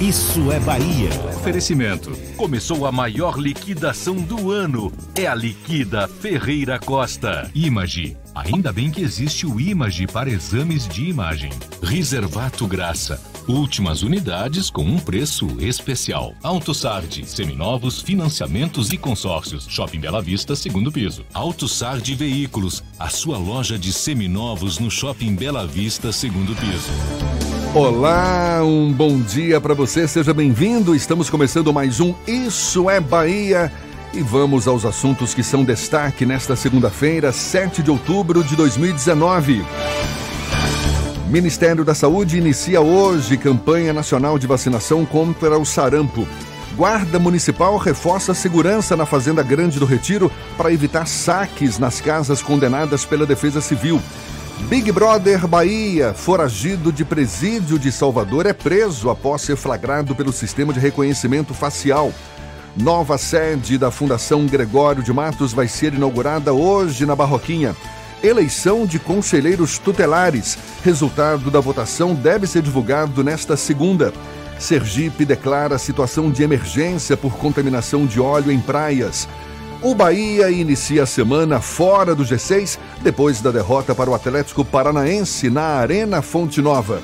[0.00, 1.08] Isso é Bahia.
[1.36, 2.12] Oferecimento.
[2.36, 4.92] Começou a maior liquidação do ano.
[5.16, 7.50] É a Liquida Ferreira Costa.
[7.52, 8.16] Image.
[8.44, 11.50] Ainda bem que existe o Image para exames de imagem.
[11.82, 13.20] Reservato Graça.
[13.48, 16.34] Últimas unidades com um preço especial.
[16.40, 19.66] AutoSard, seminovos, financiamentos e consórcios.
[19.68, 21.24] Shopping Bela Vista, segundo piso.
[21.34, 26.92] AutoSard Veículos, a sua loja de seminovos no Shopping Bela Vista, segundo piso.
[27.74, 30.94] Olá, um bom dia para você, seja bem-vindo.
[30.94, 33.72] Estamos começando mais um Isso é Bahia
[34.12, 39.64] e vamos aos assuntos que são destaque nesta segunda-feira, 7 de outubro de 2019.
[41.28, 46.26] Ministério da Saúde inicia hoje campanha nacional de vacinação contra o sarampo.
[46.74, 52.40] Guarda Municipal reforça a segurança na Fazenda Grande do Retiro para evitar saques nas casas
[52.40, 54.00] condenadas pela Defesa Civil.
[54.68, 60.72] Big Brother Bahia, foragido de presídio de Salvador, é preso após ser flagrado pelo sistema
[60.72, 62.12] de reconhecimento facial.
[62.76, 67.74] Nova sede da Fundação Gregório de Matos vai ser inaugurada hoje na Barroquinha.
[68.22, 70.58] Eleição de conselheiros tutelares.
[70.84, 74.12] Resultado da votação deve ser divulgado nesta segunda.
[74.58, 79.28] Sergipe declara situação de emergência por contaminação de óleo em praias.
[79.80, 85.48] O Bahia inicia a semana fora do G6 depois da derrota para o Atlético Paranaense
[85.48, 87.00] na Arena Fonte Nova.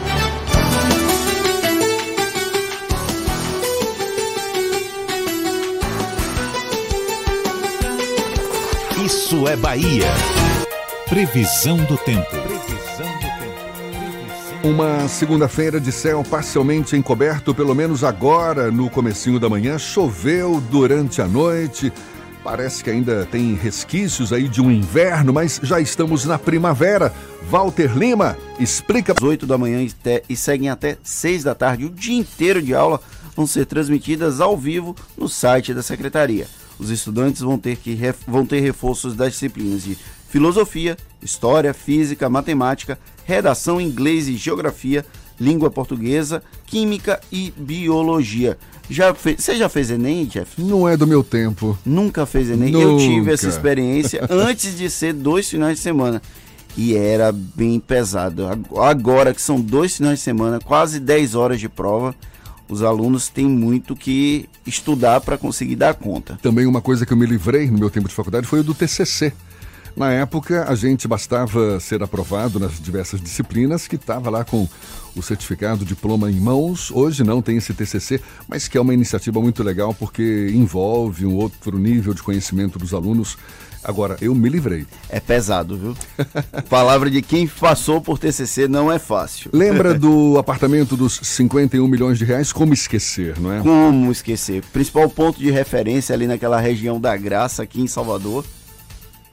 [9.04, 10.49] Isso é Bahia.
[11.10, 12.30] Previsão do tempo.
[12.30, 14.68] Previsão do tempo.
[14.68, 21.20] Uma segunda-feira de céu parcialmente encoberto, pelo menos agora no comecinho da manhã, choveu durante
[21.20, 21.92] a noite.
[22.44, 27.12] Parece que ainda tem resquícios aí de um inverno, mas já estamos na primavera.
[27.50, 29.12] Walter Lima explica.
[29.12, 29.84] Às 8 da manhã
[30.28, 33.00] e seguem até 6 da tarde, o dia inteiro de aula
[33.34, 36.46] vão ser transmitidas ao vivo no site da secretaria.
[36.78, 37.98] Os estudantes vão ter, que,
[38.28, 39.98] vão ter reforços das disciplinas de
[40.30, 45.04] filosofia, história, física, matemática, redação, inglês e geografia,
[45.38, 48.56] língua portuguesa, química e biologia.
[48.88, 50.60] Já você já fez Enem, Jeff?
[50.60, 51.76] Não é do meu tempo.
[51.84, 52.72] Nunca fez Enem?
[52.72, 52.84] Nunca.
[52.84, 56.22] Eu tive essa experiência antes de ser dois finais de semana.
[56.76, 58.46] E era bem pesado.
[58.76, 62.14] Agora que são dois finais de semana, quase 10 horas de prova,
[62.68, 66.38] os alunos têm muito que estudar para conseguir dar conta.
[66.40, 68.72] Também uma coisa que eu me livrei no meu tempo de faculdade foi o do
[68.72, 69.32] TCC.
[69.96, 74.68] Na época, a gente bastava ser aprovado nas diversas disciplinas que estava lá com
[75.16, 76.90] o certificado, diploma em mãos.
[76.90, 81.34] Hoje não tem esse TCC, mas que é uma iniciativa muito legal porque envolve um
[81.34, 83.36] outro nível de conhecimento dos alunos.
[83.82, 84.86] Agora, eu me livrei.
[85.08, 85.96] É pesado, viu?
[86.68, 89.50] Palavra de quem passou por TCC não é fácil.
[89.54, 92.52] Lembra do apartamento dos 51 milhões de reais?
[92.52, 93.60] Como esquecer, não é?
[93.60, 94.62] Como esquecer?
[94.70, 98.44] Principal ponto de referência ali naquela região da Graça, aqui em Salvador.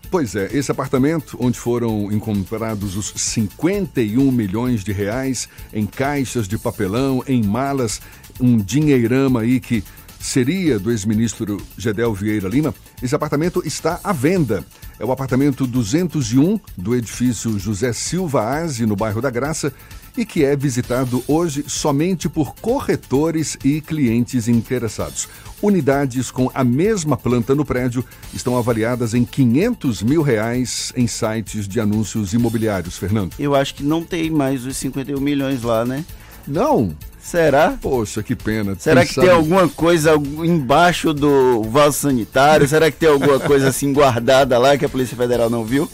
[0.10, 6.58] Pois é, esse apartamento, onde foram encontrados os 51 milhões de reais em caixas de
[6.58, 8.00] papelão, em malas,
[8.40, 9.84] um dinheirama aí que
[10.18, 12.74] seria do ex-ministro Gedel Vieira Lima,
[13.04, 14.66] esse apartamento está à venda.
[14.98, 19.74] É o apartamento 201 do edifício José Silva Aze, no bairro da Graça,
[20.18, 25.30] e que é visitado hoje somente por corretores e clientes interessados.
[25.62, 28.04] Unidades com a mesma planta no prédio
[28.34, 33.34] estão avaliadas em 500 mil reais em sites de anúncios imobiliários, Fernando.
[33.38, 36.04] Eu acho que não tem mais os 51 milhões lá, né?
[36.48, 36.96] Não,
[37.28, 37.78] Será?
[37.82, 38.74] Poxa, que pena.
[38.80, 42.66] Será Quem que tem alguma coisa embaixo do vaso sanitário?
[42.66, 45.90] Será que tem alguma coisa assim guardada lá que a Polícia Federal não viu?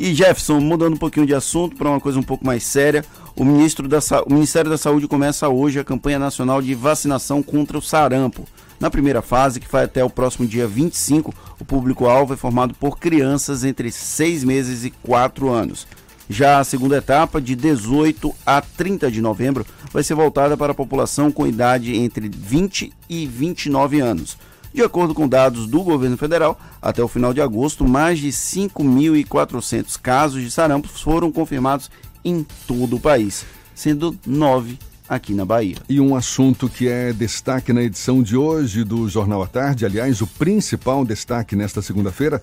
[0.00, 3.04] E Jefferson, mudando um pouquinho de assunto para uma coisa um pouco mais séria,
[3.34, 7.76] o, ministro da, o Ministério da Saúde começa hoje a campanha nacional de vacinação contra
[7.76, 8.44] o sarampo.
[8.78, 12.96] Na primeira fase, que vai até o próximo dia 25, o público-alvo é formado por
[12.96, 15.84] crianças entre 6 meses e 4 anos.
[16.30, 20.76] Já a segunda etapa, de 18 a 30 de novembro, vai ser voltada para a
[20.76, 24.38] população com idade entre 20 e 29 anos.
[24.72, 29.98] De acordo com dados do governo federal, até o final de agosto, mais de 5.400
[30.00, 31.90] casos de sarampo foram confirmados
[32.24, 33.44] em todo o país,
[33.74, 34.78] sendo nove
[35.08, 35.76] aqui na Bahia.
[35.88, 40.20] E um assunto que é destaque na edição de hoje do Jornal à Tarde, aliás,
[40.20, 42.42] o principal destaque nesta segunda-feira,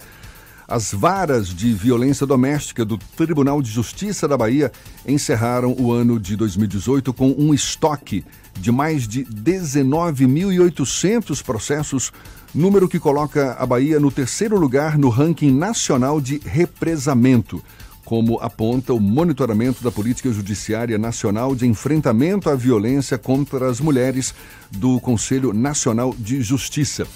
[0.68, 4.72] as varas de violência doméstica do Tribunal de Justiça da Bahia
[5.08, 8.26] encerraram o ano de 2018 com um estoque
[8.60, 12.12] de mais de 19.800 processos,
[12.54, 17.62] número que coloca a Bahia no terceiro lugar no ranking nacional de represamento
[18.06, 24.34] como aponta o monitoramento da política judiciária nacional de enfrentamento à violência contra as mulheres
[24.72, 27.08] do Conselho Nacional de Justiça.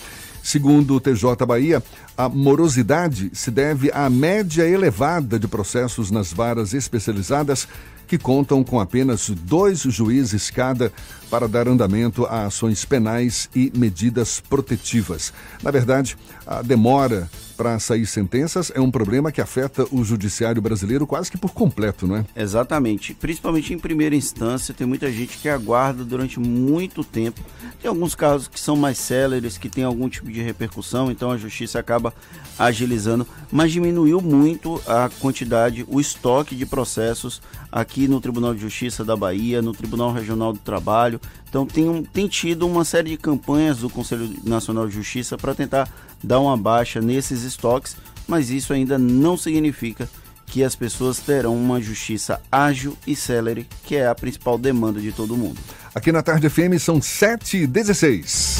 [0.49, 1.83] Segundo o TJ Bahia,
[2.17, 7.67] a morosidade se deve à média elevada de processos nas varas especializadas
[8.07, 10.91] que contam com apenas dois juízes cada
[11.29, 15.31] para dar andamento a ações penais e medidas protetivas.
[15.61, 16.17] Na verdade,
[16.47, 17.29] a demora
[17.59, 22.07] para sair sentenças é um problema que afeta o judiciário brasileiro quase que por completo,
[22.07, 22.25] não é?
[22.33, 23.13] Exatamente.
[23.13, 27.41] Principalmente em primeira instância, tem muita gente que aguarda durante muito tempo.
[27.81, 31.37] Tem alguns casos que são mais céleres, que tem algum tipo de repercussão, então a
[31.37, 32.13] justiça acaba
[32.57, 39.03] agilizando, mas diminuiu muito a quantidade, o estoque de processos aqui no Tribunal de Justiça
[39.03, 41.19] da Bahia, no Tribunal Regional do Trabalho.
[41.49, 45.53] Então tem, um, tem tido uma série de campanhas do Conselho Nacional de Justiça para
[45.53, 45.89] tentar
[46.23, 47.95] dar uma baixa nesses estoques,
[48.27, 50.09] mas isso ainda não significa
[50.45, 55.11] que as pessoas terão uma justiça ágil e célere, que é a principal demanda de
[55.11, 55.59] todo mundo.
[55.93, 58.59] Aqui na Tarde FM são 7h16.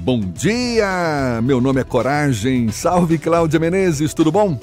[0.00, 1.40] Bom dia!
[1.42, 2.68] Meu nome é Coragem.
[2.68, 4.60] Salve Cláudia Menezes, tudo bom?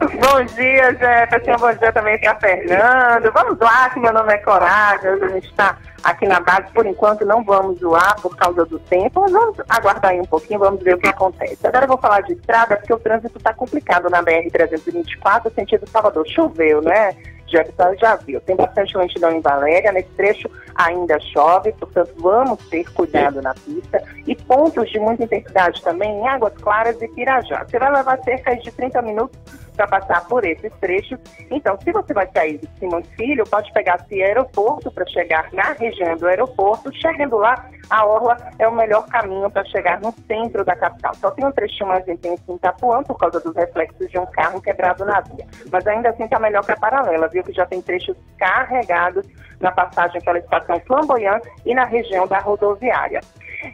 [0.00, 1.56] Bom dia, Jefferson.
[1.56, 3.32] Bom dia também para Fernando.
[3.32, 5.10] Vamos lá, que meu nome é Coragem.
[5.12, 6.72] Hoje a gente está aqui na base.
[6.72, 10.60] Por enquanto, não vamos zoar por causa do tempo, mas vamos aguardar aí um pouquinho,
[10.60, 11.66] vamos ver o que acontece.
[11.66, 16.26] Agora eu vou falar de estrada, porque o trânsito está complicado na BR-324, sentido Salvador.
[16.28, 17.14] Choveu, né?
[17.50, 18.40] Jefferson já viu.
[18.40, 19.92] Tem bastante lentidão em Valéria.
[19.92, 24.02] Nesse trecho ainda chove, portanto, vamos ter cuidado na pista.
[24.26, 27.64] E pontos de muita intensidade também em Águas Claras e Pirajá.
[27.64, 29.38] Você vai levar cerca de 30 minutos
[29.80, 31.18] para passar por esses trechos.
[31.50, 36.16] Então, se você vai sair de Simões Filho, pode pegar-se aeroporto para chegar na região
[36.16, 36.92] do aeroporto.
[36.94, 41.14] Chegando lá, a Orla é o melhor caminho para chegar no centro da capital.
[41.14, 44.60] Só tem um trechinho mais intenso em Itapuã por causa dos reflexos de um carro
[44.60, 45.46] quebrado na via.
[45.72, 47.42] Mas ainda assim está melhor que a paralela, viu?
[47.42, 49.26] Que já tem trechos carregados
[49.60, 53.20] na passagem pela estação Flamboyant e na região da rodoviária.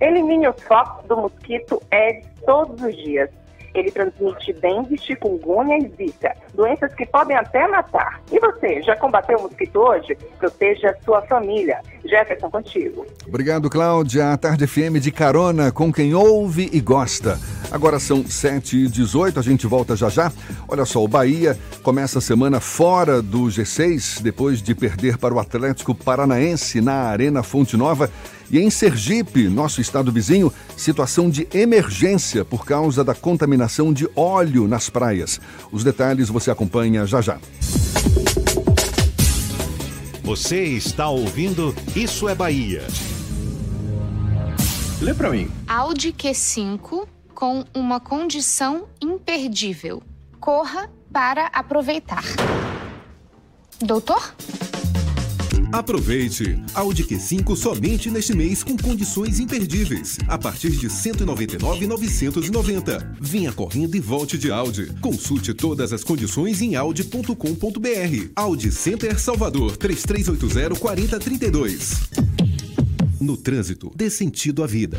[0.00, 3.30] Elimine os focos do mosquito Aedes todos os dias.
[3.76, 8.23] Ele transmite dengue, chikungunya e zika, doenças que podem até matar.
[8.33, 10.16] E você, já combateu o mosquito hoje?
[10.38, 11.80] Proteja a sua família.
[12.04, 13.06] Jefferson, contigo.
[13.26, 14.33] Obrigado, Cláudia.
[14.33, 17.38] A Tarde FM de carona com quem ouve e gosta.
[17.71, 20.33] Agora são 7h18, a gente volta já já.
[20.68, 25.38] Olha só, o Bahia começa a semana fora do G6, depois de perder para o
[25.38, 28.11] Atlético Paranaense na Arena Fonte Nova.
[28.50, 34.69] E em Sergipe, nosso estado vizinho, situação de emergência por causa da contaminação de óleo
[34.69, 35.41] nas praias.
[35.73, 37.38] Os detalhes você acompanha já já.
[40.23, 42.83] Você está ouvindo Isso é Bahia.
[45.00, 45.50] Lê pra mim.
[45.69, 50.03] Audi Q5 com uma condição imperdível.
[50.41, 52.25] Corra para aproveitar.
[53.79, 54.35] Doutor?
[55.73, 56.62] Aproveite!
[56.75, 60.18] Audi Q5 somente neste mês com condições imperdíveis.
[60.28, 63.16] A partir de R$ 199,990.
[63.20, 64.87] Venha correndo e volte de Audi.
[65.00, 68.30] Consulte todas as condições em audi.com.br.
[68.35, 72.08] Audi Center Salvador 3380-4032.
[73.20, 74.99] No trânsito, dê sentido à vida.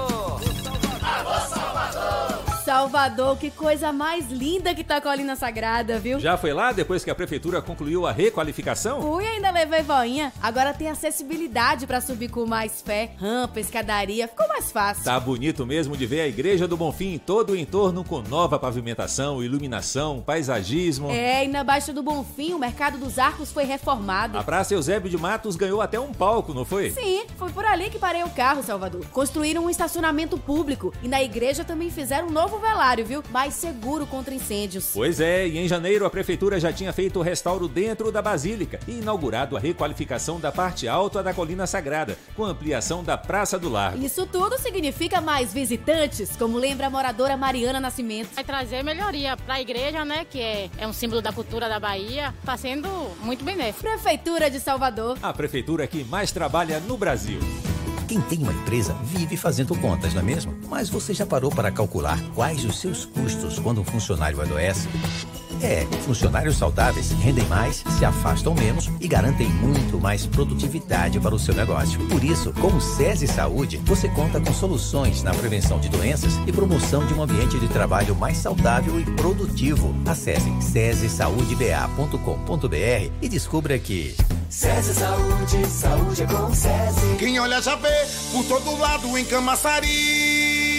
[2.63, 6.19] Salvador, que coisa mais linda que tá a colina sagrada, viu?
[6.19, 9.01] Já foi lá depois que a prefeitura concluiu a requalificação?
[9.01, 10.31] Fui, ainda levei voinha.
[10.41, 15.03] Agora tem acessibilidade para subir com mais fé, rampa, escadaria, ficou mais fácil.
[15.03, 19.43] Tá bonito mesmo de ver a Igreja do Bonfim todo o entorno com nova pavimentação,
[19.43, 21.09] iluminação, paisagismo.
[21.09, 24.37] É, e na Baixa do Bonfim o Mercado dos Arcos foi reformado.
[24.37, 26.91] A Praça Eusébio de Matos ganhou até um palco, não foi?
[26.91, 29.03] Sim, foi por ali que parei o carro, Salvador.
[29.11, 33.23] Construíram um estacionamento público e na igreja também fizeram um novo velário, viu?
[33.29, 34.91] Mais seguro contra incêndios.
[34.93, 38.79] Pois é, e em janeiro a prefeitura já tinha feito o restauro dentro da Basílica
[38.87, 43.69] e inaugurado a requalificação da parte alta da Colina Sagrada, com ampliação da Praça do
[43.69, 44.03] Largo.
[44.03, 48.33] Isso tudo significa mais visitantes, como lembra a moradora Mariana Nascimento.
[48.35, 51.79] Vai trazer melhoria para a igreja, né, que é, é um símbolo da cultura da
[51.79, 52.89] Bahia, está sendo
[53.21, 53.81] muito benéfico.
[53.81, 55.17] Prefeitura de Salvador.
[55.21, 57.39] A prefeitura que mais trabalha no Brasil.
[58.11, 60.53] Quem tem uma empresa vive fazendo contas, não é mesmo?
[60.67, 64.89] Mas você já parou para calcular quais os seus custos quando um funcionário adoece?
[65.61, 71.39] É, funcionários saudáveis rendem mais, se afastam menos e garantem muito mais produtividade para o
[71.39, 71.99] seu negócio.
[72.07, 76.51] Por isso, com o SESI Saúde, você conta com soluções na prevenção de doenças e
[76.51, 79.93] promoção de um ambiente de trabalho mais saudável e produtivo.
[80.05, 84.15] Acesse sesesaudeba.com.br e descubra que
[84.49, 87.15] SESI Saúde, saúde é com SESI.
[87.17, 90.70] Quem olha já vê, por todo lado em Camaçari.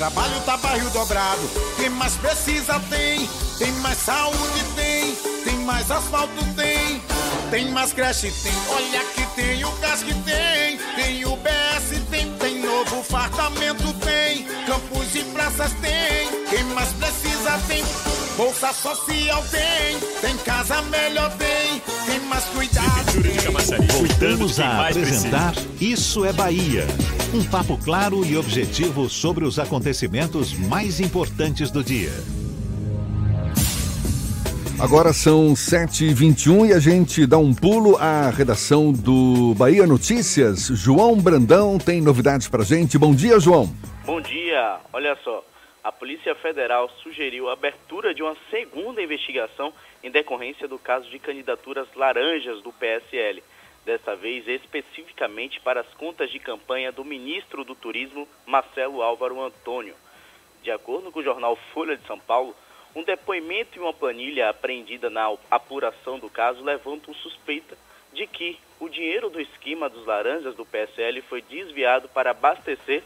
[0.00, 1.42] Trabalho tá barril dobrado.
[1.76, 3.28] Quem mais precisa tem.
[3.58, 5.14] Tem mais saúde tem.
[5.44, 7.02] Tem mais asfalto tem.
[7.50, 8.52] Tem mais creche tem.
[8.70, 10.78] Olha que tem o gás que tem.
[10.96, 12.32] Tem o BS tem.
[12.38, 14.46] Tem novo fartamento tem.
[14.64, 16.46] Campos e praças tem.
[16.48, 17.84] Quem mais precisa tem.
[18.38, 19.98] Bolsa social tem.
[20.22, 21.78] Tem casa melhor tem.
[22.06, 23.12] Tem mais cuidado.
[23.92, 26.86] Voltamos a apresentar Isso é Bahia.
[27.32, 32.10] Um papo claro e objetivo sobre os acontecimentos mais importantes do dia.
[34.82, 40.66] Agora são 7h21 e a gente dá um pulo à redação do Bahia Notícias.
[40.74, 42.98] João Brandão tem novidades pra gente.
[42.98, 43.68] Bom dia, João.
[44.04, 44.80] Bom dia.
[44.92, 45.44] Olha só,
[45.84, 49.72] a Polícia Federal sugeriu a abertura de uma segunda investigação
[50.02, 53.40] em decorrência do caso de candidaturas laranjas do PSL.
[53.84, 59.94] Desta vez, especificamente para as contas de campanha do ministro do Turismo, Marcelo Álvaro Antônio.
[60.62, 62.54] De acordo com o jornal Folha de São Paulo,
[62.94, 67.76] um depoimento e uma planilha apreendida na apuração do caso levantam suspeita
[68.12, 73.02] de que o dinheiro do esquema dos laranjas do PSL foi desviado para abastecer,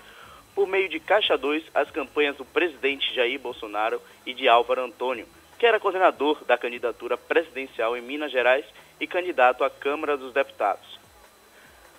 [0.54, 5.26] por meio de Caixa 2, as campanhas do presidente Jair Bolsonaro e de Álvaro Antônio,
[5.58, 8.64] que era coordenador da candidatura presidencial em Minas Gerais
[9.04, 10.98] e candidato à Câmara dos Deputados.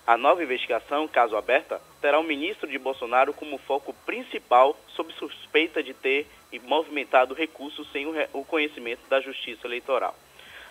[0.08, 5.84] A nova investigação, caso aberta, terá o ministro de Bolsonaro como foco principal sob suspeita
[5.84, 6.28] de ter
[6.64, 10.16] movimentado recursos sem o conhecimento da Justiça Eleitoral.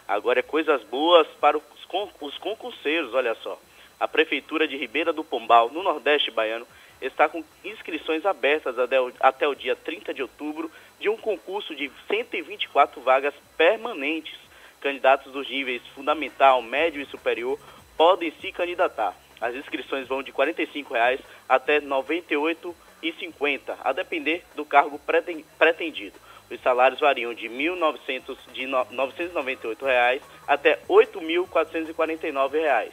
[0.08, 3.60] Agora é coisas boas para os concurseiros, olha só.
[4.00, 6.66] A Prefeitura de Ribeira do Pombal, no Nordeste Baiano,
[7.00, 8.74] está com inscrições abertas
[9.20, 14.43] até o dia 30 de outubro de um concurso de 124 vagas permanentes.
[14.84, 17.58] Candidatos dos níveis fundamental, médio e superior
[17.96, 19.16] podem se candidatar.
[19.40, 25.00] As inscrições vão de 45 reais até R$ 98,50, a depender do cargo
[25.58, 26.20] pretendido.
[26.50, 32.92] Os salários variam de, 1.900, de 998 reais até 8.449 reais.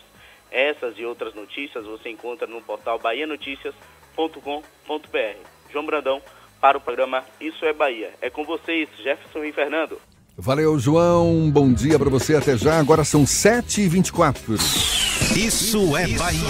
[0.50, 5.70] Essas e outras notícias você encontra no portal bahianoticias.com.br.
[5.70, 6.22] João Brandão,
[6.62, 8.14] para o programa Isso é Bahia.
[8.22, 10.00] É com vocês, Jefferson e Fernando.
[10.38, 11.50] Valeu, João.
[11.52, 12.80] Bom dia para você até já.
[12.80, 14.56] Agora são 7h24.
[15.36, 16.42] Isso é Bahia.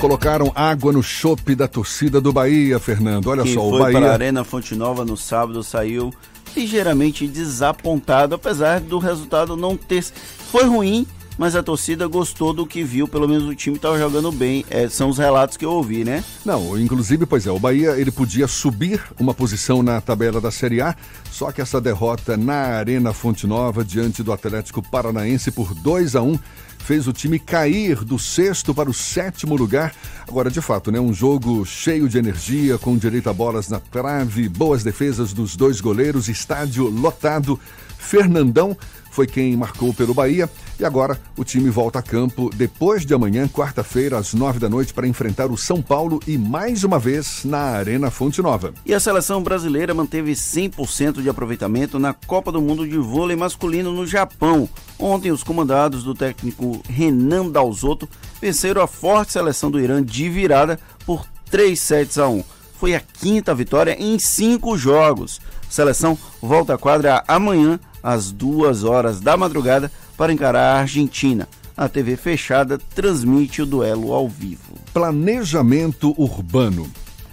[0.00, 3.28] Colocaram água no chope da torcida do Bahia, Fernando.
[3.28, 3.98] Olha Quem só, foi o Bahia.
[4.00, 6.12] para a Arena Fonte Nova no sábado saiu
[6.56, 10.02] ligeiramente desapontado, apesar do resultado não ter.
[10.02, 11.06] Foi ruim,
[11.42, 14.64] mas a torcida gostou do que viu, pelo menos o time estava jogando bem.
[14.70, 16.22] É, são os relatos que eu ouvi, né?
[16.44, 20.80] Não, inclusive, pois é, o Bahia ele podia subir uma posição na tabela da Série
[20.80, 20.94] A,
[21.32, 26.22] só que essa derrota na Arena Fonte Nova diante do Atlético Paranaense por 2 a
[26.22, 26.38] 1
[26.78, 29.92] fez o time cair do sexto para o sétimo lugar.
[30.28, 34.48] Agora, de fato, né, um jogo cheio de energia, com direito a bolas na trave,
[34.48, 37.58] boas defesas dos dois goleiros, estádio lotado.
[37.98, 38.76] Fernandão
[39.12, 40.50] foi quem marcou pelo Bahia.
[40.80, 44.92] E agora o time volta a campo depois de amanhã, quarta-feira, às nove da noite,
[44.92, 48.72] para enfrentar o São Paulo e mais uma vez na Arena Fonte Nova.
[48.84, 53.92] E a seleção brasileira manteve 100% de aproveitamento na Copa do Mundo de Vôlei Masculino
[53.92, 54.68] no Japão.
[54.98, 58.08] Ontem, os comandados do técnico Renan Dalzotto
[58.40, 62.42] venceram a forte seleção do Irã de virada por 3 sets a 1.
[62.78, 65.40] Foi a quinta vitória em cinco jogos.
[65.68, 71.48] A seleção volta à quadra amanhã às duas horas da madrugada para encarar a Argentina.
[71.76, 74.74] A TV fechada transmite o duelo ao vivo.
[74.92, 76.90] Planejamento urbano.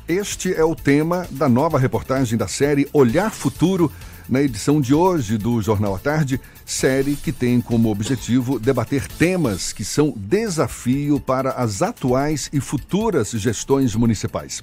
[0.08, 3.92] Este é o tema da nova reportagem da série Olhar Futuro,
[4.28, 9.74] na edição de hoje do Jornal à Tarde, série que tem como objetivo debater temas
[9.74, 14.62] que são desafio para as atuais e futuras gestões municipais.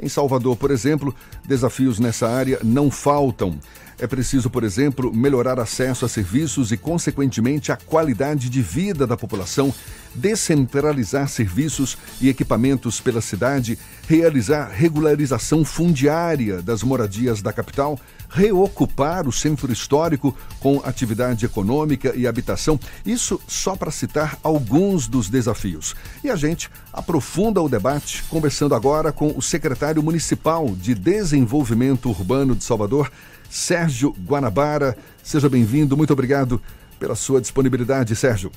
[0.00, 1.14] Em Salvador, por exemplo,
[1.46, 3.58] desafios nessa área não faltam.
[3.98, 9.16] É preciso, por exemplo, melhorar acesso a serviços e, consequentemente, a qualidade de vida da
[9.16, 9.72] população,
[10.14, 13.78] descentralizar serviços e equipamentos pela cidade,
[14.08, 22.26] realizar regularização fundiária das moradias da capital, reocupar o centro histórico com atividade econômica e
[22.26, 22.78] habitação.
[23.06, 25.94] Isso só para citar alguns dos desafios.
[26.22, 32.56] E a gente aprofunda o debate conversando agora com o secretário municipal de Desenvolvimento Urbano
[32.56, 33.10] de Salvador,
[33.54, 34.96] Sérgio Guanabara.
[35.22, 36.60] Seja bem-vindo, muito obrigado
[36.98, 38.50] pela sua disponibilidade, Sérgio.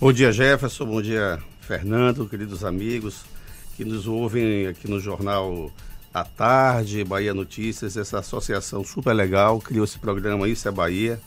[0.00, 3.24] Bom dia, Jefferson, bom dia, Fernando, queridos amigos
[3.76, 5.70] que nos ouvem aqui no Jornal
[6.12, 11.20] à Tarde, Bahia Notícias, essa associação super legal, criou esse programa Isso é Bahia.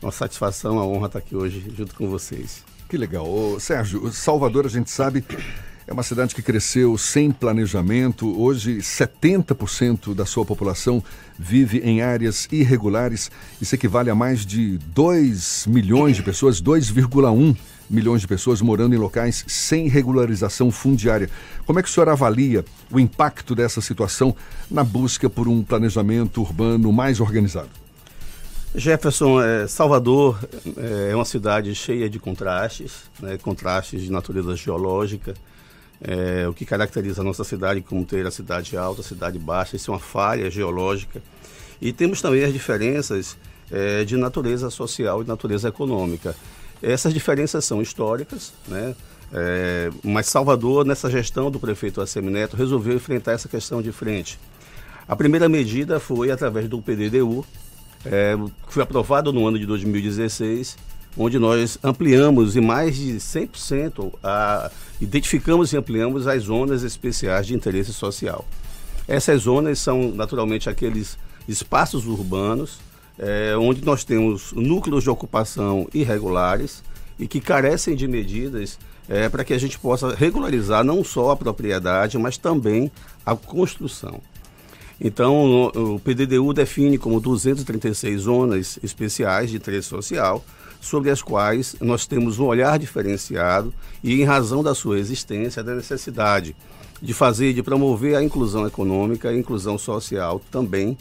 [0.00, 2.64] Uma satisfação, uma honra estar aqui hoje junto com vocês.
[2.88, 3.28] Que legal.
[3.28, 5.22] Ô, Sérgio, Salvador, a gente sabe,
[5.88, 8.38] é uma cidade que cresceu sem planejamento.
[8.38, 11.02] Hoje, 70% da sua população
[11.38, 13.30] vive em áreas irregulares.
[13.58, 17.56] Isso equivale a mais de 2 milhões de pessoas, 2,1
[17.88, 21.30] milhões de pessoas morando em locais sem regularização fundiária.
[21.64, 24.36] Como é que o senhor avalia o impacto dessa situação
[24.70, 27.70] na busca por um planejamento urbano mais organizado?
[28.74, 30.38] Jefferson, é, Salvador
[30.76, 35.32] é, é uma cidade cheia de contrastes, né, contrastes de natureza geológica,
[36.00, 39.76] é, o que caracteriza a nossa cidade como ter a cidade alta, a cidade baixa,
[39.76, 41.22] isso é uma falha geológica.
[41.80, 43.36] E temos também as diferenças
[43.70, 46.34] é, de natureza social e natureza econômica.
[46.82, 48.94] Essas diferenças são históricas, né?
[49.32, 54.38] É, mas Salvador, nessa gestão do prefeito Assemi Neto, resolveu enfrentar essa questão de frente.
[55.06, 57.44] A primeira medida foi através do PDDU,
[58.04, 58.36] é,
[58.68, 60.76] foi aprovado no ano de 2016,
[61.18, 67.54] onde nós ampliamos em mais de 100%, a, identificamos e ampliamos as zonas especiais de
[67.54, 68.46] interesse social.
[69.06, 72.78] Essas zonas são naturalmente aqueles espaços urbanos
[73.18, 76.84] é, onde nós temos núcleos de ocupação irregulares
[77.18, 78.78] e que carecem de medidas
[79.08, 82.92] é, para que a gente possa regularizar não só a propriedade, mas também
[83.26, 84.20] a construção.
[85.00, 90.44] Então, o, PDDU define como 236 zonas especiais de interesse social,
[90.80, 95.74] sobre as quais nós temos um olhar diferenciado e, em razão da sua existência, da
[95.74, 96.54] necessidade
[97.00, 100.96] de fazer, de promover a inclusão econômica e a inclusão social também,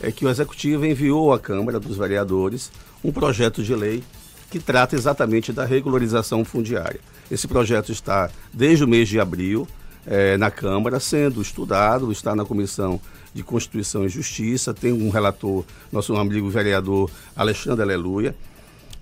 [0.00, 2.70] é que o Executivo enviou à Câmara dos Vereadores
[3.04, 4.02] um projeto de lei
[4.50, 7.00] que trata exatamente da regularização fundiária.
[7.30, 9.68] Esse projeto está desde o mês de abril
[10.06, 13.00] eh, na Câmara sendo estudado, está na Comissão
[13.32, 18.34] de Constituição e Justiça, tem um relator, nosso amigo vereador Alexandre Aleluia.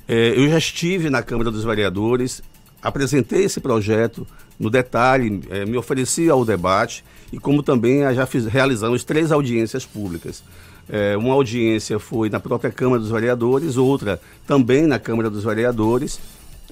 [0.08, 2.42] Eh, eu já estive na Câmara dos Vereadores,
[2.80, 4.26] apresentei esse projeto
[4.58, 9.84] no detalhe, eh, me ofereci ao debate e como também já fiz, realizamos três audiências
[9.84, 10.42] públicas.
[10.90, 16.18] É, uma audiência foi na própria Câmara dos Vereadores, outra também na Câmara dos Vereadores,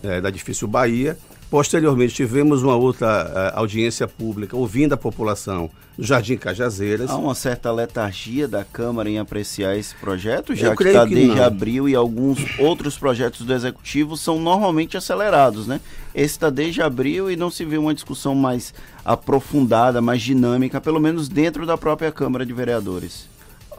[0.03, 1.19] é, da Difícil Bahia.
[1.49, 7.09] Posteriormente, tivemos uma outra uh, audiência pública ouvindo a população no Jardim Cajazeiras.
[7.09, 11.37] Há uma certa letargia da Câmara em apreciar esse projeto, já Eu que está desde
[11.37, 11.45] não.
[11.45, 15.81] abril e alguns outros projetos do Executivo são normalmente acelerados, né?
[16.13, 20.99] Esse está desde abril e não se vê uma discussão mais aprofundada, mais dinâmica, pelo
[20.99, 23.29] menos dentro da própria Câmara de Vereadores.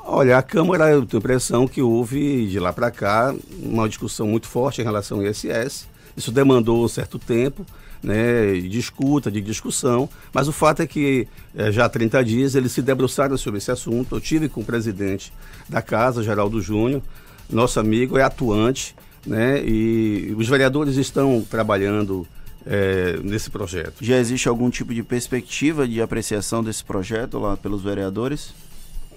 [0.06, 4.26] Olha, a Câmara, eu tenho a impressão que houve, de lá para cá, uma discussão
[4.26, 5.86] muito forte em relação ao ISS.
[6.18, 7.64] Isso demandou um certo tempo,
[8.02, 12.56] né, de escuta, de discussão, mas o fato é que é, já há 30 dias
[12.56, 14.16] eles se debruçaram sobre esse assunto.
[14.16, 15.32] Eu tive com o presidente
[15.70, 17.04] da casa, Geraldo Júnior,
[17.48, 22.28] nosso amigo, é atuante, né, e os vereadores estão trabalhando
[22.66, 24.04] é, nesse projeto.
[24.04, 28.54] Já existe algum tipo de perspectiva de apreciação desse projeto lá pelos vereadores?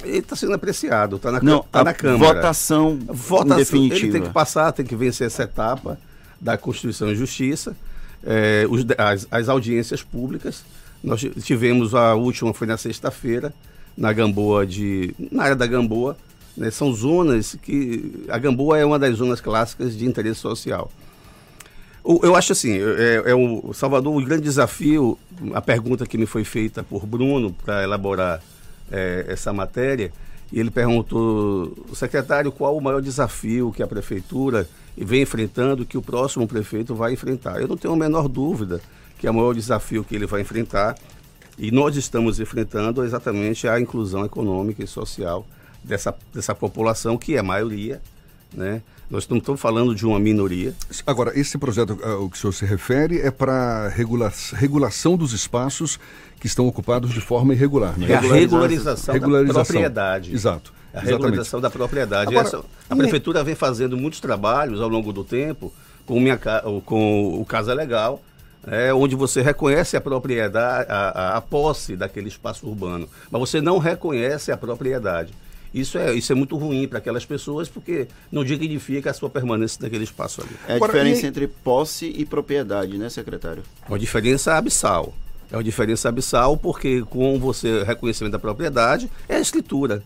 [0.03, 2.35] ele está sendo apreciado, está na, Não, tá na Câmara.
[2.35, 4.07] Votação, votação definitiva.
[4.07, 5.99] Ele tem que passar, tem que vencer essa etapa
[6.41, 7.77] da Constituição e Justiça,
[8.25, 10.65] é, os, as, as, audiências públicas.
[11.03, 13.53] Nós tivemos a última, foi na sexta-feira,
[13.97, 15.15] na Gamboa de.
[15.31, 16.17] na área da Gamboa.
[16.57, 18.25] Né, são zonas que.
[18.29, 20.91] A Gamboa é uma das zonas clássicas de interesse social.
[22.03, 25.19] O, eu acho assim, é, é o Salvador, o grande desafio,
[25.55, 28.43] a pergunta que me foi feita por Bruno para elaborar
[28.91, 30.11] é, essa matéria
[30.53, 34.69] e ele perguntou, secretário, qual o maior desafio que a prefeitura
[35.05, 37.61] vem enfrentando, que o próximo prefeito vai enfrentar.
[37.61, 38.81] Eu não tenho a menor dúvida
[39.21, 40.97] que é o maior desafio que ele vai enfrentar,
[41.59, 45.47] e nós estamos enfrentando exatamente a inclusão econômica e social
[45.85, 48.01] dessa, dessa população, que é a maioria,
[48.51, 48.81] né?
[49.11, 50.73] Nós não estamos falando de uma minoria.
[51.07, 55.35] Agora, esse projeto, uh, o que o senhor se refere, é para regula regulação dos
[55.35, 56.01] espaços
[56.41, 57.99] que estão ocupados de forma irregular.
[57.99, 58.13] Né?
[58.13, 59.61] É a regularização, regularização.
[59.61, 60.33] da propriedade.
[60.33, 60.73] Exato.
[60.93, 62.31] É a regularização da propriedade.
[62.31, 65.73] Agora, Essa, a prefeitura vem fazendo muitos trabalhos ao longo do tempo
[66.07, 66.39] com, minha,
[66.85, 68.21] com o Casa Legal,
[68.67, 73.61] é, onde você reconhece a propriedade, a, a, a, posse daquele espaço urbano, mas você
[73.61, 75.33] não reconhece a propriedade.
[75.73, 79.79] Isso é, isso é muito ruim para aquelas pessoas porque não dignifica a sua permanência
[79.81, 80.51] naquele espaço ali.
[80.67, 81.29] É a Agora, diferença e...
[81.29, 83.63] entre posse e propriedade, né, secretário?
[83.89, 85.15] Uma diferença abissal.
[85.51, 90.03] É uma diferença abissal porque com você reconhecimento da propriedade é a escritura.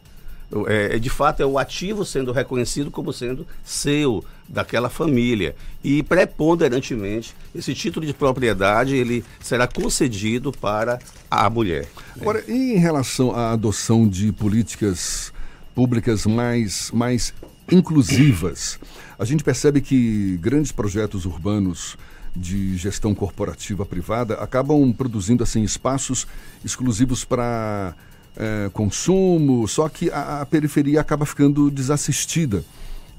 [0.67, 6.03] É, é, de fato é o ativo sendo reconhecido como sendo seu daquela família e
[6.03, 11.89] preponderantemente esse título de propriedade ele será concedido para a mulher.
[12.21, 15.33] Agora, em relação à adoção de políticas
[15.75, 17.35] públicas mais mais
[17.73, 18.79] inclusivas,
[19.19, 21.97] a gente percebe que grandes projetos urbanos
[22.37, 26.27] de gestão corporativa privada acabam produzindo assim espaços
[26.65, 27.95] exclusivos para
[28.37, 32.65] é, consumo, só que a, a, periferia acaba ficando desassistida.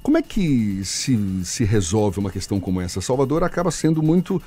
[0.02, 3.02] Como é que se, se resolve uma questão como essa?
[3.02, 4.42] Salvador acaba sendo muito,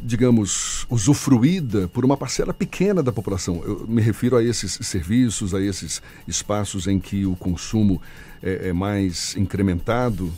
[0.00, 3.62] digamos, usufruída por uma parcela pequena da população.
[3.64, 8.02] Eu me refiro a esses serviços, a esses espaços em que o consumo
[8.42, 10.32] é, é mais incrementado.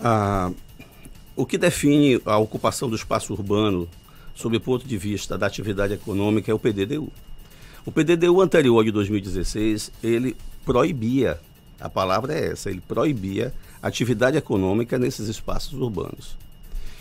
[0.00, 0.50] Ah,
[1.36, 3.88] o que define a ocupação do espaço urbano,
[4.34, 7.12] sob o ponto de vista da atividade econômica, é o PDDU.
[7.84, 11.40] O PDDU anterior de 2016, ele proibia,
[11.80, 16.36] a palavra é essa, ele proibia atividade econômica nesses espaços urbanos.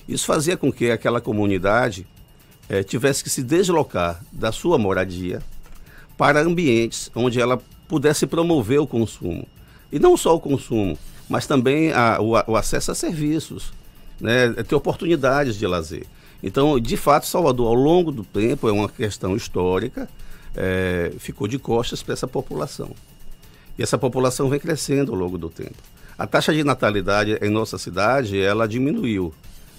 [0.07, 2.07] Isso fazia com que aquela comunidade
[2.69, 5.41] eh, tivesse que se deslocar da sua moradia
[6.17, 9.47] para ambientes onde ela pudesse promover o consumo.
[9.91, 10.97] E não só o consumo,
[11.29, 13.73] mas também a, o, o acesso a serviços,
[14.19, 16.05] né, ter oportunidades de lazer.
[16.41, 20.09] Então, de fato, Salvador, ao longo do tempo, é uma questão histórica,
[20.55, 22.91] é, ficou de costas para essa população.
[23.77, 25.75] E essa população vem crescendo ao longo do tempo.
[26.17, 29.33] A taxa de natalidade em nossa cidade, ela diminuiu,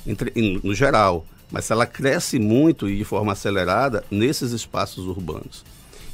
[0.06, 5.64] entre, em, no geral, mas ela cresce muito e de forma acelerada nesses espaços urbanos.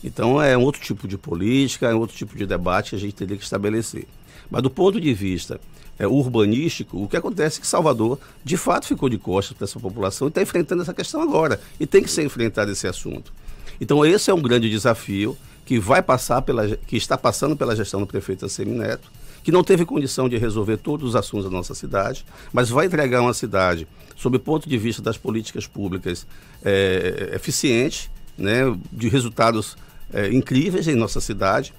[0.03, 2.99] Então é um outro tipo de política, é um outro tipo de debate que a
[2.99, 4.07] gente teria que estabelecer.
[4.51, 5.61] Mas do ponto de vista
[5.99, 9.81] é, urbanístico, o que acontece é que Salvador, de fato, ficou de costas para essa
[9.81, 11.61] população e está enfrentando essa questão agora.
[11.79, 13.33] E tem que ser enfrentado esse assunto.
[13.81, 18.01] Então esse é um grande desafio que vai passar pela, que está passando pela gestão
[18.01, 19.11] do prefeito Assemineto,
[19.43, 23.21] que não teve condição de resolver todos os assuntos da nossa cidade, mas vai entregar
[23.21, 26.27] uma cidade, sob o ponto de vista das políticas públicas,
[26.65, 29.77] é, eficiente, né, de resultados
[30.13, 31.73] é, incríveis em nossa cidade.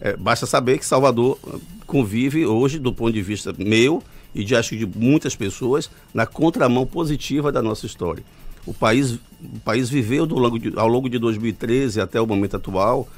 [0.00, 1.38] É, basta saber que Salvador
[1.86, 4.02] convive hoje, do ponto de vista meu
[4.34, 8.22] e de acho de muitas pessoas, na contramão positiva da nossa história.
[8.66, 13.08] O país, o país viveu longo de, ao longo de 2013 até o momento atual,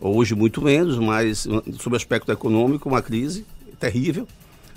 [0.00, 1.46] hoje muito menos, mas
[1.78, 3.44] sob aspecto econômico, uma crise
[3.78, 4.26] terrível,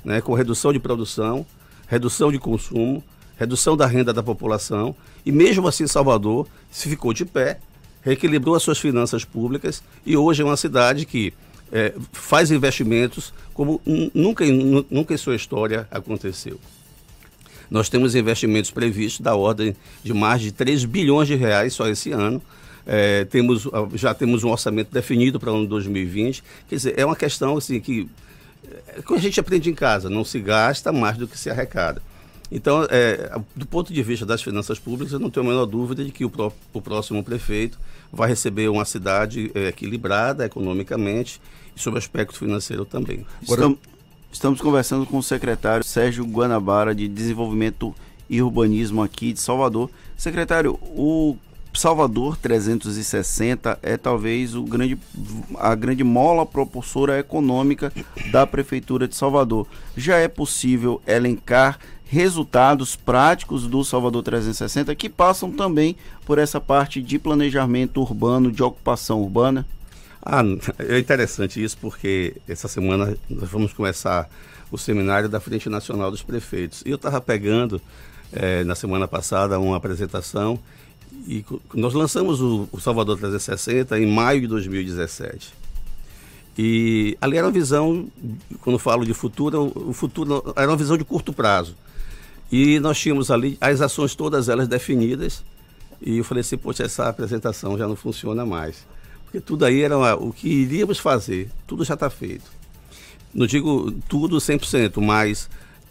[0.04, 1.46] né, com redução de produção,
[1.88, 3.04] redução de consumo,
[3.38, 7.60] redução da renda da população, e mesmo assim Salvador se ficou de pé,
[8.02, 11.34] reequilibrou as suas finanças públicas e hoje é uma cidade que
[11.72, 13.82] é, faz investimentos como
[14.14, 14.46] nunca,
[14.90, 16.60] nunca em sua história aconteceu.
[17.70, 22.12] Nós temos investimentos previstos da ordem de mais de 3 bilhões de reais só esse
[22.12, 22.42] ano.
[22.88, 26.44] É, temos, já temos um orçamento definido para o ano 2020.
[26.70, 28.08] Quer dizer, é uma questão assim que
[28.88, 32.02] é, que a gente aprende em casa, não se gasta mais do que se arrecada.
[32.52, 36.04] Então, é, do ponto de vista das finanças públicas, eu não tenho a menor dúvida
[36.04, 37.78] de que o, pró o próximo prefeito
[38.12, 41.42] vai receber uma cidade é, equilibrada economicamente
[41.76, 43.26] e sob aspecto financeiro também.
[43.42, 43.80] Estamos,
[44.36, 47.96] estamos conversando com o secretário Sérgio Guanabara de Desenvolvimento
[48.30, 49.90] e Urbanismo aqui de Salvador.
[50.18, 51.38] Secretário, o
[51.74, 54.98] Salvador 360 é talvez o grande,
[55.58, 57.94] a grande mola propulsora econômica
[58.30, 59.68] da Prefeitura de Salvador.
[59.96, 65.96] Já é possível elencar resultados práticos do Salvador 360 que passam também
[66.26, 69.66] por essa parte de planejamento urbano, de ocupação urbana?
[70.26, 70.42] Ah,
[70.80, 74.28] é interessante isso porque essa semana nós vamos começar
[74.72, 76.82] o seminário da Frente Nacional dos Prefeitos.
[76.84, 77.80] E eu estava pegando
[78.34, 80.60] é, na semana passada uma apresentação
[81.28, 85.54] e nós lançamos o, o Salvador 360 em maio de 2017.
[86.58, 88.08] E ali era uma visão,
[88.62, 91.76] quando falo de futuro, o futuro era uma visão de curto prazo.
[92.52, 95.44] E nós tínhamos ali as ações todas elas definidas.
[96.02, 98.86] E eu falei assim, poxa, essa apresentação já não funciona mais.
[99.36, 102.46] Porque tudo aí era o que iríamos fazer, tudo já está feito.
[103.34, 105.50] Não digo tudo 100%, mas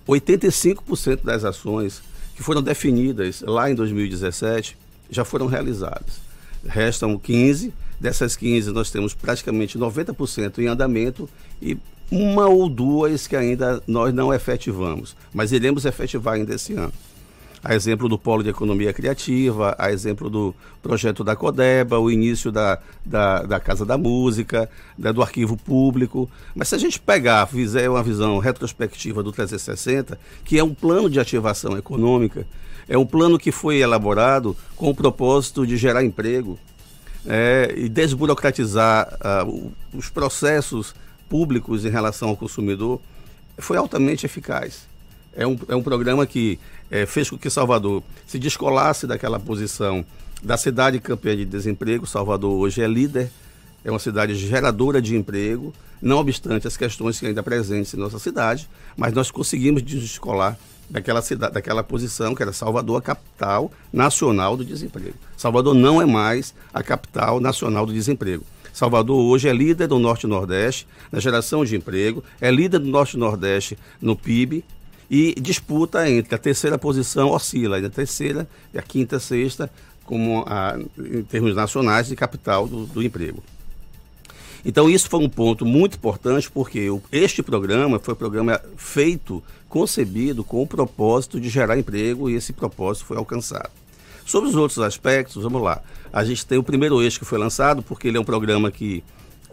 [0.08, 2.02] 85% das ações
[2.34, 4.78] que foram definidas lá em 2017
[5.10, 6.22] já foram realizadas.
[6.66, 11.28] Restam 15, dessas 15 nós temos praticamente 90% em andamento
[11.60, 11.76] e
[12.10, 16.94] uma ou duas que ainda nós não efetivamos, mas iremos efetivar ainda esse ano.
[17.64, 22.52] A exemplo do Polo de Economia Criativa, a exemplo do projeto da Codeba, o início
[22.52, 26.28] da, da, da Casa da Música, né, do Arquivo Público.
[26.54, 31.08] Mas se a gente pegar, fizer uma visão retrospectiva do 360, que é um plano
[31.08, 32.46] de ativação econômica,
[32.86, 36.58] é um plano que foi elaborado com o propósito de gerar emprego
[37.26, 39.08] é, e desburocratizar
[39.46, 40.94] uh, os processos
[41.28, 43.00] públicos em relação ao consumidor,
[43.58, 44.86] foi altamente eficaz.
[45.36, 46.58] É um, é um programa que
[46.90, 50.04] é, fez com que Salvador se descolasse daquela posição
[50.42, 52.06] da cidade campeã de desemprego.
[52.06, 53.30] Salvador hoje é líder,
[53.84, 58.18] é uma cidade geradora de emprego, não obstante as questões que ainda presentes em nossa
[58.18, 60.56] cidade, mas nós conseguimos descolar
[60.88, 65.14] daquela cidade, daquela posição que era Salvador, a capital nacional do desemprego.
[65.36, 68.44] Salvador não é mais a capital nacional do desemprego.
[68.72, 72.88] Salvador hoje é líder do Norte e Nordeste na geração de emprego, é líder do
[72.88, 74.64] Norte e Nordeste no PIB
[75.10, 79.70] e disputa entre a terceira posição, oscila entre a terceira e a quinta, sexta,
[80.04, 83.42] como a, em termos nacionais de capital do, do emprego.
[84.64, 90.42] Então isso foi um ponto muito importante porque este programa foi um programa feito, concebido
[90.42, 93.70] com o propósito de gerar emprego e esse propósito foi alcançado.
[94.24, 95.82] Sobre os outros aspectos, vamos lá.
[96.10, 99.04] A gente tem o primeiro eixo que foi lançado porque ele é um programa que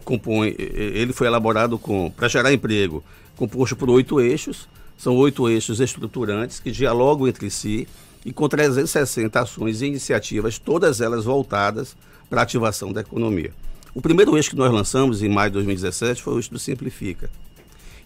[0.02, 3.04] compõe, ele foi elaborado com para gerar emprego,
[3.36, 4.66] composto por oito eixos.
[5.02, 7.88] São oito eixos estruturantes que dialogam entre si
[8.24, 11.96] e com 360 ações e iniciativas, todas elas voltadas
[12.30, 13.50] para a ativação da economia.
[13.92, 17.28] O primeiro eixo que nós lançamos em maio de 2017 foi o eixo do Simplifica.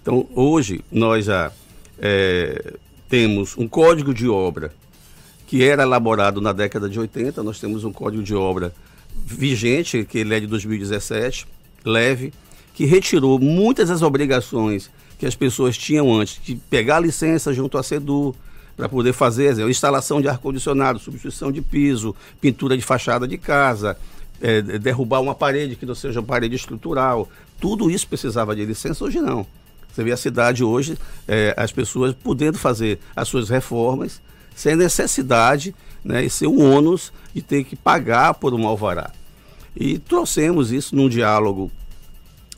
[0.01, 1.53] Então, hoje, nós já
[1.99, 2.73] é,
[3.11, 4.73] temos um código de obra
[5.47, 8.73] que era elaborado na década de 80, nós temos um código de obra
[9.15, 11.47] vigente, que ele é de 2017,
[11.85, 12.33] leve,
[12.73, 17.83] que retirou muitas das obrigações que as pessoas tinham antes, de pegar licença junto à
[17.83, 18.35] SEDU,
[18.77, 23.97] para poder fazer a instalação de ar-condicionado, substituição de piso, pintura de fachada de casa,
[24.41, 27.29] é, derrubar uma parede que não seja uma parede estrutural.
[27.59, 29.47] Tudo isso precisava de licença, hoje não.
[29.91, 34.21] Você vê a cidade hoje, é, as pessoas podendo fazer as suas reformas
[34.55, 35.75] sem necessidade
[36.05, 39.11] né, e sem o ônus de ter que pagar por um alvará.
[39.75, 41.71] E trouxemos isso num diálogo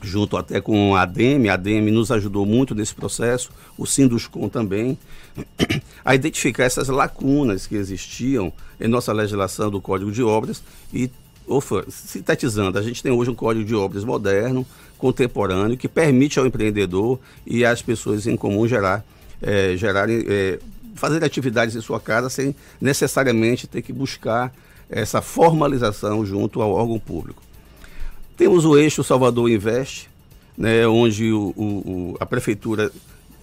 [0.01, 4.97] junto até com a ADEME, a ADEME nos ajudou muito nesse processo, o Sinduscom também,
[6.03, 11.09] a identificar essas lacunas que existiam em nossa legislação do Código de Obras e,
[11.47, 14.65] ofa, sintetizando, a gente tem hoje um Código de Obras moderno,
[14.97, 19.03] contemporâneo, que permite ao empreendedor e às pessoas em comum gerar,
[19.41, 20.59] é, gerarem, é,
[20.95, 24.53] fazer atividades em sua casa sem necessariamente ter que buscar
[24.89, 27.48] essa formalização junto ao órgão público.
[28.39, 30.09] Temos o eixo Salvador Investe,
[30.57, 32.89] né, onde o, o, a prefeitura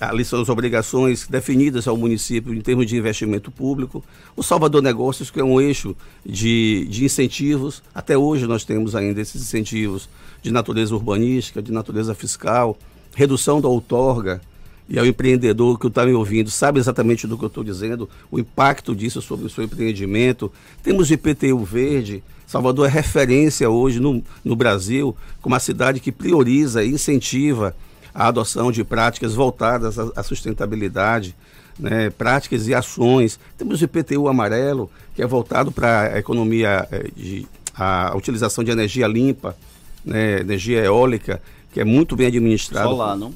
[0.01, 4.03] ali são as obrigações definidas ao município em termos de investimento público.
[4.35, 7.83] O Salvador Negócios, que é um eixo de, de incentivos.
[7.95, 10.09] Até hoje nós temos ainda esses incentivos
[10.41, 12.75] de natureza urbanística, de natureza fiscal,
[13.15, 14.41] redução da outorga.
[14.89, 18.39] E ao empreendedor que está me ouvindo sabe exatamente do que eu estou dizendo, o
[18.39, 20.51] impacto disso sobre o seu empreendimento.
[20.83, 26.85] Temos IPTU verde, Salvador é referência hoje no, no Brasil como uma cidade que prioriza
[26.85, 27.75] e incentiva
[28.15, 31.35] a adoção de práticas voltadas à, à sustentabilidade,
[31.79, 33.39] né, práticas e ações.
[33.59, 37.47] Temos o IPTU amarelo, que é voltado para a economia, eh, de,
[37.77, 39.57] a utilização de energia limpa,
[40.05, 42.89] né, energia eólica, que é muito bem administrado.
[42.89, 43.35] Solar, não?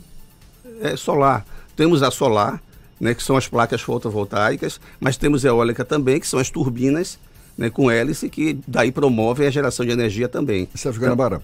[0.80, 1.44] É solar.
[1.76, 2.60] Temos a solar,
[2.98, 7.18] né, que são as placas fotovoltaicas, mas temos a eólica também, que são as turbinas
[7.56, 10.68] né, com hélice, que daí promove a geração de energia também.
[10.74, 11.42] Sérgio Guanabara,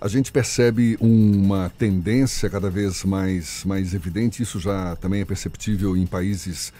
[0.00, 5.96] a gente percebe uma tendência cada vez mais, mais evidente, isso já também é perceptível
[5.96, 6.72] em países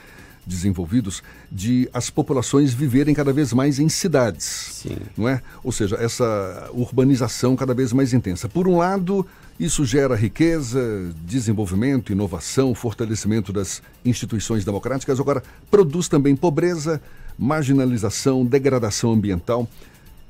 [0.46, 4.44] desenvolvidos, de as populações viverem cada vez mais em cidades.
[4.82, 4.96] Sim.
[5.16, 5.42] Não é?
[5.62, 8.48] Ou seja, essa urbanização cada vez mais intensa.
[8.48, 9.26] Por um lado,
[9.58, 17.02] isso gera riqueza, desenvolvimento, inovação, fortalecimento das instituições democráticas, agora produz também pobreza,
[17.36, 19.68] marginalização, degradação ambiental.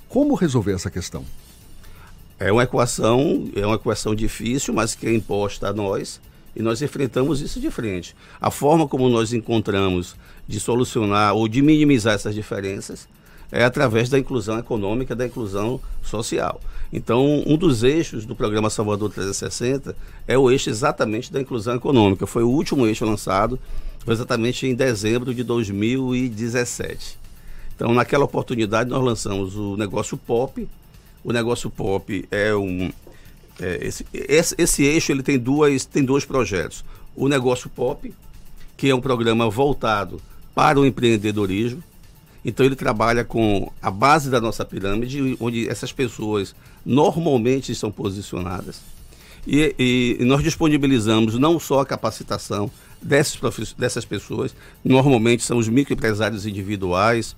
[0.09, 1.25] Como resolver essa questão?
[2.39, 6.21] É uma equação, é uma equação difícil, mas que é imposta a nós
[6.57, 8.17] e nós enfrentamos isso de frente.
[8.41, 13.07] A forma como nós encontramos de solucionar ou de minimizar essas diferenças
[13.51, 16.61] é através da inclusão econômica, da inclusão social.
[16.93, 19.95] Então, um dos eixos do programa Salvador 360
[20.27, 22.27] é o eixo exatamente da inclusão econômica.
[22.27, 23.59] Foi o último eixo lançado
[24.09, 27.19] foi exatamente em dezembro de 2017.
[27.77, 30.67] Então, naquela oportunidade, nós lançamos o negócio pop.
[31.23, 32.91] O negócio pop é um.
[33.61, 36.83] É, esse, esse, esse, eixo ele tem, duas, tem dois projetos.
[37.15, 38.11] O negócio pop,
[38.79, 40.23] que é um programa voltado
[40.55, 41.83] para o empreendedorismo.
[42.45, 48.81] Então, ele trabalha com a base da nossa pirâmide, onde essas pessoas normalmente estão posicionadas.
[49.47, 49.75] E,
[50.21, 52.71] e, nós disponibilizamos não só a capacitação,
[53.01, 57.37] dessas, pessoas, normalmente são os microempresários individuais,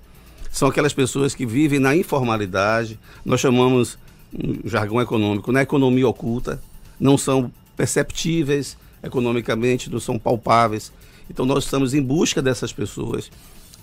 [0.51, 3.97] são aquelas pessoas que vivem na informalidade, nós chamamos,
[4.33, 6.61] um jargão econômico, na economia oculta,
[6.99, 10.91] não são perceptíveis economicamente, não são palpáveis.
[11.29, 13.31] Então nós estamos em busca dessas pessoas.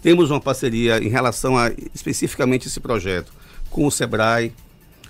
[0.02, 3.32] Temos uma parceria em relação a especificamente esse projeto
[3.70, 4.52] com o SEBRAE,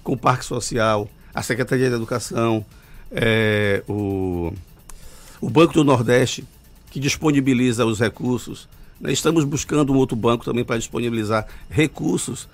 [0.02, 2.64] com o Parque Social, a Secretaria de Educação,
[3.10, 4.52] é, o,
[5.40, 6.44] o Banco do Nordeste,
[6.90, 8.68] que disponibiliza os recursos.
[9.00, 9.12] Né?
[9.12, 12.48] Estamos buscando um outro banco também para disponibilizar recursos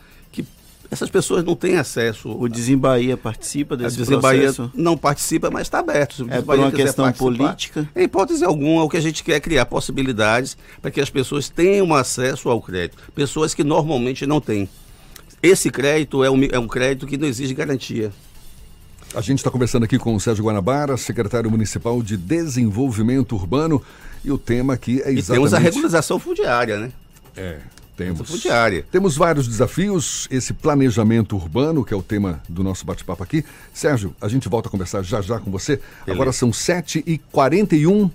[0.90, 2.30] essas pessoas não têm acesso.
[2.30, 4.70] O Desembaía participa desse Desembaía processo?
[4.74, 6.26] não participa, mas está aberto.
[6.30, 7.88] é por uma questão política?
[7.94, 11.48] Em hipótese alguma, o que a gente quer é criar possibilidades para que as pessoas
[11.48, 12.98] tenham acesso ao crédito.
[13.14, 14.68] Pessoas que normalmente não têm.
[15.42, 18.12] Esse crédito é um, é um crédito que não exige garantia.
[19.14, 23.80] A gente está conversando aqui com o Sérgio Guanabara, secretário municipal de Desenvolvimento Urbano,
[24.24, 25.20] e o tema aqui é exatamente...
[25.20, 26.92] E temos a regularização fundiária, né?
[27.36, 27.58] É,
[27.96, 28.28] temos.
[28.28, 28.84] Fundiária.
[28.90, 33.44] Temos vários desafios, esse planejamento urbano, que é o tema do nosso bate-papo aqui.
[33.72, 35.76] Sérgio, a gente volta a conversar já já com você.
[35.76, 36.12] Beleza.
[36.12, 38.10] Agora são 7h41.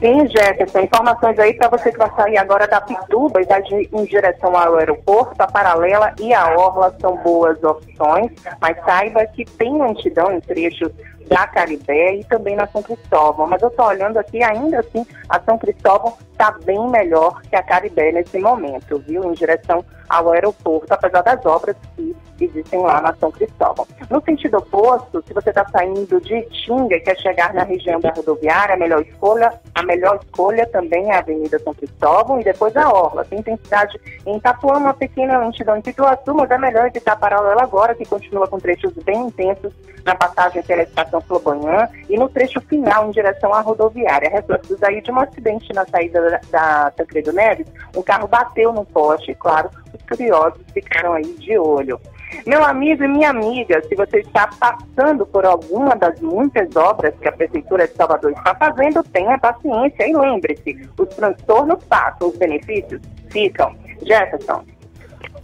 [0.00, 3.88] Sim, Jefferson, informações aí para você que vai sair agora da Pituba e vai de-
[3.92, 9.44] em direção ao aeroporto, a Paralela e a Orla são boas opções, mas saiba que
[9.44, 10.90] tem lentidão em trechos
[11.28, 13.46] da Caribé e também na São Cristóvão.
[13.46, 17.62] Mas eu estou olhando aqui, ainda assim, a São Cristóvão está bem melhor que a
[17.62, 19.22] Caribé nesse momento, viu?
[19.24, 23.86] Em direção ao aeroporto, apesar das obras que existem lá na São Cristóvão.
[24.10, 28.10] No sentido oposto, se você está saindo de Itinga e quer chegar na região da
[28.10, 32.76] rodoviária, a melhor escolha, a melhor escolha também é a Avenida São Cristóvão e depois
[32.76, 33.24] a Orla.
[33.24, 37.94] Tem intensidade em Itapuã, uma pequena lentidão em Pituaçu, mas é melhor evitar paralela agora,
[37.94, 39.72] que continua com trechos bem intensos
[40.04, 44.30] na passagem pela estação Flobanhã e no trecho final em direção à rodoviária.
[44.30, 48.84] Reflexos aí de um acidente na saída da, da Tancredo Neves, um carro bateu no
[48.84, 52.00] poste, claro, os curiosos ficaram aí de olho.
[52.46, 57.28] Meu amigo e minha amiga, se você está passando por alguma das muitas obras que
[57.28, 63.00] a Prefeitura de Salvador está fazendo, tenha paciência e lembre-se, os transtornos passam, os benefícios
[63.30, 63.74] ficam.
[64.02, 64.64] Jefferson.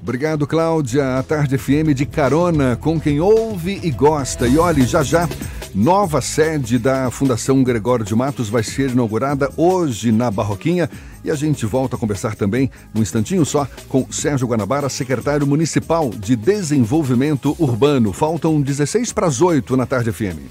[0.02, 1.16] Obrigado, Cláudia.
[1.16, 4.48] A Tarde FM de carona com quem ouve e gosta.
[4.48, 5.28] E olhe, já já,
[5.72, 10.90] nova sede da Fundação Gregório de Matos vai ser inaugurada hoje na Barroquinha.
[11.24, 16.10] E a gente volta a conversar também, num instantinho só, com Sérgio Guanabara, secretário municipal
[16.10, 18.12] de Desenvolvimento Urbano.
[18.12, 20.50] Faltam 16 para as 8 na Tarde FM.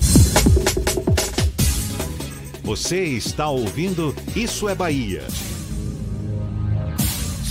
[2.63, 5.23] Você está ouvindo Isso é Bahia.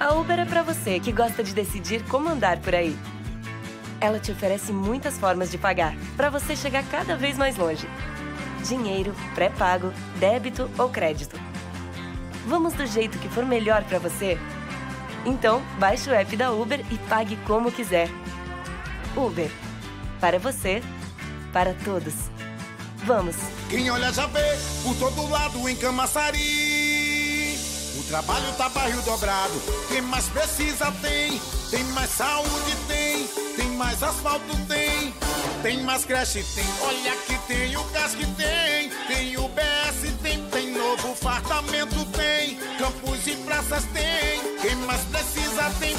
[0.00, 2.96] A Uber é pra você que gosta de decidir como andar por aí.
[4.00, 7.86] Ela te oferece muitas formas de pagar, para você chegar cada vez mais longe.
[8.66, 11.38] Dinheiro, pré-pago, débito ou crédito.
[12.46, 14.38] Vamos do jeito que for melhor para você?
[15.26, 18.08] Então, baixe o app da Uber e pague como quiser.
[19.14, 19.50] Uber.
[20.18, 20.82] Para você,
[21.52, 22.14] para todos.
[23.04, 23.36] Vamos!
[23.68, 26.69] Quem olha já vê por todo lado em Camaçari.
[28.10, 29.54] Trabalho tá barril dobrado.
[29.86, 31.40] Quem mais precisa tem.
[31.70, 33.24] Tem mais saúde tem.
[33.54, 35.14] Tem mais asfalto tem.
[35.62, 36.64] Tem mais creche tem.
[36.82, 38.90] Olha que tem o gás que tem.
[39.06, 40.44] Tem o BS tem.
[40.46, 42.58] Tem novo fartamento tem.
[43.30, 44.40] E praças tem.
[44.60, 45.94] Quem mais precisa tem.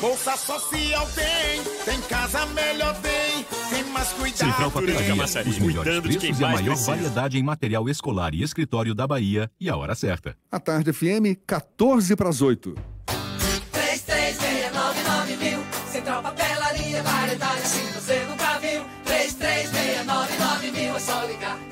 [0.00, 1.62] Bolsa social tem.
[1.84, 3.44] Tem casa melhor tem.
[3.70, 5.52] Tem mais cuidado Central Papelaria, tem.
[5.52, 9.70] os melhores preços e a maior variedade em material escolar e escritório da Bahia e
[9.70, 10.36] a hora certa.
[10.50, 12.74] A Tarde FM, 14 para as 8.
[13.70, 15.60] 3369 mil.
[15.92, 18.84] Central Papelaria, variedade assim você nunca viu.
[19.04, 21.71] 3369 mil, é só ligar.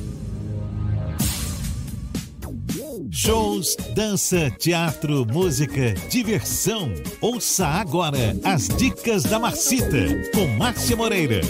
[3.13, 6.93] Shows, dança, teatro, música, diversão.
[7.19, 9.97] Ouça agora as dicas da Marcita
[10.33, 11.41] com Márcia Moreira.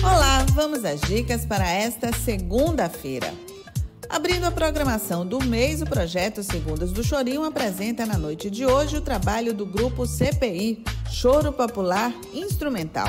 [0.00, 3.34] Olá, vamos às dicas para esta segunda-feira.
[4.08, 8.98] Abrindo a programação do mês, o projeto Segundas do Chorinho apresenta na noite de hoje
[8.98, 13.08] o trabalho do grupo CPI, Choro Popular Instrumental.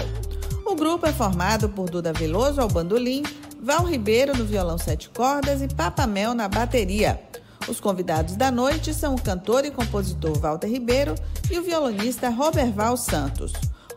[0.65, 3.21] O grupo é formado por Duda Veloso ao bandolim,
[3.67, 7.19] Val Ribeiro no violão sete cordas e Papamel na bateria.
[7.67, 11.15] Os convidados da noite são o cantor e compositor Walter Ribeiro
[11.51, 13.51] e o violonista Roberval Santos.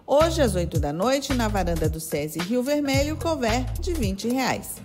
[0.04, 4.78] Hoje, às 8 da noite, na varanda do SESI Rio Vermelho, cover de 20 reais.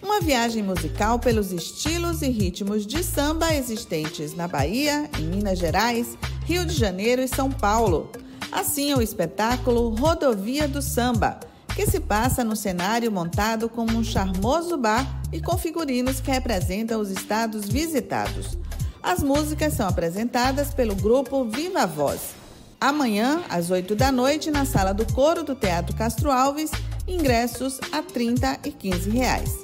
[0.00, 6.16] Uma viagem musical pelos estilos e ritmos de samba existentes na Bahia, em Minas Gerais,
[6.44, 8.12] Rio de Janeiro e São Paulo.
[8.52, 11.40] Assim é o espetáculo Rodovia do Samba,
[11.76, 16.98] que se passa no cenário montado como um charmoso bar e com figurinos que representam
[16.98, 18.56] os estados visitados.
[19.02, 22.34] As músicas são apresentadas pelo grupo Viva Voz.
[22.80, 26.70] Amanhã, às 8 da noite, na sala do coro do Teatro Castro Alves,
[27.06, 29.54] ingressos a R$ 30 e 15 reais.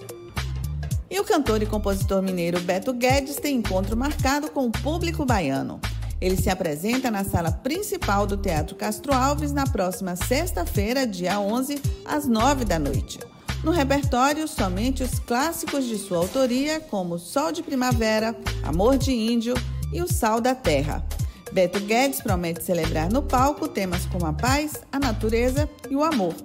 [1.11, 5.81] E o cantor e compositor mineiro Beto Guedes tem encontro marcado com o público baiano.
[6.23, 11.83] Ele se apresenta na sala principal do Teatro Castro Alves na próxima sexta-feira, dia 11,
[12.05, 13.19] às 9 da noite.
[13.65, 19.55] No repertório, somente os clássicos de sua autoria, como Sol de Primavera, Amor de Índio
[19.93, 21.05] e O Sal da Terra.
[21.53, 26.37] Beto Guedes promete celebrar no palco temas como a paz, a natureza e o amor.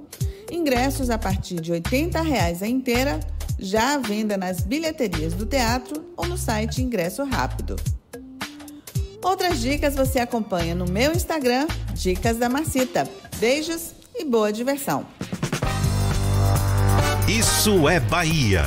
[0.52, 3.20] Ingressos a partir de 80 reais a inteira,
[3.60, 7.76] já à venda nas bilheterias do teatro ou no site Ingresso Rápido.
[9.24, 13.08] Outras dicas você acompanha no meu Instagram, Dicas da Marcita.
[13.38, 15.06] Beijos e boa diversão.
[17.28, 18.64] Isso é Bahia.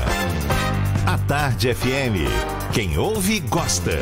[1.07, 2.29] A Tarde FM.
[2.73, 3.99] Quem ouve, gosta.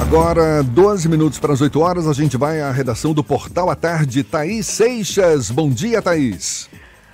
[0.00, 3.74] Agora, 12 minutos para as 8 horas, a gente vai à redação do Portal à
[3.74, 4.22] Tarde.
[4.22, 5.50] Thaís Seixas.
[5.50, 6.68] Bom dia, Thaís.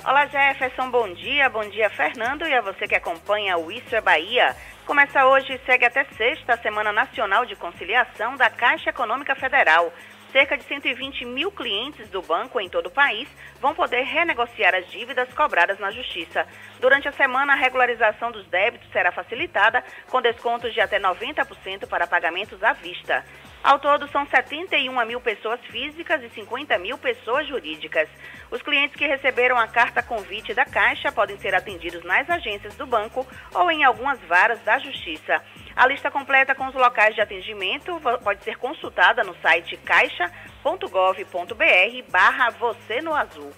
[0.07, 0.91] Olá, Jefferson.
[0.91, 1.49] Bom dia.
[1.49, 2.47] Bom dia, Fernando.
[2.47, 4.55] E a você que acompanha o Isso é Bahia.
[4.85, 9.91] Começa hoje e segue até sexta a Semana Nacional de Conciliação da Caixa Econômica Federal.
[10.35, 13.29] Cerca de 120 mil clientes do banco em todo o país
[13.61, 16.45] vão poder renegociar as dívidas cobradas na Justiça.
[16.81, 22.09] Durante a semana, a regularização dos débitos será facilitada, com descontos de até 90% para
[22.09, 23.25] pagamentos à vista.
[23.63, 28.09] Ao todo, são 71 mil pessoas físicas e 50 mil pessoas jurídicas.
[28.51, 32.87] Os clientes que receberam a carta convite da Caixa podem ser atendidos nas agências do
[32.87, 33.25] banco
[33.55, 35.41] ou em algumas varas da Justiça.
[35.77, 42.51] A lista completa com os locais de atendimento pode ser consultada no site caixa.gov.br barra
[42.51, 43.53] você no azul.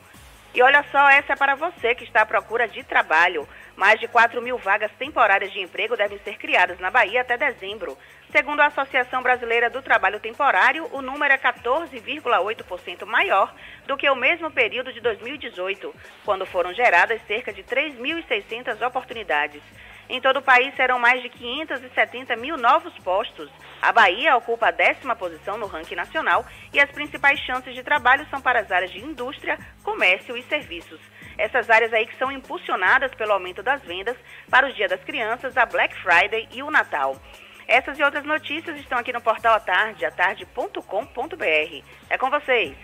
[0.54, 3.46] E olha só, essa é para você que está à procura de trabalho.
[3.76, 7.98] Mais de 4 mil vagas temporárias de emprego devem ser criadas na Bahia até dezembro.
[8.32, 13.54] Segundo a Associação Brasileira do Trabalho Temporário, o número é 14,8% maior
[13.86, 15.94] do que o mesmo período de 2018,
[16.24, 19.62] quando foram geradas cerca de 3.600 oportunidades.
[20.08, 23.50] Em todo o país serão mais de 570 mil novos postos.
[23.82, 28.26] A Bahia ocupa a décima posição no ranking nacional e as principais chances de trabalho
[28.30, 31.00] são para as áreas de indústria, comércio e serviços.
[31.36, 34.16] Essas áreas aí que são impulsionadas pelo aumento das vendas
[34.48, 37.20] para o Dia das Crianças, a Black Friday e o Natal.
[37.68, 41.84] Essas e outras notícias estão aqui no portal à tarde, atarde.com.br.
[42.08, 42.76] É com vocês.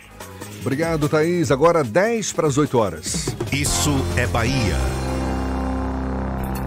[0.60, 1.50] Obrigado, Thaís.
[1.50, 3.26] Agora 10 para as 8 horas.
[3.52, 5.11] Isso é Bahia.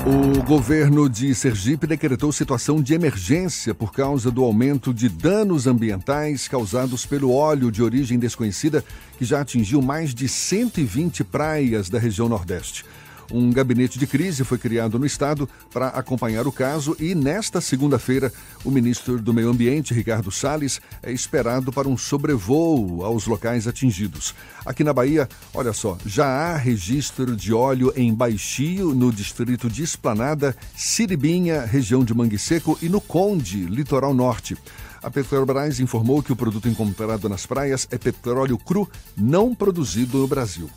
[0.08, 6.48] O governo de Sergipe decretou situação de emergência por causa do aumento de danos ambientais
[6.48, 8.86] causados pelo óleo de origem desconhecida
[9.18, 12.86] que já atingiu mais de 120 praias da região Nordeste.
[13.32, 18.32] Um gabinete de crise foi criado no estado para acompanhar o caso e nesta segunda-feira
[18.64, 24.36] o ministro do Meio Ambiente, Ricardo Salles, é esperado para um sobrevoo aos locais atingidos.
[24.66, 29.84] Aqui na Bahia, olha só, já há registro de óleo em Baixio, no distrito de
[29.84, 34.56] Esplanada, Siribinha, região de Mangue Seco e no Conde, litoral norte.
[35.02, 40.28] A Petrobras informou que o produto encontrado nas praias é petróleo cru não produzido no
[40.28, 40.68] Brasil.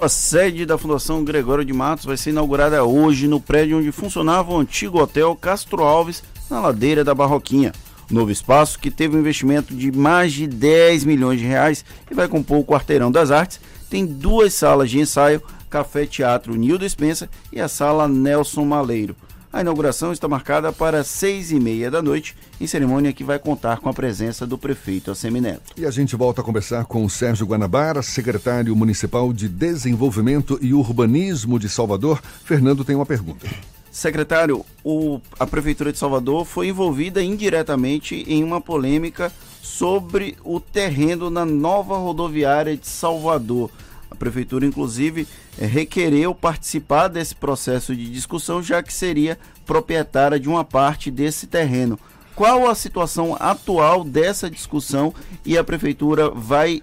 [0.00, 4.52] A sede da Fundação Gregório de Matos vai ser inaugurada hoje no prédio onde funcionava
[4.52, 7.72] o antigo hotel Castro Alves, na ladeira da Barroquinha.
[8.08, 12.28] Novo espaço, que teve um investimento de mais de 10 milhões de reais e vai
[12.28, 17.60] compor o Quarteirão das Artes, tem duas salas de ensaio, café teatro Nildo Spencer e
[17.60, 19.16] a sala Nelson Maleiro.
[19.50, 23.78] A inauguração está marcada para seis e meia da noite, em cerimônia que vai contar
[23.78, 25.72] com a presença do prefeito Assemineto.
[25.74, 30.74] E a gente volta a conversar com o Sérgio Guanabara, secretário municipal de Desenvolvimento e
[30.74, 32.20] Urbanismo de Salvador.
[32.44, 33.46] Fernando tem uma pergunta.
[33.90, 39.32] Secretário, o, a Prefeitura de Salvador foi envolvida indiretamente em uma polêmica
[39.62, 43.70] sobre o terreno na nova rodoviária de Salvador.
[44.10, 45.26] A Prefeitura, inclusive,
[45.58, 51.46] eh, requereu participar desse processo de discussão, já que seria proprietária de uma parte desse
[51.46, 51.98] terreno.
[52.34, 55.12] Qual a situação atual dessa discussão
[55.44, 56.80] e a Prefeitura vai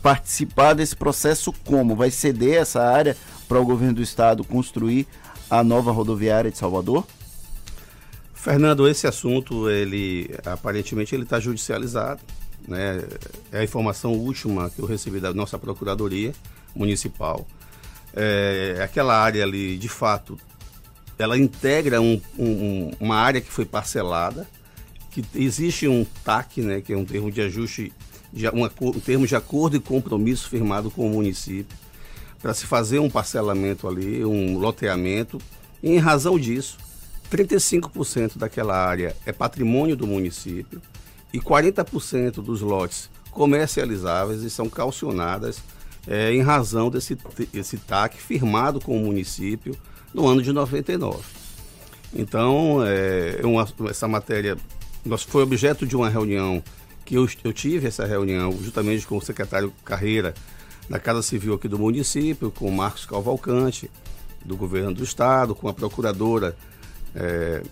[0.00, 1.96] participar desse processo como?
[1.96, 3.16] Vai ceder essa área
[3.48, 5.06] para o governo do estado construir
[5.50, 7.04] a nova rodoviária de Salvador?
[8.32, 12.20] Fernando, esse assunto, ele aparentemente ele está judicializado.
[12.68, 13.02] Né?
[13.50, 16.32] É a informação última que eu recebi da nossa Procuradoria
[16.74, 17.46] Municipal.
[18.14, 20.38] É, aquela área ali, de fato,
[21.18, 24.46] ela integra um, um, uma área que foi parcelada,
[25.10, 27.92] que existe um TAC, né, que é um termo de ajuste,
[28.32, 28.68] de, um
[29.00, 31.76] termo de acordo e compromisso firmado com o município,
[32.40, 35.38] para se fazer um parcelamento ali, um loteamento.
[35.82, 36.76] E em razão disso,
[37.32, 40.80] 35% daquela área é patrimônio do município
[41.32, 45.62] e 40% dos lotes comercializáveis e são calcionadas
[46.06, 47.16] é, em razão desse
[47.52, 49.76] esse TAC firmado com o município
[50.12, 51.18] no ano de 99.
[52.14, 54.56] Então, é, uma, essa matéria
[55.04, 56.62] nós, foi objeto de uma reunião
[57.04, 60.34] que eu, eu tive essa reunião justamente com o secretário Carreira
[60.88, 63.90] da Casa Civil aqui do município, com o Marcos Calvalcante,
[64.44, 66.56] do governo do estado, com a procuradora,
[67.14, 67.62] é,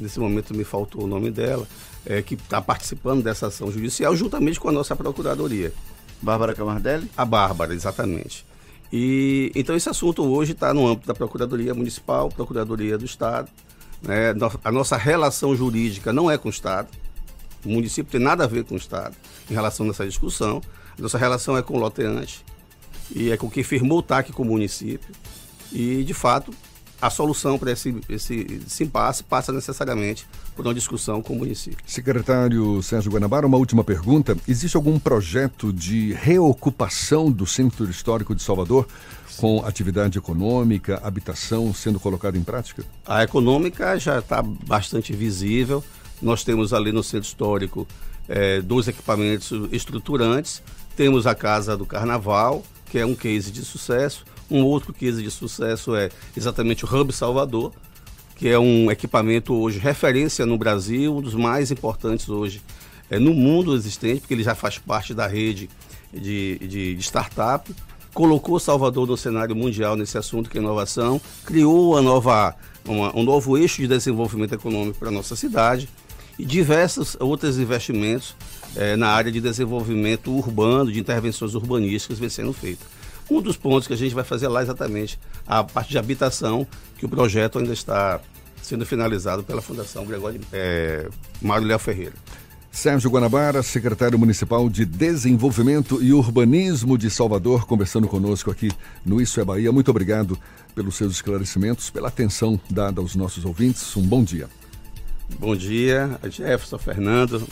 [0.00, 1.66] nesse momento me faltou o nome dela,
[2.06, 5.72] é, que está participando dessa ação judicial, juntamente com a nossa procuradoria.
[6.20, 7.10] Bárbara Camardelli?
[7.16, 8.46] A Bárbara, exatamente.
[8.92, 13.50] E, então esse assunto hoje está no âmbito da Procuradoria Municipal, Procuradoria do Estado.
[14.02, 14.34] Né?
[14.62, 16.88] A nossa relação jurídica não é com o Estado.
[17.64, 19.16] O município tem nada a ver com o Estado
[19.50, 20.62] em relação a essa discussão.
[20.98, 22.44] A nossa relação é com o loteante
[23.14, 25.14] e é com quem firmou o TAC com o município.
[25.72, 26.54] E, de fato,
[27.00, 31.78] a solução para esse, esse, esse impasse passa necessariamente por uma discussão com o município.
[31.86, 34.36] Secretário Sérgio Guanabara, uma última pergunta.
[34.48, 38.86] Existe algum projeto de reocupação do Centro Histórico de Salvador
[39.36, 42.84] com atividade econômica, habitação sendo colocada em prática?
[43.04, 45.82] A econômica já está bastante visível.
[46.22, 47.86] Nós temos ali no Centro Histórico
[48.28, 50.62] é, dois equipamentos estruturantes.
[50.96, 55.30] Temos a Casa do Carnaval, que é um case de sucesso um outro case de
[55.30, 57.72] sucesso é exatamente o Hub Salvador,
[58.36, 62.62] que é um equipamento hoje referência no Brasil, um dos mais importantes hoje
[63.10, 65.68] é, no mundo existente, porque ele já faz parte da rede
[66.12, 67.74] de, de, de startup.
[68.12, 72.54] Colocou Salvador no cenário mundial nesse assunto que é inovação, criou nova,
[72.86, 75.88] uma, um novo eixo de desenvolvimento econômico para a nossa cidade
[76.38, 78.36] e diversos outros investimentos
[78.76, 82.84] é, na área de desenvolvimento urbano, de intervenções urbanísticas vem sendo feita.
[83.30, 86.66] Um dos pontos que a gente vai fazer lá exatamente a parte de habitação,
[86.98, 88.20] que o projeto ainda está
[88.62, 91.08] sendo finalizado pela Fundação Gregório é,
[91.40, 92.14] Mário Léo Ferreira.
[92.74, 98.68] Sérgio Guanabara, secretário municipal de Desenvolvimento e Urbanismo de Salvador, conversando conosco aqui
[99.06, 99.70] no Isso é Bahia.
[99.70, 100.36] Muito obrigado
[100.74, 103.96] pelos seus esclarecimentos, pela atenção dada aos nossos ouvintes.
[103.96, 104.48] Um bom dia.
[105.38, 107.46] Bom dia, Jefferson, Fernando,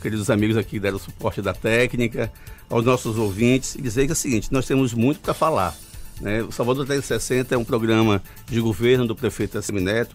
[0.00, 2.32] queridos amigos aqui que deram suporte da técnica,
[2.68, 5.76] aos nossos ouvintes e dizer que é o seguinte, nós temos muito para falar.
[6.20, 6.42] Né?
[6.42, 10.14] O Salvador 360 é um programa de governo do prefeito Assemineto.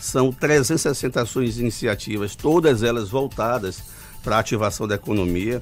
[0.00, 3.82] São 360 ações e iniciativas, todas elas voltadas
[4.22, 5.60] para a ativação da economia.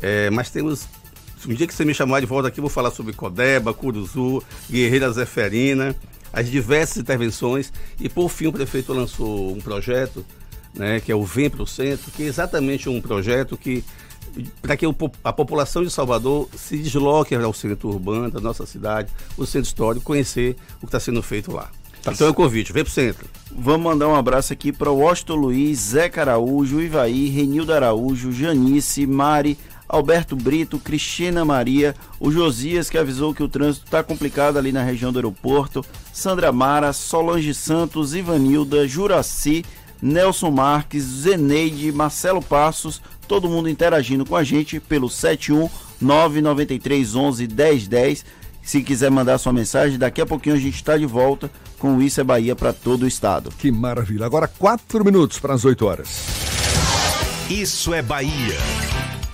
[0.00, 0.86] É, mas temos
[1.46, 5.10] um dia que você me chamar de volta aqui, vou falar sobre Codeba, Curuzu, Guerreira
[5.12, 5.94] Zeferina,
[6.32, 7.72] as diversas intervenções.
[8.00, 10.24] E por fim, o prefeito lançou um projeto,
[10.76, 13.82] né, que é o Vem para o Centro, que é exatamente um projeto que
[14.60, 14.84] para que
[15.24, 20.04] a população de Salvador se desloque ao centro urbano da nossa cidade, o centro histórico,
[20.04, 21.70] conhecer o que está sendo feito lá.
[22.02, 23.26] Tá então é o convite, vem para o centro.
[23.50, 29.06] Vamos mandar um abraço aqui para o Washington Luiz, Zé Araújo, Ivaí, Renildo Araújo, Janice,
[29.06, 29.58] Mari,
[29.88, 34.82] Alberto Brito, Cristina Maria, o Josias que avisou que o trânsito está complicado ali na
[34.82, 39.64] região do aeroporto, Sandra Mara, Solange Santos, Ivanilda, Juraci,
[40.00, 45.68] Nelson Marques, Zeneide, Marcelo Passos, todo mundo interagindo com a gente pelo 71
[46.00, 48.24] 993 11 1010.
[48.62, 52.02] Se quiser mandar sua mensagem, daqui a pouquinho a gente está de volta com o
[52.02, 53.50] Isso é Bahia para todo o estado.
[53.58, 54.26] Que maravilha.
[54.26, 56.08] Agora quatro minutos para as 8 horas.
[57.48, 58.56] Isso é Bahia.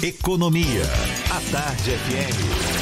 [0.03, 0.83] Economia.
[1.31, 2.82] A Tarde FM.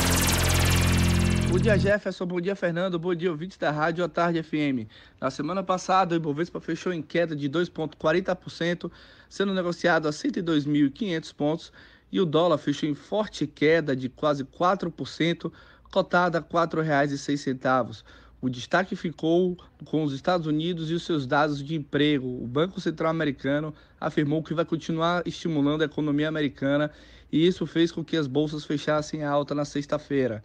[1.51, 2.27] Bom dia, Jefferson.
[2.27, 2.97] Bom dia, Fernando.
[2.97, 4.87] Bom dia, ouvintes da Rádio A Tarde FM.
[5.21, 8.89] Na semana passada, o Ibovespa fechou em queda de 2,40%,
[9.29, 11.73] sendo negociado a 102.500 pontos,
[12.13, 15.53] e o dólar fechou em forte queda de quase 4%,
[15.91, 18.05] cotada a R$ 4,06.
[18.41, 22.29] O destaque ficou com os Estados Unidos e os seus dados de emprego.
[22.29, 26.93] O Banco Central Americano afirmou que vai continuar estimulando a economia americana
[27.33, 30.45] e isso fez com que as bolsas fechassem alta na sexta-feira.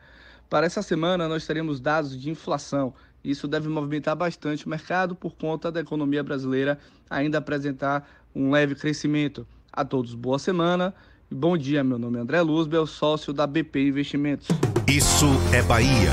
[0.50, 2.94] Para essa semana, nós teremos dados de inflação.
[3.24, 6.78] Isso deve movimentar bastante o mercado por conta da economia brasileira
[7.10, 9.48] ainda apresentar um leve crescimento.
[9.74, 10.94] A todos, boa semana
[11.30, 11.84] e bom dia.
[11.84, 14.48] Meu nome é André Luzbel, sócio da BP Investimentos.
[14.88, 16.12] Isso é Bahia.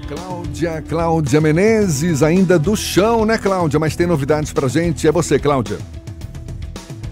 [0.08, 3.80] Cláudia, Cláudia Menezes, ainda do chão, né, Cláudia?
[3.80, 5.08] Mas tem novidades pra gente.
[5.08, 5.78] É você, Cláudia.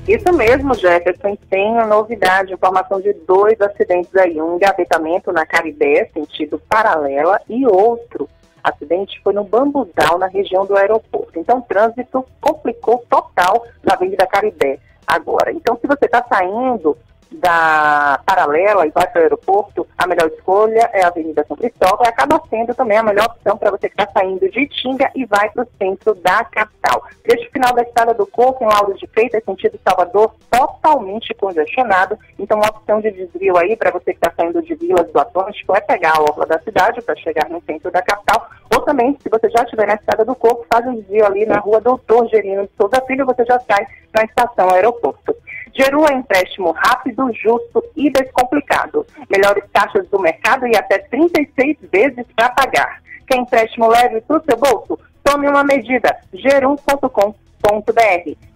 [0.07, 1.35] Isso mesmo, Jefferson.
[1.49, 4.39] Tem novidade, informação de dois acidentes aí.
[4.39, 8.29] Um engavetamento na Caribé, sentido paralela, e outro
[8.63, 11.39] acidente foi no Bambudal, na região do aeroporto.
[11.39, 14.77] Então, o trânsito complicou total na Avenida Caribé
[15.07, 15.51] agora.
[15.51, 16.95] Então, se você está saindo
[17.33, 22.05] da paralela e vai para o aeroporto, a melhor escolha é a Avenida São Cristóvão
[22.05, 25.25] e acaba sendo também a melhor opção para você que está saindo de Tinga e
[25.25, 27.03] vai para o centro da capital.
[27.25, 32.17] Desde o final da estrada do Corpo, em Lauro de Freitas, sentido Salvador, totalmente congestionado.
[32.37, 35.75] Então, uma opção de desvio aí para você que está saindo de Vilas do Atlântico
[35.75, 38.49] é pegar a orla da cidade para chegar no centro da capital.
[38.73, 41.59] Ou também, se você já estiver na estrada do Corpo, faz um desvio ali na
[41.59, 45.35] rua Doutor Gerino de Souza Filho, você já sai na estação aeroporto.
[45.75, 49.05] Geru é empréstimo rápido, justo e descomplicado.
[49.29, 53.01] Melhores taxas do mercado e até 36 vezes para pagar.
[53.27, 54.99] Quer empréstimo leve para o seu bolso?
[55.23, 56.15] Tome uma medida.
[56.33, 57.33] geru.com.br.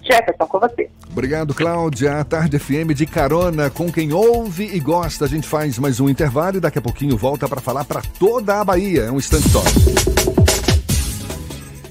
[0.02, 0.90] Jefferson, com você.
[1.12, 2.20] Obrigado, Cláudia.
[2.20, 5.26] A Tarde FM de carona com quem ouve e gosta.
[5.26, 8.60] A gente faz mais um intervalo e daqui a pouquinho volta para falar para toda
[8.60, 9.04] a Bahia.
[9.04, 9.62] É um instante só.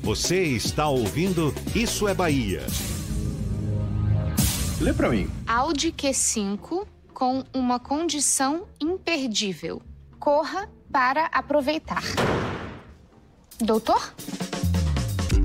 [0.03, 2.63] Você está ouvindo Isso é Bahia.
[4.81, 5.29] Lê pra mim.
[5.47, 9.81] Audi Q5 com uma condição imperdível.
[10.19, 12.03] Corra para aproveitar.
[13.59, 14.13] Doutor?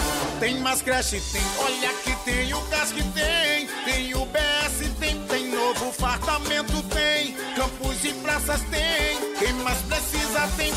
[0.40, 1.42] Tem mais creche tem.
[1.58, 3.68] Olha que tem o gás que tem.
[3.84, 5.20] Tem o BS tem.
[5.26, 7.34] Tem novo fartamento tem.
[7.54, 9.34] Campos e praças tem.
[9.38, 10.72] Quem mais precisa tem.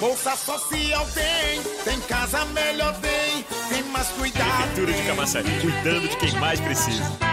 [0.00, 1.62] Bolsa social tem.
[1.84, 3.44] Tem casa melhor tem.
[3.68, 4.44] Tem mais cuidado.
[4.74, 7.32] Prefeitura de Camaçari, cuidando de quem mais precisa.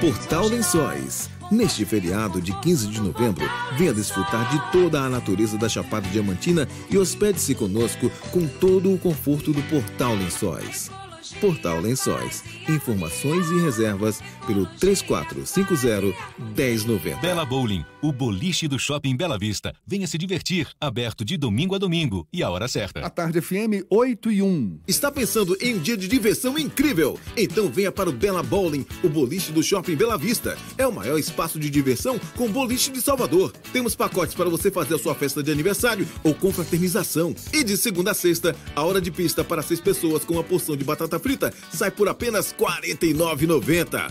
[0.00, 1.28] Portal Lençóis.
[1.52, 3.44] Neste feriado de 15 de novembro,
[3.76, 8.98] venha desfrutar de toda a natureza da Chapada Diamantina e hospede-se conosco com todo o
[8.98, 10.90] conforto do Portal Lençóis.
[11.38, 12.42] Portal Lençóis.
[12.66, 17.20] Informações e reservas pelo 3450-1090.
[17.20, 19.72] Bela Bowling, o boliche do Shopping Bela Vista.
[19.86, 23.06] Venha se divertir, aberto de domingo a domingo e a hora certa.
[23.06, 24.80] A Tarde FM 8 e 1.
[24.88, 27.16] Está pensando em um dia de diversão incrível?
[27.36, 30.58] Então venha para o Bela Bowling, o boliche do Shopping Bela Vista.
[30.76, 33.52] É o maior espaço de diversão com boliche de Salvador.
[33.72, 37.32] Temos pacotes para você fazer a sua festa de aniversário ou confraternização.
[37.52, 40.76] E de segunda a sexta, a hora de pista para seis pessoas com uma porção
[40.76, 44.10] de batata frita sai por apenas R$ 49,90.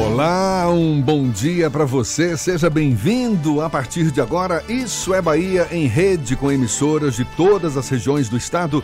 [0.00, 2.36] Olá, um bom dia para você.
[2.36, 3.60] Seja bem-vindo.
[3.60, 8.28] A partir de agora, Isso é Bahia em rede com emissoras de todas as regiões
[8.28, 8.82] do estado.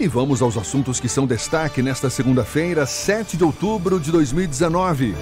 [0.00, 5.14] E vamos aos assuntos que são destaque nesta segunda-feira, 7 de outubro de 2019.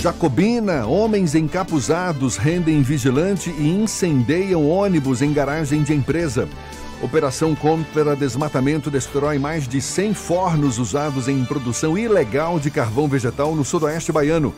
[0.00, 6.48] Jacobina, homens encapuzados rendem vigilante e incendeiam ônibus em garagem de empresa.
[7.00, 13.54] Operação contra desmatamento destrói mais de 100 fornos usados em produção ilegal de carvão vegetal
[13.54, 14.52] no sudoeste baiano.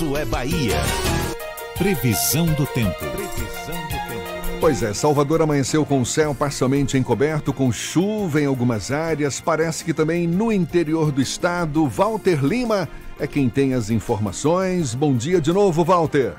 [0.00, 0.80] Isso é Bahia.
[1.76, 3.04] Previsão do tempo.
[4.60, 9.40] Pois é, Salvador amanheceu com o céu parcialmente encoberto, com chuva em algumas áreas.
[9.40, 11.88] Parece que também no interior do estado.
[11.88, 12.86] Walter Lima
[13.18, 14.94] é quem tem as informações.
[14.94, 16.34] Bom dia de novo, Walter.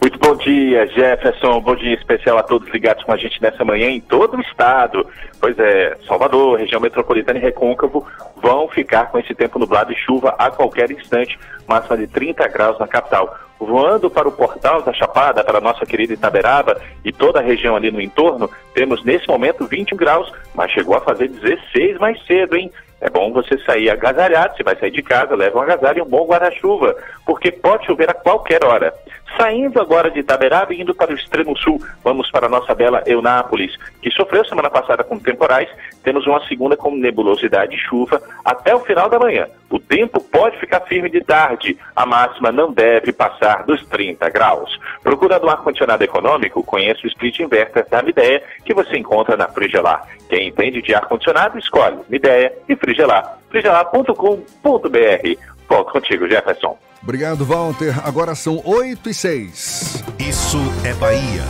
[0.00, 1.60] Muito bom dia, Jefferson.
[1.60, 5.04] Bom dia especial a todos ligados com a gente nessa manhã em todo o estado.
[5.40, 10.36] Pois é, Salvador, região metropolitana e Recôncavo vão ficar com esse tempo nublado e chuva
[10.38, 11.36] a qualquer instante,
[11.66, 13.36] máxima de 30 graus na capital.
[13.58, 17.74] Voando para o portal da Chapada, para a nossa querida Itaberaba e toda a região
[17.74, 22.56] ali no entorno, temos nesse momento 21 graus, mas chegou a fazer 16 mais cedo,
[22.56, 22.70] hein?
[23.00, 26.08] É bom você sair agasalhado, se vai sair de casa, leva um agasalho e um
[26.08, 28.92] bom guarda-chuva, porque pode chover a qualquer hora.
[29.36, 33.02] Saindo agora de Itaberaba e indo para o extremo sul, vamos para a nossa bela
[33.06, 35.68] Eunápolis, que sofreu semana passada com temporais,
[36.02, 39.46] temos uma segunda com nebulosidade e chuva até o final da manhã.
[39.70, 44.78] O tempo pode ficar firme de tarde, a máxima não deve passar dos 30 graus.
[45.02, 50.06] Procurando ar-condicionado econômico, conheça o Split Inverter da Mideia, que você encontra na Frigelar.
[50.28, 53.38] Quem entende de ar-condicionado, escolhe Mideia e Frigelar.
[53.50, 55.38] frigelar.com.br.
[55.68, 56.78] Volto contigo, Jefferson.
[57.02, 57.94] Obrigado, Walter.
[58.06, 60.04] Agora são 8 e 6.
[60.18, 61.42] Isso é Bahia.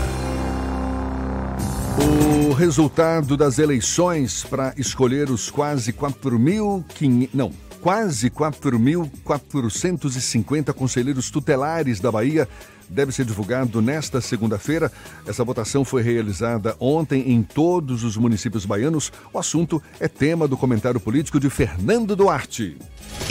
[2.01, 7.31] O resultado das eleições para escolher os quase 4.500.
[7.35, 7.51] Não,
[7.89, 12.47] quase 4.450 conselheiros tutelares da Bahia
[12.87, 14.93] deve ser divulgado nesta segunda-feira.
[15.27, 19.11] Essa votação foi realizada ontem em todos os municípios baianos.
[19.33, 22.77] O assunto é tema do comentário político de Fernando Duarte.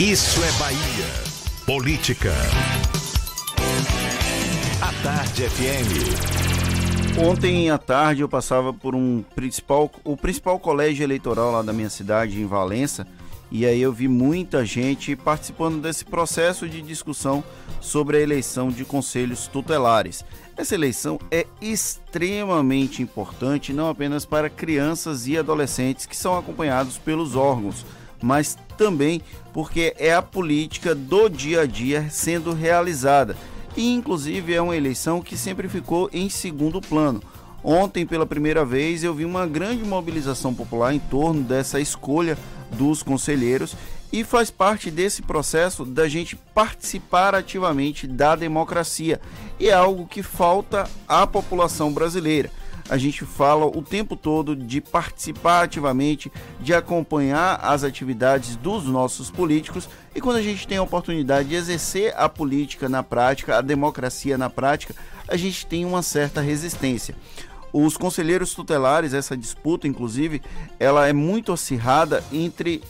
[0.00, 1.06] Isso é Bahia.
[1.64, 2.32] Política.
[4.82, 7.16] A Tarde FM.
[7.16, 11.90] Ontem à tarde eu passava por um principal, o principal colégio eleitoral lá da minha
[11.90, 13.06] cidade, em Valença,
[13.50, 17.42] e aí eu vi muita gente participando desse processo de discussão
[17.80, 20.24] sobre a eleição de conselhos tutelares.
[20.56, 27.36] Essa eleição é extremamente importante não apenas para crianças e adolescentes que são acompanhados pelos
[27.36, 27.86] órgãos,
[28.20, 29.22] mas também
[29.52, 33.36] porque é a política do dia a dia sendo realizada.
[33.76, 37.22] e inclusive é uma eleição que sempre ficou em segundo plano.
[37.62, 42.38] Ontem, pela primeira vez, eu vi uma grande mobilização popular em torno dessa escolha
[42.70, 43.74] dos conselheiros
[44.12, 49.20] e faz parte desse processo da gente participar ativamente da democracia.
[49.58, 52.50] E é algo que falta à população brasileira.
[52.88, 59.30] A gente fala o tempo todo de participar ativamente, de acompanhar as atividades dos nossos
[59.30, 63.60] políticos e quando a gente tem a oportunidade de exercer a política na prática, a
[63.60, 64.94] democracia na prática,
[65.28, 67.14] a gente tem uma certa resistência.
[67.72, 70.42] Os conselheiros tutelares, essa disputa, inclusive,
[70.78, 72.82] ela é muito acirrada entre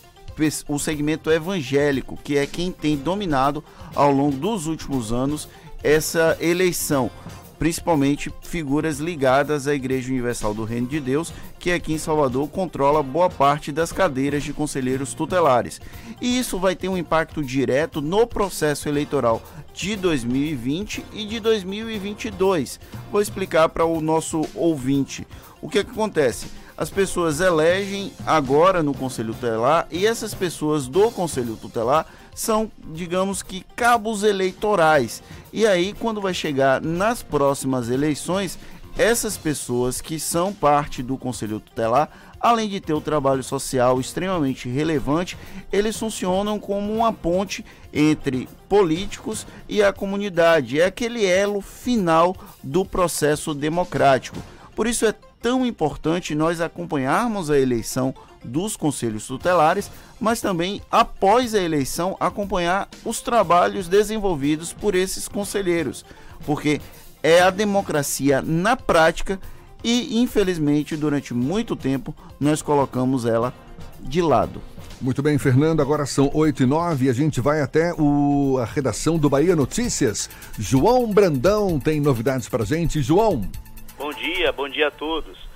[0.68, 3.64] o segmento evangélico, que é quem tem dominado
[3.94, 5.48] ao longo dos últimos anos
[5.82, 7.10] essa eleição,
[7.58, 13.02] principalmente figuras ligadas à Igreja Universal do Reino de Deus, que aqui em Salvador controla
[13.02, 15.80] boa parte das cadeiras de conselheiros tutelares.
[16.20, 19.42] E isso vai ter um impacto direto no processo eleitoral
[19.74, 22.80] de 2020 e de 2022.
[23.10, 25.26] Vou explicar para o nosso ouvinte
[25.60, 26.46] o que, é que acontece.
[26.76, 32.06] As pessoas elegem agora no Conselho Tutelar e essas pessoas do Conselho Tutelar
[32.38, 35.22] são, digamos que, cabos eleitorais.
[35.52, 38.58] E aí, quando vai chegar nas próximas eleições,
[38.96, 42.10] essas pessoas que são parte do Conselho Tutelar
[42.40, 45.36] além de ter o trabalho social extremamente relevante,
[45.72, 50.80] eles funcionam como uma ponte entre políticos e a comunidade.
[50.80, 54.38] É aquele elo final do processo democrático.
[54.74, 58.14] Por isso é tão importante nós acompanharmos a eleição
[58.44, 66.04] dos conselhos tutelares, mas também após a eleição acompanhar os trabalhos desenvolvidos por esses conselheiros,
[66.46, 66.80] porque
[67.22, 69.40] é a democracia na prática
[69.82, 73.52] e infelizmente durante muito tempo nós colocamos ela
[74.00, 74.60] de lado.
[75.00, 75.80] Muito bem, Fernando.
[75.80, 79.54] Agora são 8 e 9 e a gente vai até o, a redação do Bahia
[79.54, 80.28] Notícias.
[80.58, 83.00] João Brandão tem novidades para gente.
[83.00, 83.48] João.
[83.96, 85.47] Bom dia, bom dia a todos.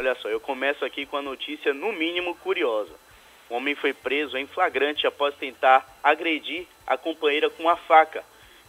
[0.00, 2.94] Olha só, eu começo aqui com a notícia no mínimo curiosa.
[3.50, 8.24] Um homem foi preso em flagrante após tentar agredir a companheira com uma faca.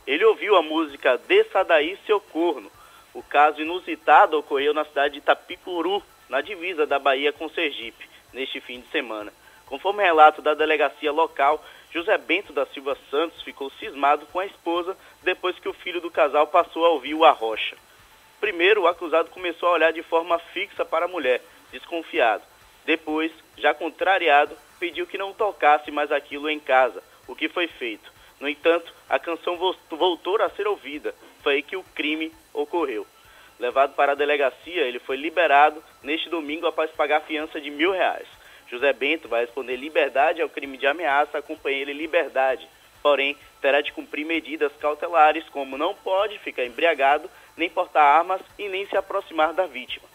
[0.05, 2.69] Ele ouviu a música Desça daí, seu corno,
[3.13, 8.59] o caso inusitado ocorreu na cidade de Itapicuru, na divisa da Bahia com Sergipe, neste
[8.59, 9.31] fim de semana.
[9.67, 14.97] Conforme relato da delegacia local, José Bento da Silva Santos ficou cismado com a esposa
[15.23, 17.77] depois que o filho do casal passou a ouvir o arrocha.
[18.41, 22.43] Primeiro, o acusado começou a olhar de forma fixa para a mulher, desconfiado.
[22.83, 28.11] Depois, já contrariado, pediu que não tocasse mais aquilo em casa, o que foi feito.
[28.39, 29.57] No entanto, a canção
[29.91, 31.13] voltou a ser ouvida.
[31.43, 33.05] Foi aí que o crime ocorreu.
[33.59, 38.27] Levado para a delegacia, ele foi liberado neste domingo após pagar fiança de mil reais.
[38.67, 42.67] José Bento vai responder liberdade ao crime de ameaça à companheira em liberdade,
[43.03, 48.67] porém terá de cumprir medidas cautelares como não pode ficar embriagado, nem portar armas e
[48.67, 50.07] nem se aproximar da vítima.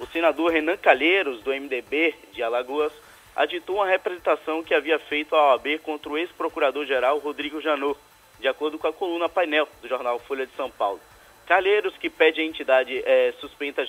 [0.00, 2.92] O senador Renan Calheiros, do MDB de Alagoas,
[3.34, 7.98] aditou uma representação que havia feito a OAB contra o ex-procurador-geral Rodrigo Janot,
[8.38, 11.00] de acordo com a coluna painel do jornal Folha de São Paulo.
[11.46, 13.86] Calheiros, que pede à entidade é, suspenda,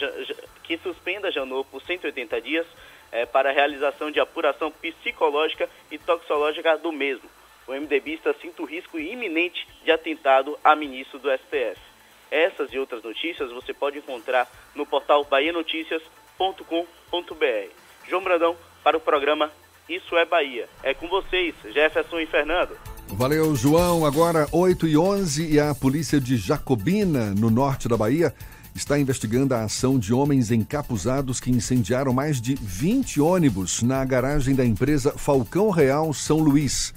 [0.63, 2.67] que suspenda Janot por 180 dias
[3.11, 7.29] é, para a realização de apuração psicológica e toxológica do mesmo.
[7.67, 11.86] O MDBista sinta o risco iminente de atentado a ministro do STF.
[12.32, 17.71] Essas e outras notícias você pode encontrar no portal bahianoticias.com.br.
[18.07, 19.51] João Brandão para o programa
[19.88, 20.67] Isso é Bahia.
[20.84, 22.78] É com vocês, Jefferson e Fernando.
[23.09, 24.05] Valeu, João.
[24.05, 28.34] Agora 8 e 11 e a polícia de Jacobina, no norte da Bahia,
[28.75, 34.53] está investigando a ação de homens encapuzados que incendiaram mais de 20 ônibus na garagem
[34.53, 36.93] da empresa Falcão Real São Luís.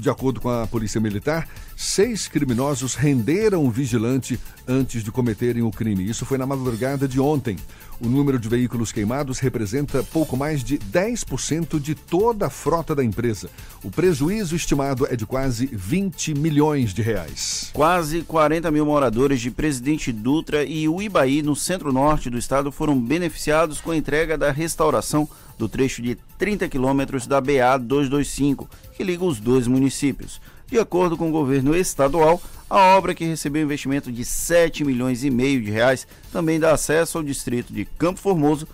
[0.00, 1.46] De acordo com a Polícia Militar,
[1.76, 6.08] seis criminosos renderam o vigilante antes de cometerem o crime.
[6.08, 7.58] Isso foi na madrugada de ontem.
[8.00, 13.04] O número de veículos queimados representa pouco mais de 10% de toda a frota da
[13.04, 13.50] empresa.
[13.84, 17.68] O prejuízo estimado é de quase 20 milhões de reais.
[17.74, 23.82] Quase 40 mil moradores de Presidente Dutra e Uibaí, no centro-norte do estado, foram beneficiados
[23.82, 25.28] com a entrega da restauração
[25.58, 28.66] do trecho de 30 quilômetros da BA 225,
[29.00, 30.42] que liga os dois municípios.
[30.66, 32.38] De acordo com o governo estadual,
[32.68, 37.16] a obra que recebeu investimento de 7 milhões e meio de reais também dá acesso
[37.16, 38.68] ao distrito de Campo Formoso,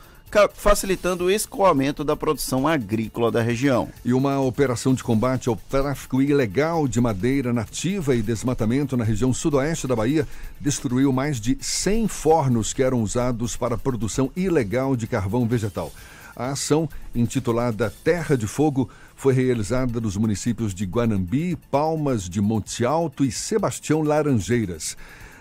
[0.53, 3.89] facilitando o escoamento da produção agrícola da região.
[4.05, 9.33] E uma operação de combate ao tráfico ilegal de madeira nativa e desmatamento na região
[9.33, 10.27] sudoeste da Bahia
[10.61, 15.93] destruiu mais de 100 fornos que eram usados para a produção ilegal de carvão vegetal.
[16.35, 22.85] A ação, intitulada Terra de Fogo, foi realizada nos municípios de Guanambi, Palmas de Monte
[22.85, 24.97] Alto e Sebastião Laranjeiras.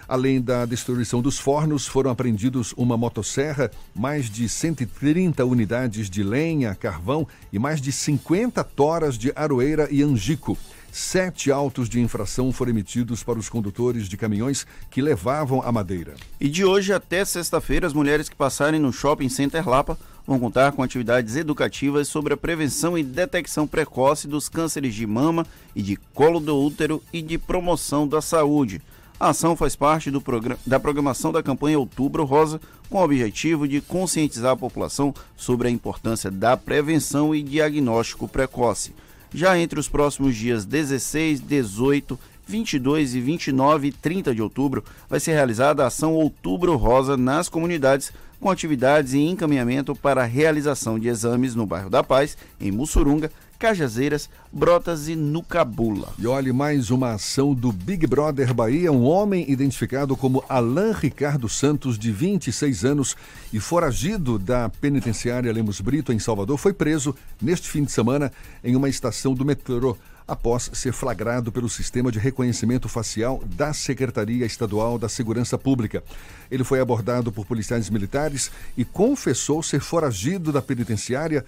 [0.07, 6.75] Além da destruição dos fornos, foram apreendidos uma motosserra, mais de 130 unidades de lenha,
[6.75, 10.57] carvão e mais de 50 toras de aroeira e angico.
[10.91, 16.13] Sete autos de infração foram emitidos para os condutores de caminhões que levavam a madeira.
[16.39, 20.71] E de hoje até sexta-feira, as mulheres que passarem no Shopping Center Lapa vão contar
[20.71, 25.45] com atividades educativas sobre a prevenção e detecção precoce dos cânceres de mama
[25.75, 28.81] e de colo do útero e de promoção da saúde.
[29.19, 32.59] A ação faz parte do progra da programação da campanha Outubro Rosa,
[32.89, 38.93] com o objetivo de conscientizar a população sobre a importância da prevenção e diagnóstico precoce.
[39.33, 45.19] Já entre os próximos dias 16, 18, 22 e 29 e 30 de outubro, vai
[45.19, 50.99] ser realizada a ação Outubro Rosa nas comunidades, com atividades e encaminhamento para a realização
[50.99, 56.13] de exames no bairro da Paz, em Mussurunga, Cajazeiras, Brotas e Nucabula.
[56.19, 58.91] E olhe mais uma ação do Big Brother Bahia.
[58.91, 63.15] Um homem identificado como Alain Ricardo Santos, de 26 anos
[63.53, 68.31] e foragido da penitenciária Lemos Brito, em Salvador, foi preso neste fim de semana
[68.63, 74.45] em uma estação do metrô após ser flagrado pelo sistema de reconhecimento facial da Secretaria
[74.45, 76.03] Estadual da Segurança Pública.
[76.49, 81.45] Ele foi abordado por policiais militares e confessou ser foragido da penitenciária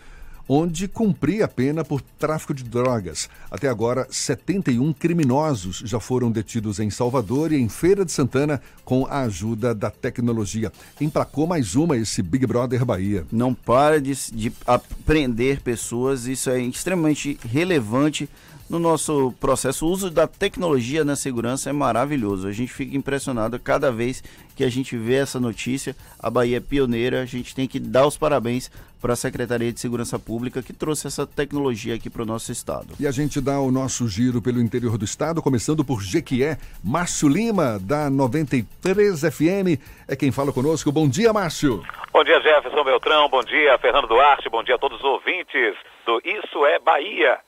[0.47, 3.29] onde cumpria a pena por tráfico de drogas.
[3.51, 9.05] Até agora, 71 criminosos já foram detidos em Salvador e em Feira de Santana com
[9.05, 10.71] a ajuda da tecnologia.
[11.01, 13.25] Emplacou mais uma esse Big Brother Bahia.
[13.31, 18.29] Não para de, de aprender pessoas, isso é extremamente relevante
[18.69, 19.85] no nosso processo.
[19.85, 22.47] O uso da tecnologia na segurança é maravilhoso.
[22.47, 24.23] A gente fica impressionado cada vez
[24.55, 25.95] que a gente vê essa notícia.
[26.19, 28.69] A Bahia é pioneira, a gente tem que dar os parabéns
[29.01, 32.95] para a Secretaria de Segurança Pública que trouxe essa tecnologia aqui para o nosso estado.
[32.99, 36.57] E a gente dá o nosso giro pelo interior do estado, começando por Jequié.
[36.83, 40.91] Márcio Lima, da 93 FM, é quem fala conosco.
[40.91, 41.83] Bom dia, Márcio.
[42.11, 43.29] Bom dia, Jefferson Beltrão.
[43.29, 44.49] Bom dia, Fernando Duarte.
[44.49, 47.39] Bom dia a todos os ouvintes do Isso é Bahia.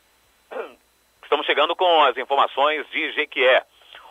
[1.30, 3.64] Estamos chegando com as informações de Jequié.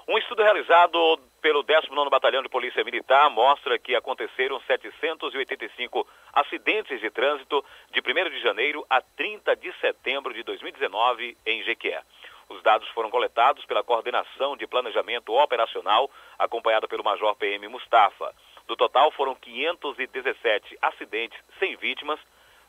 [0.06, 7.10] Um estudo realizado pelo 19º Batalhão de Polícia Militar mostra que aconteceram 785 acidentes de
[7.10, 12.02] trânsito de 1 de janeiro a 30 de setembro de 2019 em Jequié.
[12.48, 16.08] Os dados foram coletados pela Coordenação de Planejamento Operacional,
[16.38, 18.32] acompanhada pelo Major PM Mustafa.
[18.68, 22.20] Do total, foram 517 acidentes sem vítimas,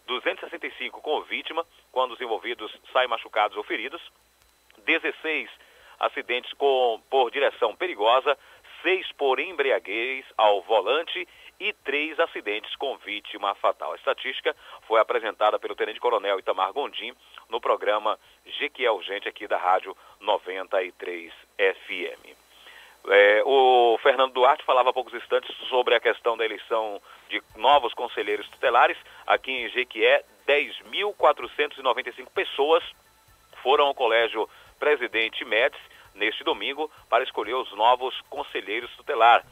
[0.07, 4.01] 265 com vítima, quando os envolvidos saem machucados ou feridos,
[4.89, 5.47] 16
[5.99, 8.35] acidentes com, por direção perigosa,
[8.81, 11.27] 6 por embriaguez ao volante
[11.59, 13.91] e 3 acidentes com vítima fatal.
[13.91, 14.55] A estatística
[14.87, 17.13] foi apresentada pelo Tenente Coronel Itamar Gondim
[17.49, 22.35] no programa Jequié Urgente aqui da Rádio 93 FM.
[23.09, 27.93] É, o Fernando Duarte falava há poucos instantes sobre a questão da eleição de novos
[27.93, 28.97] conselheiros tutelares.
[29.27, 32.83] Aqui em Jequié, 10.495 pessoas
[33.61, 34.49] foram ao colégio
[34.79, 35.81] presidente Médici
[36.15, 39.43] neste domingo para escolher os novos conselheiros tutelar.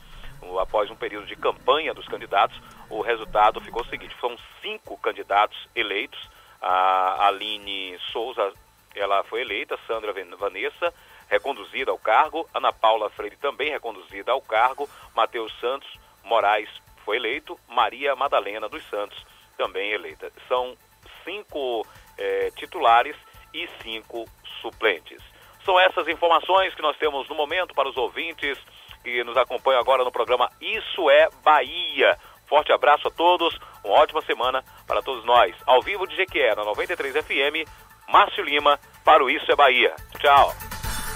[0.59, 2.59] Após um período de campanha dos candidatos,
[2.89, 6.19] o resultado ficou o seguinte: são cinco candidatos eleitos.
[6.61, 8.51] A Aline Souza,
[8.95, 10.91] ela foi eleita, Sandra Vanessa,
[11.29, 15.87] reconduzida ao cargo, Ana Paula Freire também reconduzida ao cargo, Matheus Santos
[16.23, 16.69] Moraes
[17.05, 19.23] foi eleito, Maria Madalena dos Santos
[19.57, 20.31] também eleita.
[20.47, 20.75] São
[21.23, 21.85] cinco
[22.17, 23.15] eh, titulares
[23.63, 24.25] e cinco
[24.61, 25.21] suplentes.
[25.65, 28.57] São essas informações que nós temos no momento para os ouvintes
[29.03, 32.17] que nos acompanham agora no programa Isso é Bahia.
[32.47, 35.53] Forte abraço a todos, uma ótima semana para todos nós.
[35.65, 37.67] Ao vivo de Jequié, na 93 FM,
[38.07, 39.93] Márcio Lima, para o Isso é Bahia.
[40.19, 40.53] Tchau.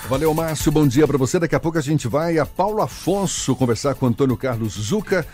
[0.09, 0.71] Valeu, Márcio.
[0.71, 1.39] Bom dia para você.
[1.39, 5.25] Daqui a pouco a gente vai a Paulo Afonso conversar com Antônio Carlos Zuca.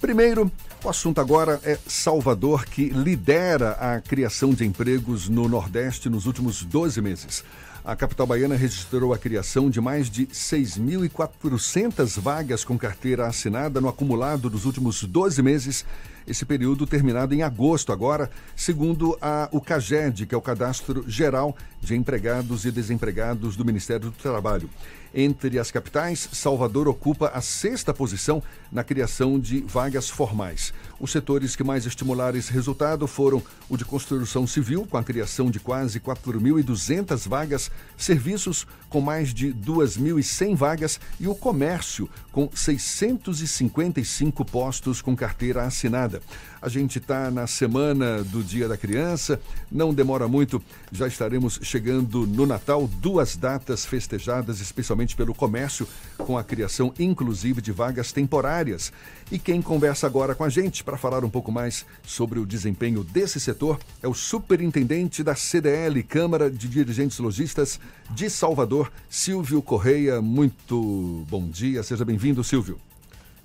[0.00, 0.50] Primeiro,
[0.84, 6.64] o assunto agora é Salvador, que lidera a criação de empregos no Nordeste nos últimos
[6.64, 7.44] 12 meses.
[7.84, 13.88] A capital baiana registrou a criação de mais de 6.400 vagas com carteira assinada no
[13.88, 15.84] acumulado dos últimos 12 meses,
[16.26, 21.56] esse período terminado em agosto agora, segundo a, o CAGED, que é o Cadastro Geral
[21.80, 24.70] de Empregados e Desempregados do Ministério do Trabalho.
[25.14, 30.72] Entre as capitais, Salvador ocupa a sexta posição na criação de vagas formais.
[31.02, 35.50] Os setores que mais estimularam esse resultado foram o de construção civil, com a criação
[35.50, 44.44] de quase 4.200 vagas, serviços com mais de 2.100 vagas e o comércio, com 655
[44.44, 46.20] postos com carteira assinada.
[46.20, 46.22] nada.
[46.62, 50.62] A gente está na semana do Dia da Criança, não demora muito,
[50.92, 55.88] já estaremos chegando no Natal, duas datas festejadas especialmente pelo comércio,
[56.18, 58.92] com a criação inclusive de vagas temporárias.
[59.32, 63.02] E quem conversa agora com a gente para falar um pouco mais sobre o desempenho
[63.02, 70.20] desse setor é o superintendente da CDL, Câmara de Dirigentes Logistas de Salvador, Silvio Correia.
[70.20, 72.78] Muito bom dia, seja bem-vindo, Silvio.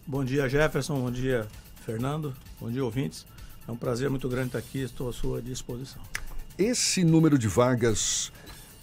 [0.06, 0.99] Bom dia, Jefferson.
[0.99, 1.48] Bom dia,
[1.86, 2.34] Fernando.
[2.60, 3.26] Bom dia, ouvintes.
[3.65, 6.02] É um prazer muito grande estar aqui, estou à sua disposição.
[6.57, 8.30] Esse número de vagas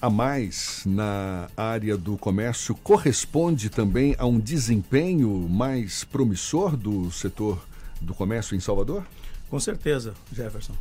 [0.01, 7.63] a mais na área do comércio corresponde também a um desempenho mais promissor do setor
[8.05, 9.05] do comércio em Salvador?
[9.49, 10.75] Com certeza, Jefferson.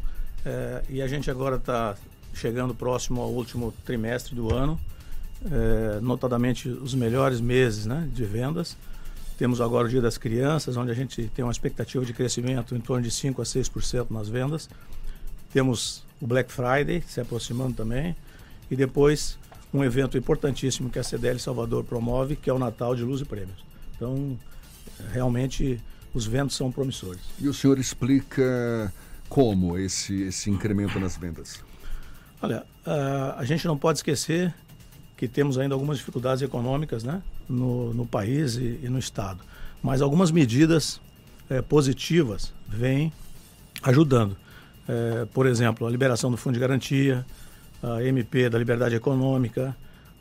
[0.46, 1.96] É, e a gente agora está
[2.34, 4.80] chegando próximo ao último trimestre do ano,
[5.46, 8.76] é, notadamente os melhores meses né, de vendas.
[9.38, 12.80] Temos agora o Dia das Crianças, onde a gente tem uma expectativa de crescimento em
[12.80, 14.70] torno de 5 a 6% nas vendas.
[15.52, 18.16] Temos o Black Friday se aproximando também.
[18.70, 19.38] E depois
[19.74, 23.26] um evento importantíssimo que a CDL Salvador promove, que é o Natal de Luz e
[23.26, 23.64] Prêmios.
[23.96, 24.38] Então,
[25.12, 25.82] realmente,
[26.14, 27.22] os ventos são promissores.
[27.40, 28.94] E o senhor explica
[29.30, 31.60] como esse, esse incremento nas vendas?
[32.42, 34.54] Olha, a, a gente não pode esquecer
[35.18, 39.40] que temos ainda algumas dificuldades econômicas né, no, no país e, e no Estado.
[39.82, 41.00] Mas algumas medidas
[41.50, 43.12] é, positivas vêm
[43.82, 44.38] ajudando.
[44.88, 47.26] É, por exemplo, a liberação do Fundo de Garantia,
[47.82, 49.76] a MP da Liberdade Econômica,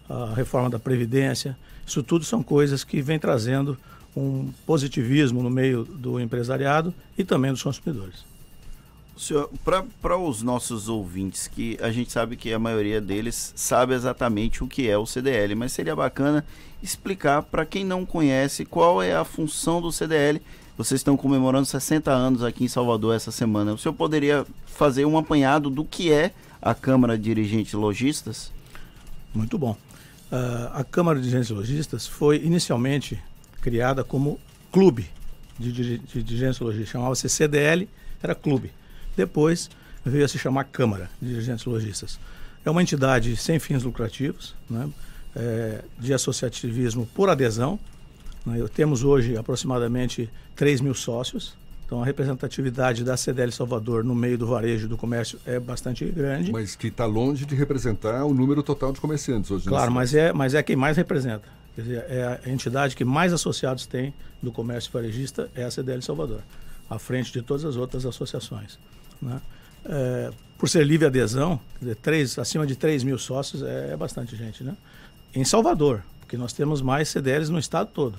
[0.08, 1.56] a reforma da Previdência.
[1.86, 3.78] Isso tudo são coisas que vêm trazendo
[4.16, 8.24] um positivismo no meio do empresariado e também dos consumidores.
[9.16, 9.50] Senhor,
[10.00, 14.66] para os nossos ouvintes, que a gente sabe que a maioria deles sabe exatamente o
[14.66, 16.44] que é o CDL, mas seria bacana
[16.82, 20.42] explicar para quem não conhece qual é a função do CDL.
[20.76, 23.74] Vocês estão comemorando 60 anos aqui em Salvador essa semana.
[23.74, 28.50] O senhor poderia fazer um apanhado do que é a Câmara de Dirigentes Logistas?
[29.34, 29.76] Muito bom.
[30.32, 33.22] Uh, a Câmara de Dirigentes Logistas foi inicialmente
[33.62, 34.38] criada como
[34.70, 35.08] clube
[35.58, 36.88] de, de, de dirigentes.
[36.88, 37.88] Chamava-se CDL,
[38.22, 38.70] era clube.
[39.16, 39.70] Depois
[40.04, 42.18] veio a se chamar Câmara de Dirigentes Logistas.
[42.64, 44.90] É uma entidade sem fins lucrativos, né?
[45.34, 47.78] é, de associativismo por adesão.
[48.44, 48.64] Né?
[48.74, 51.54] Temos hoje aproximadamente 3 mil sócios.
[51.86, 56.50] Então a representatividade da CDL Salvador no meio do varejo do comércio é bastante grande.
[56.50, 59.68] Mas que está longe de representar o número total de comerciantes hoje.
[59.68, 61.44] Claro, mas é, mas é quem mais representa.
[61.74, 64.12] Quer dizer, é a entidade que mais associados tem
[64.42, 66.40] do comércio varejista é a CDL Salvador,
[66.88, 68.78] à frente de todas as outras associações.
[69.20, 69.40] Né?
[69.84, 74.36] É, por ser livre adesão, dizer, três, acima de 3 mil sócios é, é, bastante
[74.36, 74.62] gente.
[74.62, 74.76] Né?
[75.34, 78.18] Em Salvador, porque nós temos mais CDLs no estado todo.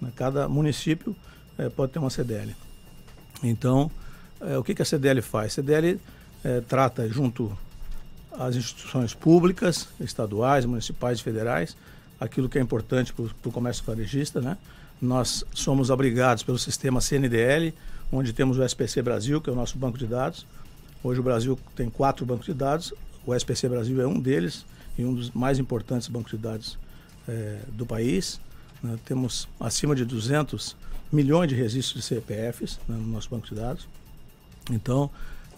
[0.00, 0.10] Né?
[0.14, 1.14] Cada município
[1.58, 2.54] é, pode ter uma CDL.
[3.42, 3.90] Então,
[4.40, 5.52] é, o que, que a CDL faz?
[5.52, 6.00] A CDL
[6.44, 7.56] é, trata junto
[8.32, 11.76] às instituições públicas, estaduais, municipais e federais,
[12.24, 14.40] aquilo que é importante para o comércio varejista.
[14.40, 14.56] Né?
[15.00, 17.74] Nós somos abrigados pelo sistema CNDL,
[18.10, 20.46] onde temos o SPC Brasil, que é o nosso banco de dados.
[21.02, 22.92] Hoje o Brasil tem quatro bancos de dados,
[23.26, 24.64] o SPC Brasil é um deles
[24.96, 26.78] e um dos mais importantes bancos de dados
[27.28, 28.40] é, do país.
[28.82, 28.98] Né?
[29.04, 30.76] Temos acima de 200
[31.12, 33.86] milhões de registros de CPFs né, no nosso banco de dados.
[34.70, 35.10] Então,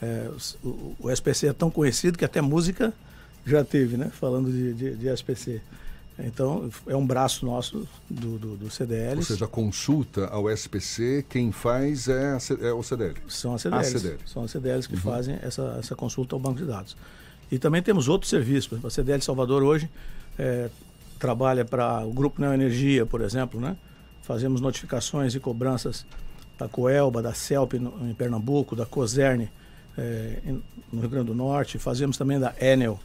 [0.02, 0.30] é,
[0.62, 2.92] o, o, SPC é tão conhecido que até música
[3.46, 4.10] já teve, né?
[4.12, 5.62] Falando de, de, de SPC.
[6.18, 9.18] Então, é um braço nosso do, do, do, CDL.
[9.18, 13.16] Ou seja, consulta ao SPC, quem faz é, a, é o CDL.
[13.28, 13.90] São as CDLs.
[13.90, 14.18] CDL.
[14.24, 15.00] São as CDLs que uhum.
[15.00, 16.96] fazem essa, essa consulta ao banco de dados.
[17.50, 18.66] E também temos outros serviços.
[18.66, 19.90] Por exemplo, a CDL Salvador hoje
[20.38, 20.70] é,
[21.18, 23.76] trabalha para o Grupo Neoenergia, por exemplo, né?
[24.22, 26.06] Fazemos notificações e cobranças
[26.58, 29.48] da Coelba, da CELP no, em Pernambuco, da COSERN
[29.96, 30.38] é,
[30.92, 31.78] no Rio Grande do Norte.
[31.78, 32.98] Fazemos também da Enel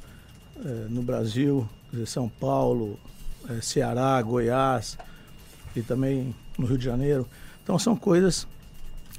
[0.64, 1.68] é, no Brasil,
[2.06, 3.00] São Paulo,
[3.50, 4.98] é, Ceará, Goiás
[5.76, 7.28] e também no Rio de Janeiro.
[7.64, 8.48] Então são coisas,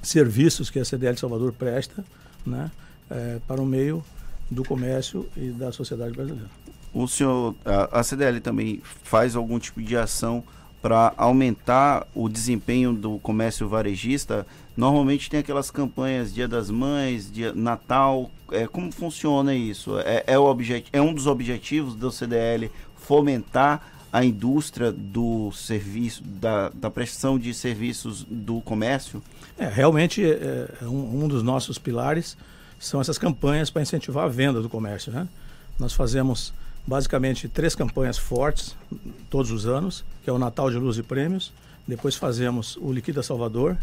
[0.02, 2.04] serviços que a CDL Salvador presta
[2.44, 2.70] né,
[3.10, 4.04] é, para o meio
[4.50, 6.50] do comércio e da sociedade brasileira.
[6.92, 7.54] O senhor,
[7.90, 10.44] a CDL também faz algum tipo de ação
[10.82, 14.46] para aumentar o desempenho do comércio varejista,
[14.76, 18.30] normalmente tem aquelas campanhas Dia das Mães, Dia Natal.
[18.50, 19.98] É, como funciona isso?
[20.00, 23.82] É, é, o objet, é um dos objetivos do CDL fomentar
[24.12, 29.22] a indústria do serviço, da, da prestação de serviços do comércio?
[29.58, 32.36] É, realmente é, é um, um dos nossos pilares
[32.82, 35.12] são essas campanhas para incentivar a venda do comércio.
[35.12, 35.28] Né?
[35.78, 36.52] Nós fazemos
[36.84, 38.74] basicamente três campanhas fortes
[39.30, 41.52] todos os anos, que é o Natal de Luz e Prêmios.
[41.86, 43.78] Depois fazemos o Liquida Salvador,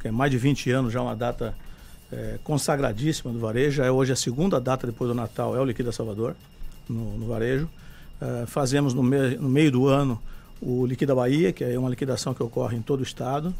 [0.00, 1.54] que é mais de 20 anos já uma data
[2.12, 3.82] é, consagradíssima do varejo.
[3.82, 6.34] É hoje a segunda data depois do Natal, é o Liquida Salvador,
[6.88, 7.68] no, no varejo.
[8.20, 10.20] É, fazemos no, me, no, meio do ano
[10.60, 13.54] o Liquida Bahia, que é uma liquidação que ocorre em todo o estado.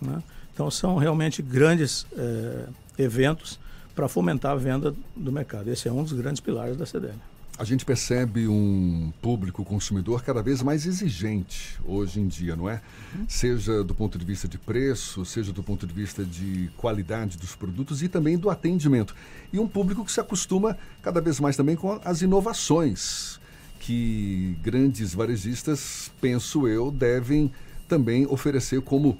[0.00, 0.22] Né?
[0.52, 2.66] Então são realmente grandes é,
[2.98, 3.58] eventos
[3.94, 5.68] para fomentar a venda do mercado.
[5.68, 7.18] Esse é um dos grandes pilares da CDL.
[7.58, 12.80] A gente percebe um público consumidor cada vez mais exigente hoje em dia, não é?
[13.14, 13.26] Uhum.
[13.28, 17.54] Seja do ponto de vista de preço, seja do ponto de vista de qualidade dos
[17.54, 19.14] produtos e também do atendimento.
[19.52, 23.38] E um público que se acostuma cada vez mais também com as inovações
[23.78, 27.52] que grandes varejistas, penso eu, devem
[27.86, 29.18] também oferecer como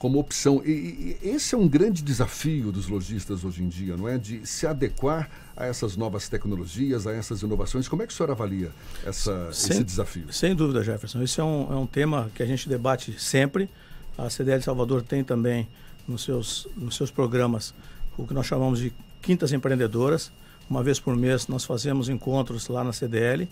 [0.00, 0.62] como opção.
[0.64, 4.16] E, e, esse é um grande desafio dos lojistas hoje em dia, não é?
[4.16, 7.86] De se adequar a essas novas tecnologias, a essas inovações.
[7.86, 8.70] Como é que o senhor avalia
[9.04, 10.32] essa, sem, esse desafio?
[10.32, 11.22] Sem dúvida, Jefferson.
[11.22, 13.68] Esse é um, é um tema que a gente debate sempre.
[14.16, 15.68] A CDL Salvador tem também
[16.08, 17.74] nos seus, nos seus programas
[18.16, 20.32] o que nós chamamos de quintas empreendedoras.
[20.68, 23.46] Uma vez por mês nós fazemos encontros lá na CDL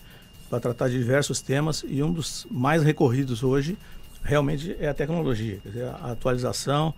[0.49, 3.77] para tratar de diversos temas e um dos mais recorridos hoje
[4.23, 6.93] realmente é a tecnologia, dizer, a atualização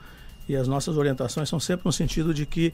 [0.47, 2.73] e as nossas orientações são sempre no sentido de que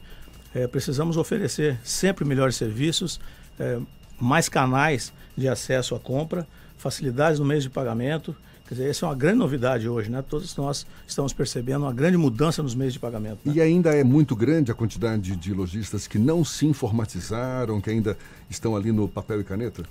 [0.54, 3.20] é, precisamos oferecer sempre melhores serviços,
[3.58, 3.78] é,
[4.18, 6.46] mais canais de acesso à compra,
[6.76, 8.34] facilidades no meio de pagamento.
[8.66, 10.22] Quer dizer, essa é uma grande novidade hoje, né?
[10.28, 13.38] Todos nós estamos percebendo uma grande mudança nos meios de pagamento.
[13.44, 13.54] Né?
[13.54, 18.18] E ainda é muito grande a quantidade de lojistas que não se informatizaram, que ainda
[18.50, 19.84] estão ali no papel e caneta?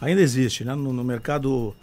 [0.00, 0.76] Ainda existe, né?
[0.76, 1.74] No, no mercado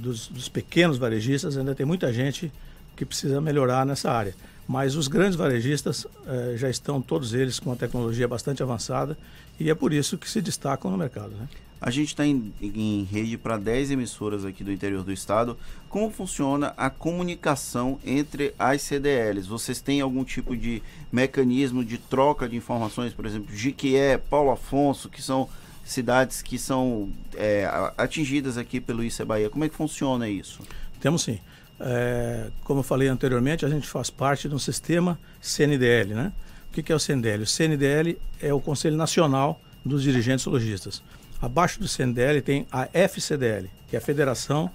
[0.00, 2.52] dos, dos, pequenos varejistas, ainda tem muita gente
[2.96, 4.34] que precisa melhorar nessa área.
[4.66, 9.16] Mas os grandes varejistas eh, já estão todos eles com uma tecnologia bastante avançada
[9.60, 11.30] e é por isso que se destacam no mercado.
[11.30, 11.46] Né?
[11.80, 15.56] A gente está em, em, rede para 10 emissoras aqui do interior do estado.
[15.88, 19.46] Como funciona a comunicação entre as CDLs?
[19.46, 20.82] Vocês têm algum tipo de
[21.12, 25.48] mecanismo de troca de informações, por exemplo, Jiquié, Paulo Afonso, que são
[25.86, 29.48] cidades que são é, atingidas aqui pelo ICE Bahia.
[29.48, 30.60] Como é que funciona isso?
[31.00, 31.38] Temos sim.
[31.78, 36.32] É, como eu falei anteriormente, a gente faz parte de um sistema CNDL, né?
[36.68, 37.42] O que, é o CNDL?
[37.42, 41.02] O CNDL é o Conselho Nacional dos Dirigentes Logistas.
[41.40, 44.70] Abaixo do CNDL tem a FCDL, que é a Federação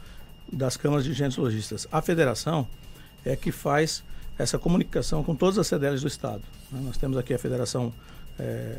[0.52, 1.88] das Câmaras de Dirigentes Logistas.
[1.92, 2.68] A federação
[3.26, 4.04] é que faz
[4.40, 6.42] essa comunicação com todas as CDLs do Estado.
[6.72, 6.82] Né?
[6.84, 7.94] Nós temos aqui a Federação
[8.40, 8.78] é,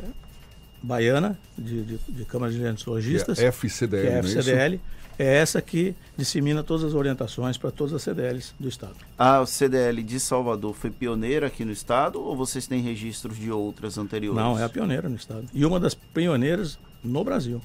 [0.82, 4.80] baiana de, de, de Câmara de que é FCDL, que é, FCDL
[5.18, 8.96] é, é essa que dissemina todas as orientações para todas as CDLs do Estado.
[9.18, 13.98] A CDL de Salvador foi pioneira aqui no Estado ou vocês têm registros de outras
[13.98, 14.42] anteriores?
[14.42, 15.44] Não, é a pioneira no Estado.
[15.52, 17.60] E uma das pioneiras no Brasil.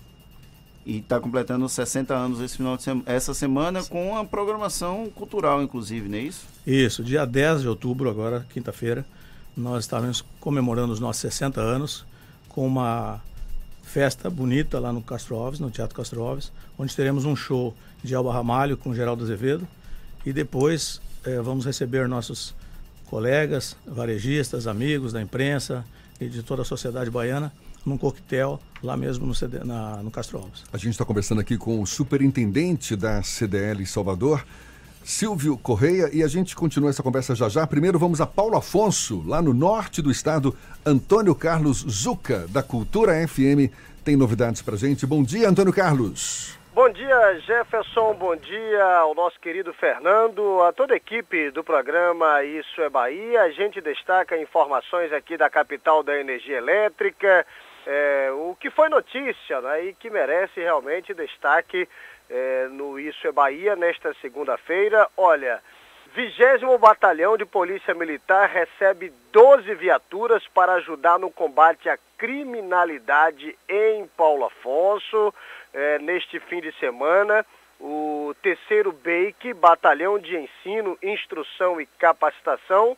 [0.85, 5.61] E está completando 60 anos esse final de semana, essa semana com a programação cultural,
[5.61, 6.45] inclusive, não é isso?
[6.65, 9.05] Isso, dia 10 de outubro, agora, quinta-feira,
[9.55, 12.05] nós estávamos comemorando os nossos 60 anos
[12.57, 13.21] com uma
[13.83, 17.71] festa bonita lá no Castro Alves, no Teatro Castro Alves, onde teremos um show
[18.03, 19.67] de Alba Ramalho com Geraldo Azevedo
[20.25, 22.55] e depois eh, vamos receber nossos
[23.05, 25.85] colegas, varejistas, amigos da imprensa
[26.19, 27.53] e de toda a sociedade baiana
[27.85, 30.63] num coquetel lá mesmo no, CD, na, no Castro Alves.
[30.73, 34.43] A gente está conversando aqui com o superintendente da CDL Salvador,
[35.07, 37.65] Silvio Correia e a gente continua essa conversa já já.
[37.65, 40.53] Primeiro vamos a Paulo Afonso, lá no norte do estado.
[40.85, 43.71] Antônio Carlos Zuca, da Cultura FM,
[44.03, 45.07] tem novidades pra gente.
[45.07, 46.59] Bom dia, Antônio Carlos.
[46.75, 48.15] Bom dia, Jefferson.
[48.15, 53.43] Bom dia ao nosso querido Fernando, a toda a equipe do programa Isso é Bahia.
[53.43, 57.47] A gente destaca informações aqui da capital da energia elétrica,
[57.85, 61.87] é, o que foi notícia né, e que merece realmente destaque
[62.29, 65.07] é, no Isso é Bahia nesta segunda-feira.
[65.15, 65.61] Olha,
[66.13, 74.07] 20 Batalhão de Polícia Militar recebe 12 viaturas para ajudar no combate à criminalidade em
[74.17, 75.33] Paulo Afonso.
[75.73, 77.45] É, neste fim de semana,
[77.79, 82.97] o terceiro BEIC, Batalhão de Ensino, Instrução e Capacitação,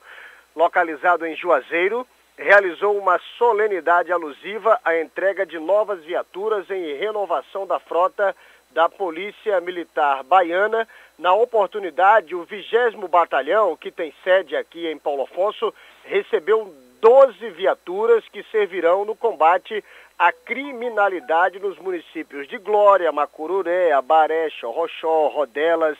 [0.55, 2.07] localizado em Juazeiro,
[2.37, 8.33] realizou uma solenidade alusiva à entrega de novas viaturas em renovação da frota
[8.71, 10.87] da Polícia Militar Baiana.
[11.17, 15.73] Na oportunidade, o 20 Batalhão, que tem sede aqui em Paulo Afonso,
[16.05, 19.83] recebeu 12 viaturas que servirão no combate
[20.17, 25.97] à criminalidade nos municípios de Glória, Macururé, Abaré, Rochó, Rodelas,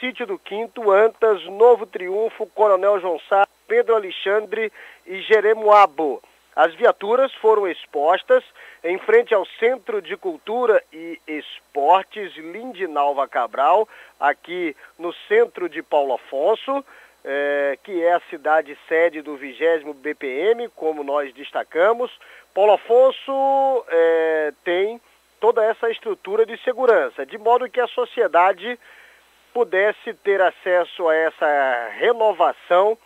[0.00, 4.72] Sítio do Quinto, Antas, Novo Triunfo, Coronel João Sá, Pedro Alexandre
[5.06, 6.22] e Jeremoabo.
[6.58, 8.42] As viaturas foram expostas
[8.82, 16.14] em frente ao Centro de Cultura e Esportes Lindinalva Cabral, aqui no centro de Paulo
[16.14, 16.84] Afonso.
[17.24, 22.10] eh, que é a cidade sede do 20 BPM, como nós destacamos.
[22.54, 25.00] Paulo Afonso eh, tem
[25.40, 28.78] toda essa estrutura de segurança, de modo que a sociedade
[29.52, 32.96] pudesse ter acesso a essa renovação.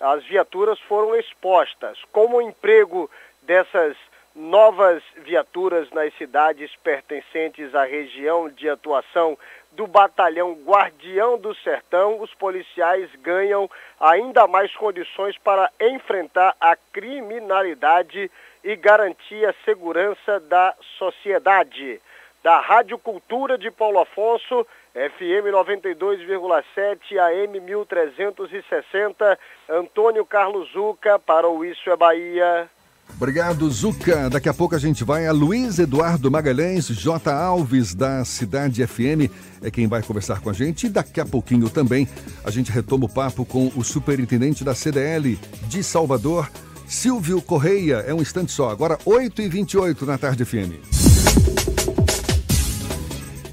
[0.00, 1.98] As viaturas foram expostas.
[2.12, 3.10] Como o emprego
[3.42, 3.96] dessas
[4.34, 9.38] novas viaturas nas cidades pertencentes à região de atuação
[9.72, 18.30] do Batalhão Guardião do Sertão, os policiais ganham ainda mais condições para enfrentar a criminalidade
[18.62, 22.00] e garantir a segurança da sociedade.
[22.42, 29.38] Da Rádio Cultura de Paulo Afonso, FM 92,7 AM 1360,
[29.68, 32.70] Antônio Carlos Zuca para o Isso é Bahia.
[33.16, 34.30] Obrigado, Zuca.
[34.30, 37.32] Daqui a pouco a gente vai a Luiz Eduardo Magalhães, J.
[37.32, 39.30] Alves, da Cidade FM,
[39.62, 40.86] é quem vai conversar com a gente.
[40.86, 42.08] E daqui a pouquinho também
[42.44, 45.36] a gente retoma o papo com o superintendente da CDL
[45.68, 46.48] de Salvador,
[46.86, 47.96] Silvio Correia.
[48.06, 51.13] É um instante só, agora 8h28 na Tarde FM.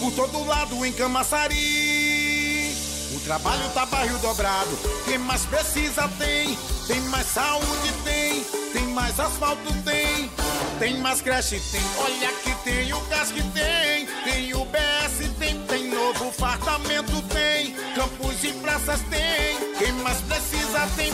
[0.00, 2.72] por todo lado em Camaçari.
[3.14, 4.70] O trabalho tá barril dobrado.
[5.04, 6.56] Quem mais precisa tem.
[6.86, 8.42] Tem mais saúde tem.
[8.72, 10.30] Tem mais asfalto tem.
[10.78, 11.80] Tem mais creche tem.
[11.98, 14.06] Olha que tem o gás que tem.
[14.24, 15.60] Tem o BS tem.
[15.66, 17.74] Tem novo fartamento tem.
[17.94, 19.76] Campos e praças tem.
[19.78, 20.57] Quem mais precisa
[20.96, 21.12] tem.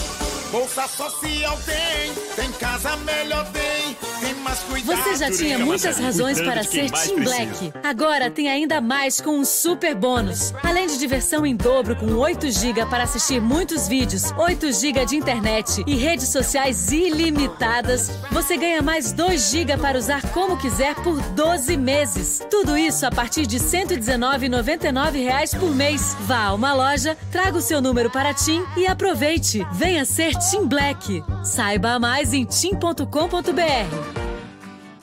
[0.51, 2.13] Bolsa social tem.
[2.37, 3.97] Tem casa melhor tem.
[4.21, 5.03] Tem mais cuidado.
[5.03, 7.73] Você já tinha muitas razões para ser Team Black.
[7.83, 10.53] Agora tem ainda mais com um super bônus.
[10.63, 15.17] Além de diversão em dobro com 8 GB para assistir muitos vídeos, 8 GB de
[15.17, 21.21] internet e redes sociais ilimitadas, você ganha mais 2 GB para usar como quiser por
[21.21, 22.41] 12 meses.
[22.49, 26.17] Tudo isso a partir de 119,99 reais por mês.
[26.21, 29.44] Vá a uma loja, traga o seu número para Tim e aproveite.
[29.73, 31.23] Venha ser Team Black.
[31.45, 33.05] Saiba mais em tim.com.br.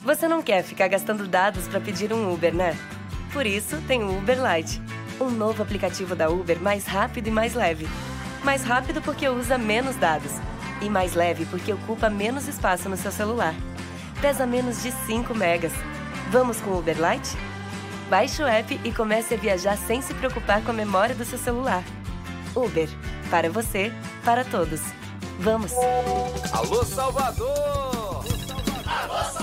[0.00, 2.76] Você não quer ficar gastando dados para pedir um Uber, né?
[3.32, 4.82] Por isso, tem o Uber Lite,
[5.20, 7.86] um novo aplicativo da Uber mais rápido e mais leve.
[8.42, 10.32] Mais rápido porque usa menos dados
[10.80, 13.54] e mais leve porque ocupa menos espaço no seu celular.
[14.20, 15.72] Pesa menos de 5 megas.
[16.30, 17.36] Vamos com o Uber Lite?
[18.10, 21.38] Baixe o app e comece a viajar sem se preocupar com a memória do seu
[21.38, 21.84] celular.
[22.56, 22.88] Uber,
[23.32, 23.90] para você,
[24.26, 24.82] para todos.
[25.40, 25.72] Vamos!
[26.52, 28.22] Alô, Salvador!
[28.26, 29.41] Salvador,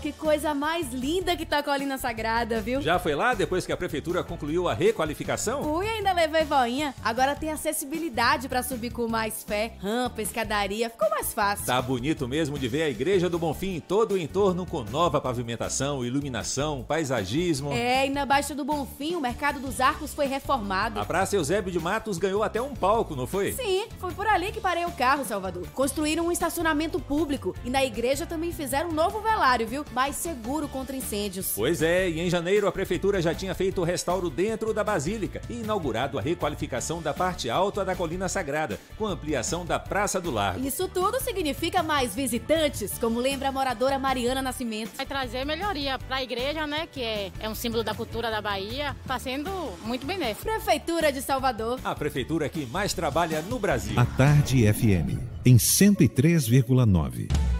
[0.00, 2.82] que coisa mais linda que tá a Colina Sagrada, viu?
[2.82, 5.62] Já foi lá depois que a prefeitura concluiu a requalificação?
[5.62, 6.92] Fui ainda levei voinha.
[7.04, 11.64] Agora tem acessibilidade pra subir com mais fé, rampa, escadaria, ficou mais fácil.
[11.64, 15.20] Tá bonito mesmo de ver a Igreja do Bonfim em todo o entorno com nova
[15.20, 17.72] pavimentação, iluminação, paisagismo.
[17.72, 20.98] É, e na Baixa do Bonfim, o Mercado dos Arcos foi reformado.
[20.98, 23.52] A Praça Eusébio de Matos ganhou até um palco, não foi?
[23.52, 25.68] Sim, foi por ali que parei o carro, Salvador.
[25.72, 29.84] Construíram um estacionamento público e na igreja também fizeram um novo velário, viu?
[29.92, 31.52] Mais seguro contra incêndios.
[31.54, 35.40] Pois é, e em janeiro a prefeitura já tinha feito o restauro dentro da Basílica
[35.48, 40.30] e inaugurado a requalificação da parte alta da Colina Sagrada, com ampliação da Praça do
[40.30, 40.66] Largo.
[40.66, 44.92] Isso tudo significa mais visitantes, como lembra a moradora Mariana Nascimento.
[44.96, 48.40] Vai trazer melhoria para a igreja, né, que é, é um símbolo da cultura da
[48.40, 48.96] Bahia.
[49.06, 49.50] Tá sendo
[49.84, 50.42] muito benéfico.
[50.42, 51.78] Prefeitura de Salvador.
[51.84, 53.98] A prefeitura que mais trabalha no Brasil.
[53.98, 57.59] A Tarde FM, em 103,9.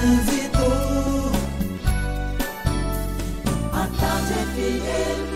[0.00, 0.64] Trânsito.
[3.70, 5.34] A tarde FM.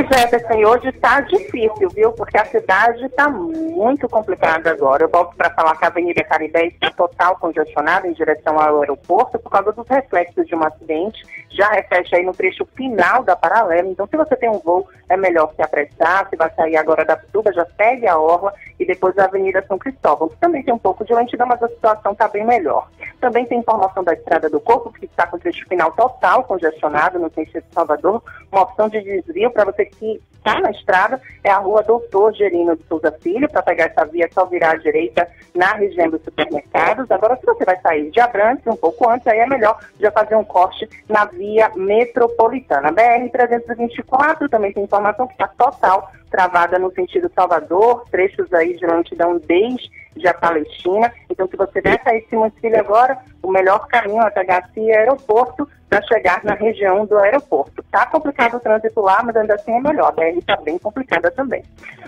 [0.00, 2.12] Jefferson, e hoje está difícil, viu?
[2.12, 5.04] Porque a cidade está muito complicada agora.
[5.04, 9.38] Eu volto para falar que a Avenida Caribé está total congestionada em direção ao aeroporto
[9.38, 11.22] por causa dos reflexos de um acidente.
[11.50, 13.88] Já reflete aí no trecho final da paralela.
[13.88, 16.28] Então, se você tem um voo, é melhor se apressar.
[16.30, 19.78] Se vai sair agora da Tuba, já segue a Orla e depois a Avenida São
[19.78, 22.88] Cristóvão, que também tem um pouco de lentidão, mas a situação está bem melhor.
[23.20, 27.18] Também tem informação da Estrada do Corpo, que está com o trecho final total congestionado
[27.18, 28.22] no sentido de Salvador.
[28.50, 32.76] Uma opção de desvio para você que está na estrada é a rua Doutor Gerino
[32.76, 33.48] de Souza Filho.
[33.48, 37.10] Para pegar essa via, é só virar à direita na região dos supermercados.
[37.10, 40.34] Agora, se você vai sair de Abrantes um pouco antes, aí é melhor já fazer
[40.34, 42.92] um corte na via metropolitana.
[42.92, 49.38] BR-324 também tem informação que está total travada no sentido Salvador, trechos aí de lentidão
[49.46, 51.12] desde a Palestina.
[51.30, 56.02] Então, se você vai sair Simões Filho agora, o melhor caminho até Garcia Aeroporto para
[56.02, 57.82] chegar na região do aeroporto.
[57.82, 60.08] Está complicado o trânsito lá, mas ainda assim é melhor.
[60.08, 61.62] A BR está bem complicada também.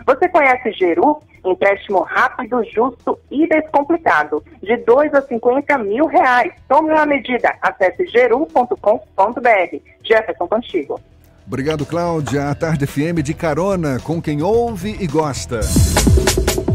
[0.06, 1.20] Você conhece Geru?
[1.44, 4.42] Empréstimo rápido, justo e descomplicado.
[4.62, 6.54] De 2 a 50 mil reais.
[6.66, 7.54] Tome uma medida.
[7.60, 8.78] Acesse geru.com.br.
[10.02, 10.98] Jefferson contigo.
[11.46, 12.50] Obrigado, Cláudia.
[12.50, 15.60] A Tarde FM de carona com quem ouve e gosta.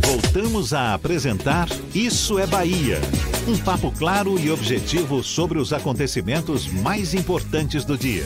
[0.06, 3.00] Voltamos a apresentar Isso é Bahia.
[3.48, 8.26] Um papo claro e objetivo sobre os acontecimentos mais importantes do dia.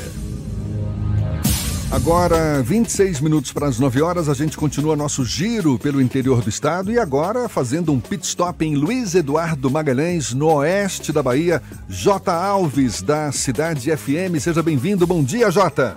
[1.89, 6.49] Agora, 26 minutos para as 9 horas, a gente continua nosso giro pelo interior do
[6.49, 11.61] estado e agora fazendo um pit stop em Luiz Eduardo Magalhães, no oeste da Bahia.
[11.87, 12.33] J.
[12.33, 14.39] Alves, da Cidade FM.
[14.41, 15.05] Seja bem-vindo.
[15.05, 15.95] Bom dia, Jota.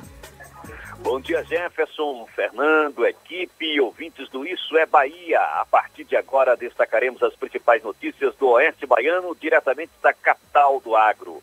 [1.06, 5.40] Bom dia, Jefferson, Fernando, equipe, ouvintes do Isso é Bahia.
[5.40, 10.96] A partir de agora destacaremos as principais notícias do Oeste Baiano, diretamente da capital do
[10.96, 11.40] agro.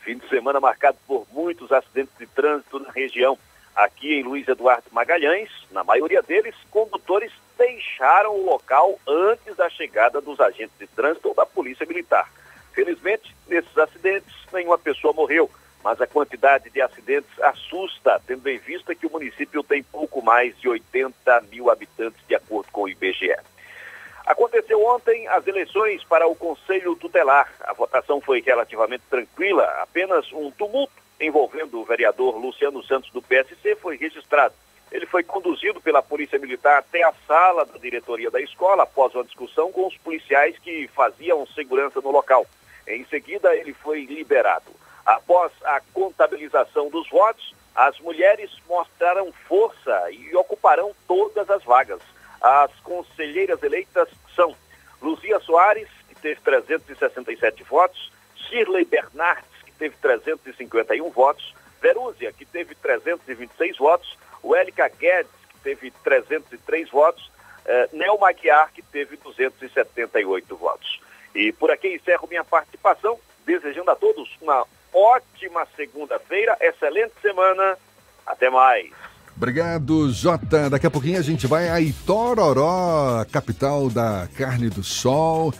[0.00, 3.38] Fim de semana marcado por muitos acidentes de trânsito na região.
[3.76, 10.22] Aqui em Luiz Eduardo Magalhães, na maioria deles, condutores deixaram o local antes da chegada
[10.22, 12.32] dos agentes de trânsito ou da Polícia Militar.
[12.72, 15.50] Felizmente, nesses acidentes, nenhuma pessoa morreu
[15.82, 20.58] mas a quantidade de acidentes assusta, tendo em vista que o município tem pouco mais
[20.60, 23.34] de 80 mil habitantes, de acordo com o IBGE.
[24.24, 27.52] Aconteceu ontem as eleições para o Conselho Tutelar.
[27.60, 33.76] A votação foi relativamente tranquila, apenas um tumulto envolvendo o vereador Luciano Santos do PSC
[33.76, 34.54] foi registrado.
[34.90, 39.24] Ele foi conduzido pela Polícia Militar até a sala da diretoria da escola após uma
[39.24, 42.46] discussão com os policiais que faziam segurança no local.
[42.86, 44.70] Em seguida, ele foi liberado.
[45.04, 52.00] Após a contabilização dos votos, as mulheres mostraram força e ocuparão todas as vagas.
[52.40, 54.54] As conselheiras eleitas são
[55.00, 62.74] Luzia Soares, que teve 367 votos, Shirley Bernardes, que teve 351 votos, Verúzia, que teve
[62.76, 67.30] 326 votos, Wélica Guedes, que teve 303 votos,
[67.64, 71.00] eh, Nel Maguiar, que teve 278 votos.
[71.34, 77.76] E por aqui encerro minha participação, desejando a todos uma ótima segunda-feira, excelente semana.
[78.26, 78.90] Até mais.
[79.36, 80.70] Obrigado, Jota.
[80.70, 85.52] Daqui a pouquinho a gente vai a Itororó, capital da carne do sol.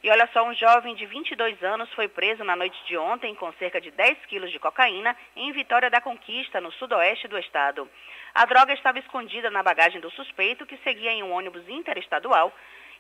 [0.04, 3.54] E olha só, um jovem de 22 anos foi preso na noite de ontem com
[3.54, 7.90] cerca de 10 quilos de cocaína em Vitória da Conquista, no sudoeste do estado.
[8.34, 12.52] A droga estava escondida na bagagem do suspeito, que seguia em um ônibus interestadual,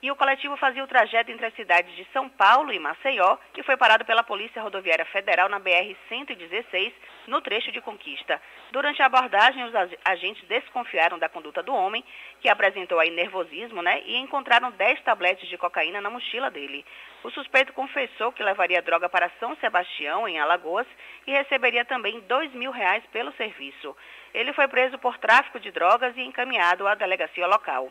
[0.04, 3.64] e o coletivo fazia o trajeto entre as cidades de São Paulo e Maceió e
[3.64, 6.92] foi parado pela Polícia Rodoviária Federal na BR-116,
[7.28, 8.40] no trecho de Conquista.
[8.70, 9.74] Durante a abordagem, os
[10.04, 12.04] agentes desconfiaram da conduta do homem,
[12.42, 16.86] que apresentou aí nervosismo, né, e encontraram 10 tabletes de cocaína na mochila dele.
[17.24, 20.88] O suspeito confessou que levaria droga para São Sebastião, em Alagoas,
[21.26, 23.96] e receberia também dois mil reais pelo serviço.
[24.34, 27.90] Ele foi preso por tráfico de drogas e encaminhado à delegacia local.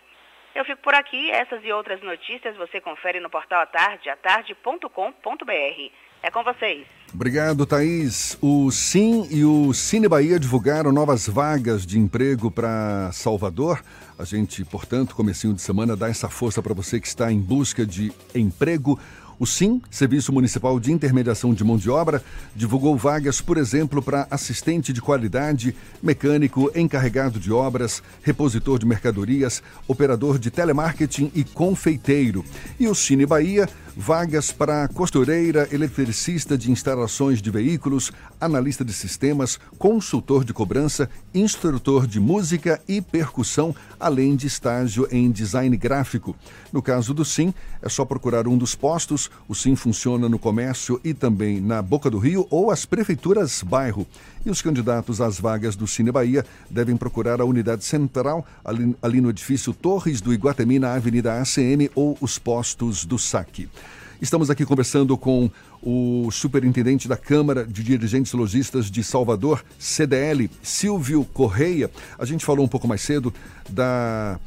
[0.54, 1.30] Eu fico por aqui.
[1.30, 5.92] Essas e outras notícias você confere no portal atarde, atarde.com.br.
[6.22, 6.86] É com vocês.
[7.12, 8.38] Obrigado, Thaís.
[8.40, 13.82] O Sim e o Cine Bahia divulgaram novas vagas de emprego para Salvador.
[14.18, 17.84] A gente, portanto, comecinho de semana, dá essa força para você que está em busca
[17.84, 18.98] de emprego.
[19.42, 22.22] O SIM, Serviço Municipal de Intermediação de Mão de Obra,
[22.54, 29.60] divulgou vagas, por exemplo, para assistente de qualidade, mecânico, encarregado de obras, repositor de mercadorias,
[29.88, 32.44] operador de telemarketing e confeiteiro.
[32.78, 39.58] E o Cine Bahia, vagas para costureira, eletricista de instalações de veículos, analista de sistemas,
[39.78, 46.34] consultor de cobrança, instrutor de música e percussão, além de estágio em design gráfico.
[46.72, 49.30] No caso do SIM, é só procurar um dos postos.
[49.46, 54.06] O SIM funciona no comércio e também na Boca do Rio ou as prefeituras bairro.
[54.44, 59.20] E os candidatos às vagas do Cine Bahia devem procurar a unidade central, ali, ali
[59.20, 63.68] no edifício Torres do Iguatemi, na Avenida ACM ou os postos do SAC.
[64.20, 65.48] Estamos aqui conversando com
[65.80, 71.88] o superintendente da Câmara de Dirigentes Logistas de Salvador, CDL, Silvio Correia.
[72.18, 73.32] A gente falou um pouco mais cedo
[73.68, 74.40] da,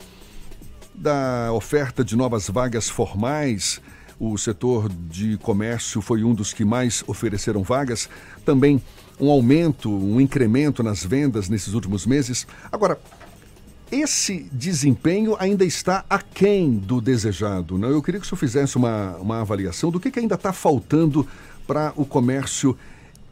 [0.94, 3.82] da oferta de novas vagas formais.
[4.18, 8.10] O setor de comércio foi um dos que mais ofereceram vagas.
[8.46, 8.82] Também
[9.20, 12.46] um aumento, um incremento nas vendas nesses últimos meses.
[12.72, 13.00] Agora,
[13.92, 17.78] esse desempenho ainda está aquém do desejado.
[17.78, 17.88] Né?
[17.88, 21.28] Eu queria que o senhor fizesse uma, uma avaliação do que, que ainda está faltando
[21.68, 22.78] para o comércio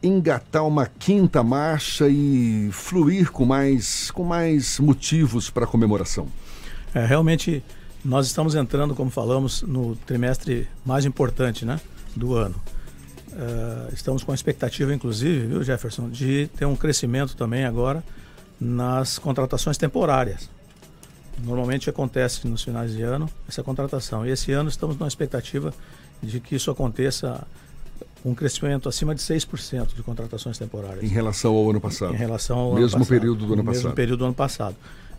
[0.02, 6.28] engatar uma quinta marcha e fluir com mais, com mais motivos para comemoração.
[6.94, 7.62] É, realmente,
[8.04, 11.80] nós estamos entrando, como falamos, no trimestre mais importante né,
[12.14, 12.54] do ano.
[13.34, 18.02] Uh, estamos com a expectativa, inclusive, viu, Jefferson, de ter um crescimento também agora
[18.60, 20.48] nas contratações temporárias.
[21.42, 24.24] Normalmente acontece nos finais de ano essa contratação.
[24.24, 25.74] E esse ano estamos numa expectativa
[26.22, 27.44] de que isso aconteça
[28.24, 31.02] um crescimento acima de 6% de contratações temporárias.
[31.02, 32.14] Em relação ao ano passado.
[32.14, 33.82] Em relação ao mesmo passado, período do ano passado.
[33.82, 34.76] Mesmo período do ano passado.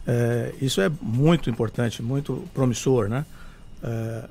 [0.08, 3.26] É, isso é muito importante, muito promissor, né?
[3.84, 4.24] É,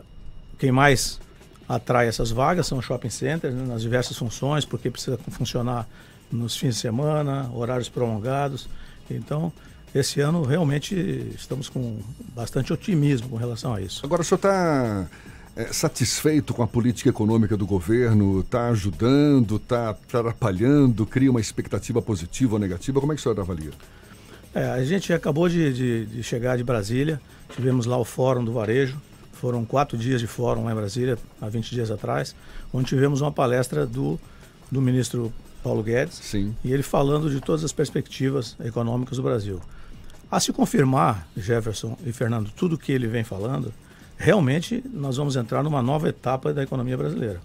[0.59, 1.20] quem mais
[1.69, 5.89] atrai essas vagas são shopping centers, né, nas diversas funções, porque precisa funcionar
[6.31, 8.69] nos fins de semana, horários prolongados.
[9.11, 9.53] Então,
[9.95, 10.95] esse ano realmente
[11.35, 11.99] estamos com
[12.35, 14.05] bastante otimismo com relação a isso.
[14.05, 15.07] Agora, o senhor está
[15.57, 18.41] é, satisfeito com a política econômica do governo?
[18.41, 19.57] Está ajudando?
[19.57, 21.07] Está atrapalhando?
[21.07, 23.01] Cria uma expectativa positiva ou negativa?
[23.01, 23.70] Como é que o senhor avalia?
[24.53, 27.20] É, a gente acabou de, de, de chegar de Brasília,
[27.55, 29.01] tivemos lá o Fórum do Varejo,
[29.45, 32.35] foram quatro dias de fórum lá em Brasília, há 20 dias atrás,
[32.73, 34.19] onde tivemos uma palestra do,
[34.73, 35.31] do ministro
[35.62, 36.57] Paulo Guedes, Sim.
[36.65, 39.61] e ele falando de todas as perspectivas econômicas do Brasil.
[40.31, 43.71] A se confirmar, Jefferson e Fernando, tudo que ele vem falando,
[44.16, 47.43] realmente nós vamos entrar numa nova etapa da economia brasileira.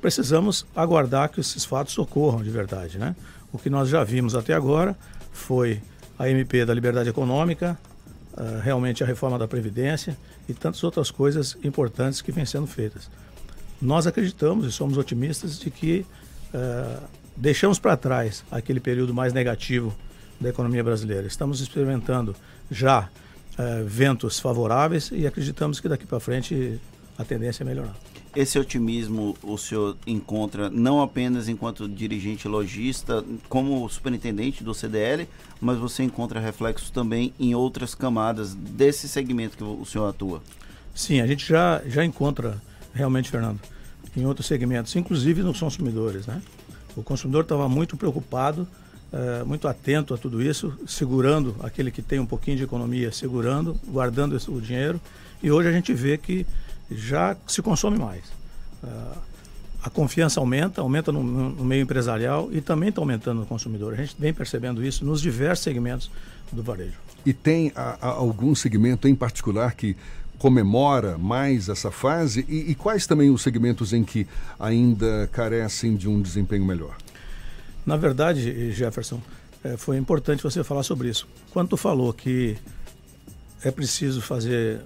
[0.00, 3.14] Precisamos aguardar que esses fatos ocorram de verdade, né?
[3.52, 4.96] O que nós já vimos até agora
[5.30, 5.80] foi
[6.18, 7.78] a MP da liberdade econômica,
[8.38, 10.16] uh, realmente a reforma da Previdência
[10.48, 13.10] e tantas outras coisas importantes que vêm sendo feitas.
[13.82, 16.06] Nós acreditamos e somos otimistas de que
[16.54, 17.02] uh,
[17.36, 19.94] deixamos para trás aquele período mais negativo
[20.40, 21.26] da economia brasileira.
[21.26, 22.34] Estamos experimentando
[22.70, 23.08] já
[23.58, 26.80] uh, ventos favoráveis e acreditamos que daqui para frente
[27.16, 27.96] a tendência é melhorar.
[28.36, 35.26] Esse otimismo o senhor encontra não apenas enquanto dirigente lojista, como superintendente do CDL,
[35.60, 40.42] mas você encontra reflexos também em outras camadas desse segmento que o senhor atua?
[40.94, 42.60] Sim, a gente já, já encontra
[42.92, 43.60] realmente, Fernando,
[44.16, 46.26] em outros segmentos, inclusive nos consumidores.
[46.26, 46.42] Né?
[46.96, 48.68] O consumidor estava muito preocupado,
[49.12, 53.78] uh, muito atento a tudo isso, segurando aquele que tem um pouquinho de economia, segurando,
[53.86, 55.00] guardando o dinheiro.
[55.42, 56.44] E hoje a gente vê que
[56.90, 58.24] já se consome mais.
[58.82, 59.18] Uh,
[59.82, 63.94] a confiança aumenta, aumenta no, no, meio empresarial e também está aumentando no consumidor.
[63.94, 66.10] A gente vem percebendo isso nos diversos segmentos
[66.50, 66.96] do varejo.
[67.24, 69.96] E tem a, a algum segmento em particular que
[70.38, 74.26] comemora mais essa fase e, e, quais também os segmentos em que
[74.58, 76.96] ainda carecem de um desempenho melhor?
[77.84, 79.20] Na verdade, Jefferson,
[79.64, 81.26] é, foi importante você falar sobre isso.
[81.50, 82.56] Quando tu falou que
[83.64, 84.80] é preciso fazer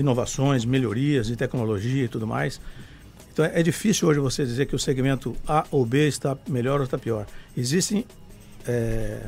[0.00, 2.60] inovações, melhorias de tecnologia e tudo mais,
[3.32, 6.84] então é difícil hoje você dizer que o segmento A ou B está melhor ou
[6.84, 7.26] está pior.
[7.56, 8.04] Existem
[8.66, 9.26] é,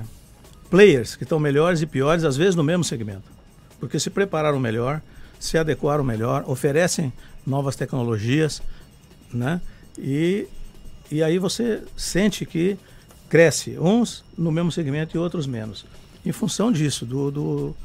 [0.69, 3.25] players que estão melhores e piores, às vezes no mesmo segmento,
[3.79, 5.01] porque se prepararam melhor,
[5.39, 7.13] se adequaram melhor, oferecem
[7.47, 8.63] novas tecnologias,
[9.33, 9.61] né?
[9.97, 10.47] E,
[11.11, 12.79] e aí você sente que
[13.29, 15.87] cresce, uns no mesmo segmento e outros menos.
[16.25, 17.77] Em função disso, do, do,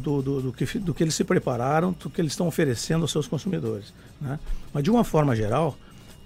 [0.00, 3.12] do, do, do, que, do que eles se prepararam, do que eles estão oferecendo aos
[3.12, 3.92] seus consumidores.
[4.20, 4.38] Né?
[4.72, 5.76] Mas de uma forma geral,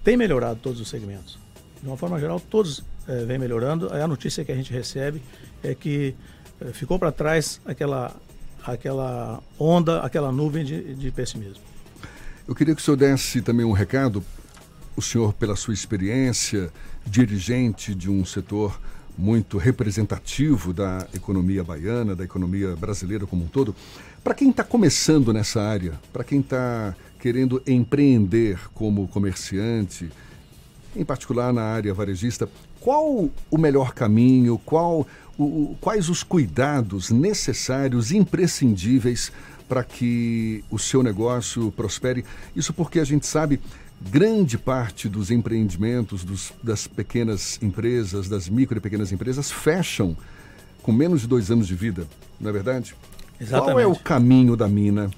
[0.03, 1.37] tem melhorado todos os segmentos.
[1.81, 3.91] De uma forma geral, todos é, vêm melhorando.
[3.93, 5.21] A notícia que a gente recebe
[5.63, 6.15] é que
[6.61, 8.15] é, ficou para trás aquela,
[8.63, 11.63] aquela onda, aquela nuvem de, de pessimismo.
[12.47, 14.23] Eu queria que o senhor desse também um recado,
[14.95, 16.71] o senhor, pela sua experiência,
[17.05, 18.79] dirigente de um setor
[19.17, 23.75] muito representativo da economia baiana, da economia brasileira como um todo.
[24.23, 30.09] Para quem está começando nessa área, para quem está querendo empreender como comerciante,
[30.95, 38.11] em particular na área varejista, qual o melhor caminho, qual, o, quais os cuidados necessários,
[38.11, 39.31] imprescindíveis
[39.67, 42.23] para que o seu negócio prospere?
[42.55, 43.59] Isso porque a gente sabe
[44.09, 50.15] grande parte dos empreendimentos dos, das pequenas empresas, das micro e pequenas empresas, fecham
[50.81, 52.07] com menos de dois anos de vida,
[52.39, 52.95] não é verdade?
[53.39, 53.73] Exatamente.
[53.73, 55.09] Qual é o caminho da mina?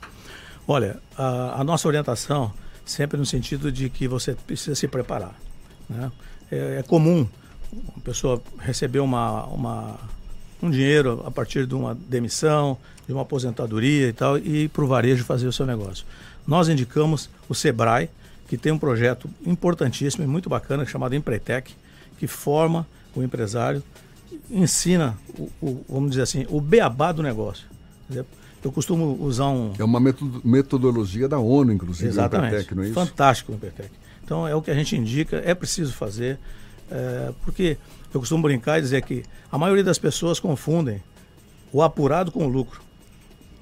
[0.67, 2.51] Olha, a, a nossa orientação
[2.85, 5.35] sempre no sentido de que você precisa se preparar.
[5.89, 6.11] Né?
[6.49, 7.27] É, é, comum
[7.71, 9.99] uma pessoa receber uma, uma,
[10.61, 14.83] um dinheiro a partir de uma demissão, de uma aposentadoria e tal, e ir para
[14.83, 16.05] o varejo fazer o seu negócio.
[16.47, 18.09] Nós indicamos o SEBRAE,
[18.47, 21.75] que tem um projeto importantíssimo e muito bacana chamado Empretec,
[22.17, 23.83] que forma o empresário,
[24.49, 27.67] ensina, o, o, vamos dizer assim, o beabá do negócio.
[28.63, 29.73] Eu costumo usar um.
[29.77, 29.99] É uma
[30.43, 32.43] metodologia da ONU, inclusive, Exatamente.
[32.43, 32.93] o Empretec, não é isso?
[32.95, 33.89] Fantástico o Empretec.
[34.23, 36.37] Então é o que a gente indica, é preciso fazer,
[36.91, 37.77] é, porque
[38.13, 41.01] eu costumo brincar e dizer que a maioria das pessoas confundem
[41.71, 42.81] o apurado com o lucro.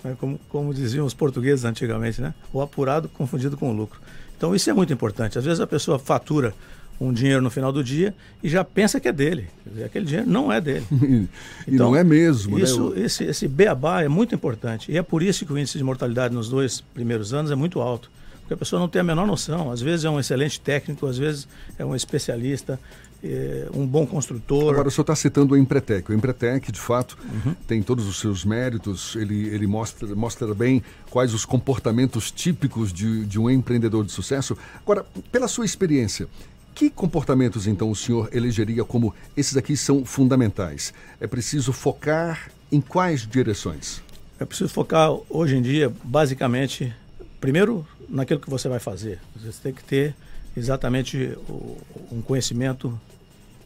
[0.03, 0.15] Né?
[0.19, 2.33] Como, como diziam os portugueses antigamente, né?
[2.53, 3.99] O apurado confundido com o lucro.
[4.37, 5.37] Então isso é muito importante.
[5.37, 6.53] Às vezes a pessoa fatura
[6.99, 9.47] um dinheiro no final do dia e já pensa que é dele.
[9.65, 10.85] Dizer, aquele dinheiro não é dele.
[11.67, 12.57] e então, não é mesmo.
[12.57, 13.01] Isso, né?
[13.01, 14.91] esse, esse beabá é muito importante.
[14.91, 17.81] E é por isso que o índice de mortalidade nos dois primeiros anos é muito
[17.81, 18.09] alto.
[18.41, 19.71] Porque a pessoa não tem a menor noção.
[19.71, 21.47] Às vezes é um excelente técnico, às vezes
[21.79, 22.79] é um especialista,
[23.23, 24.73] é um bom construtor.
[24.73, 26.11] Agora, o senhor está citando o Empretec.
[26.11, 27.55] O Empretec, de fato, uhum.
[27.67, 29.15] tem todos os seus méritos.
[29.15, 34.57] Ele, ele mostra, mostra bem quais os comportamentos típicos de, de um empreendedor de sucesso.
[34.81, 36.27] Agora, pela sua experiência,
[36.75, 40.93] que comportamentos, então, o senhor elegeria como esses aqui são fundamentais?
[41.21, 44.01] É preciso focar em quais direções?
[44.37, 46.93] É preciso focar, hoje em dia, basicamente,
[47.39, 49.19] primeiro, naquilo que você vai fazer.
[49.37, 50.13] Você tem que ter
[50.55, 51.77] exatamente o,
[52.11, 52.99] um conhecimento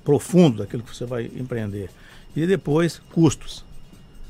[0.04, 1.90] profundo daquilo que você vai empreender.
[2.36, 3.64] E depois, custos.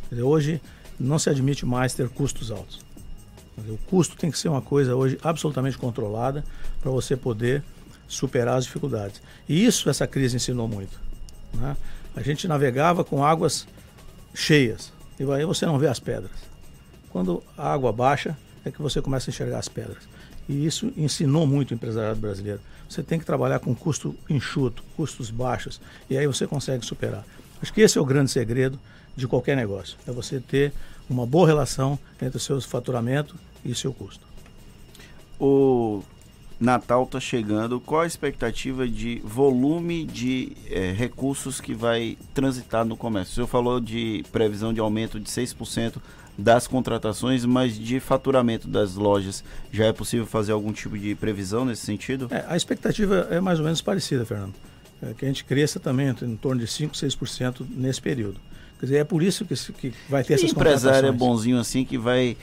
[0.09, 0.61] Dizer, hoje
[0.99, 2.79] não se admite mais ter custos altos.
[3.57, 6.43] Dizer, o custo tem que ser uma coisa hoje absolutamente controlada
[6.81, 7.63] para você poder
[8.07, 9.21] superar as dificuldades.
[9.47, 10.99] E isso essa crise ensinou muito.
[11.53, 11.77] Né?
[12.15, 13.67] A gente navegava com águas
[14.33, 16.31] cheias e aí você não vê as pedras.
[17.09, 20.03] Quando a água baixa é que você começa a enxergar as pedras.
[20.49, 22.59] E isso ensinou muito o empresariado brasileiro.
[22.89, 27.23] Você tem que trabalhar com custo enxuto, custos baixos, e aí você consegue superar.
[27.61, 28.79] Acho que esse é o grande segredo
[29.15, 29.95] de qualquer negócio.
[30.07, 30.73] É você ter
[31.07, 34.25] uma boa relação entre o seu faturamento e seu custo.
[35.39, 36.01] O
[36.59, 37.79] Natal está chegando.
[37.79, 43.31] Qual a expectativa de volume de é, recursos que vai transitar no comércio?
[43.31, 45.97] O senhor falou de previsão de aumento de 6%
[46.39, 51.65] das contratações, mas de faturamento das lojas, já é possível fazer algum tipo de previsão
[51.65, 52.27] nesse sentido?
[52.31, 54.53] É, a expectativa é mais ou menos parecida, Fernando.
[55.01, 58.39] É que a gente cresça também em torno de 5%, 6% nesse período.
[58.79, 61.97] Quer dizer, é por isso que, que vai ter essas empresário é bonzinho assim que
[61.97, 62.37] vai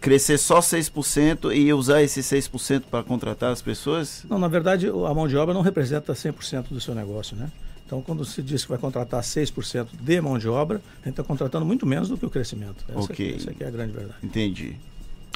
[0.00, 4.24] crescer só 6% e usar esses 6% para contratar as pessoas?
[4.28, 7.48] Não, na verdade, a mão de obra não representa 100% do seu negócio, né?
[7.90, 11.24] Então, quando se diz que vai contratar 6% de mão de obra, a gente está
[11.24, 12.84] contratando muito menos do que o crescimento.
[12.88, 13.12] Essa, ok.
[13.12, 14.18] Aqui, essa aqui é a grande verdade.
[14.22, 14.76] Entendi.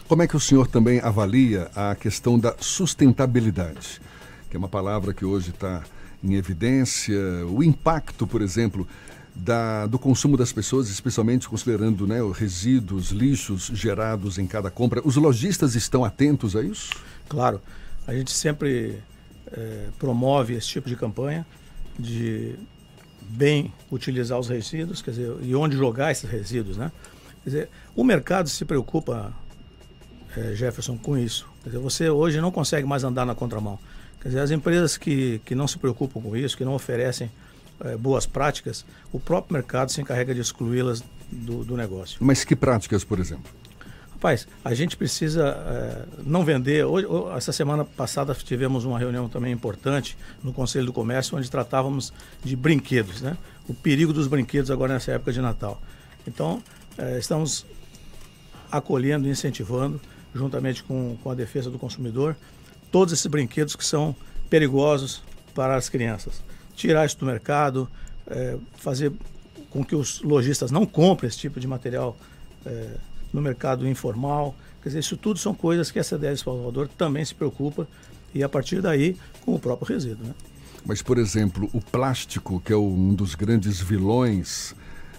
[0.06, 4.00] Como é que o senhor também avalia a questão da sustentabilidade?
[4.48, 5.82] Que é uma palavra que hoje está
[6.22, 7.18] em evidência.
[7.48, 8.86] O impacto, por exemplo,
[9.34, 15.02] da, do consumo das pessoas, especialmente considerando né, os resíduos, lixos gerados em cada compra.
[15.04, 16.92] Os lojistas estão atentos a isso?
[17.28, 17.60] Claro.
[18.06, 19.00] A gente sempre
[19.50, 21.44] é, promove esse tipo de campanha
[21.98, 22.56] de
[23.20, 26.92] bem utilizar os resíduos, quer dizer, e onde jogar esses resíduos, né?
[27.42, 29.32] Quer dizer, o mercado se preocupa,
[30.36, 31.48] é, Jefferson, com isso.
[31.62, 33.78] Quer dizer, você hoje não consegue mais andar na contramão.
[34.20, 37.30] Quer dizer, as empresas que, que não se preocupam com isso, que não oferecem
[37.80, 42.18] é, boas práticas, o próprio mercado se encarrega de excluí-las do, do negócio.
[42.20, 43.50] Mas que práticas, por exemplo?
[44.24, 46.82] Rapaz, a gente precisa é, não vender.
[46.82, 47.06] Hoje,
[47.36, 52.10] essa semana passada tivemos uma reunião também importante no Conselho do Comércio, onde tratávamos
[52.42, 53.36] de brinquedos, né?
[53.68, 55.78] O perigo dos brinquedos agora nessa época de Natal.
[56.26, 56.62] Então,
[56.96, 57.66] é, estamos
[58.72, 60.00] acolhendo e incentivando,
[60.34, 62.34] juntamente com, com a defesa do consumidor,
[62.90, 64.16] todos esses brinquedos que são
[64.48, 65.22] perigosos,
[65.54, 66.42] para as crianças.
[66.74, 67.86] Tirar isso do mercado,
[68.26, 69.12] é, fazer
[69.68, 72.16] com que os lojistas não comprem esse tipo de material
[72.64, 72.94] é,
[73.34, 74.54] no mercado informal.
[74.80, 77.86] Quer dizer, isso tudo são coisas que a CDL Salvador também se preocupa
[78.32, 80.24] e a partir daí com o próprio resíduo.
[80.24, 80.34] Né?
[80.86, 84.74] Mas, por exemplo, o plástico, que é um dos grandes vilões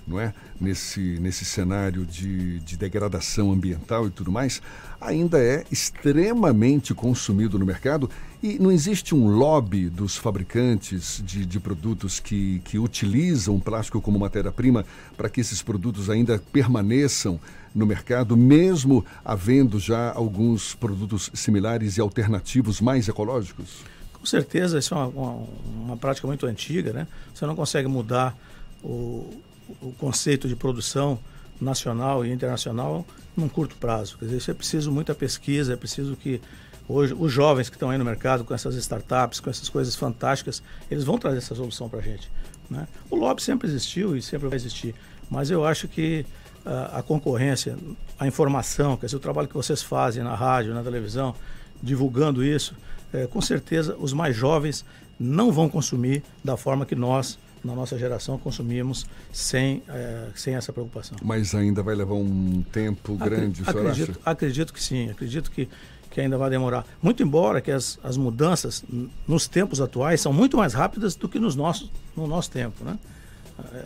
[0.08, 0.34] não é?
[0.60, 4.62] nesse, nesse cenário de, de degradação ambiental e tudo mais,
[5.00, 8.10] ainda é extremamente consumido no mercado
[8.42, 14.20] e não existe um lobby dos fabricantes de, de produtos que, que utilizam plástico como
[14.20, 14.86] matéria-prima
[15.18, 17.40] para que esses produtos ainda permaneçam
[17.74, 23.84] no mercado, mesmo havendo já alguns produtos similares e alternativos mais ecológicos?
[24.14, 25.48] Com certeza, isso é uma, uma,
[25.84, 27.06] uma prática muito antiga, né?
[27.34, 28.36] Você não consegue mudar
[28.82, 29.42] o,
[29.82, 31.20] o conceito de produção
[31.60, 33.06] nacional e internacional
[33.36, 34.18] num curto prazo.
[34.18, 36.42] Quer dizer, isso é preciso muita pesquisa, é preciso que
[36.88, 40.62] hoje os jovens que estão aí no mercado com essas startups, com essas coisas fantásticas,
[40.90, 42.30] eles vão trazer essa solução para a gente.
[42.70, 42.88] Né?
[43.10, 44.96] O lobby sempre existiu e sempre vai existir,
[45.30, 46.26] mas eu acho que
[46.66, 47.78] uh, a concorrência,
[48.20, 51.36] a informação, quer dizer, o trabalho que vocês fazem na rádio, na televisão,
[51.82, 52.76] divulgando isso,
[53.14, 54.86] é, com certeza os mais jovens
[55.20, 60.72] não vão consumir da forma que nós, na nossa geração, consumimos sem, é, sem essa
[60.72, 61.18] preocupação.
[61.24, 64.20] Mas ainda vai levar um tempo grande, Acre acredito, acha?
[64.26, 65.68] acredito que sim, acredito que,
[66.12, 66.86] que ainda vai demorar.
[67.02, 68.84] Muito embora que as, as mudanças
[69.28, 72.86] nos tempos atuais são muito mais rápidas do que nos nossos, no nosso tempo.
[72.86, 73.00] Né?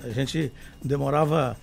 [0.04, 0.52] A gente
[0.84, 1.56] demorava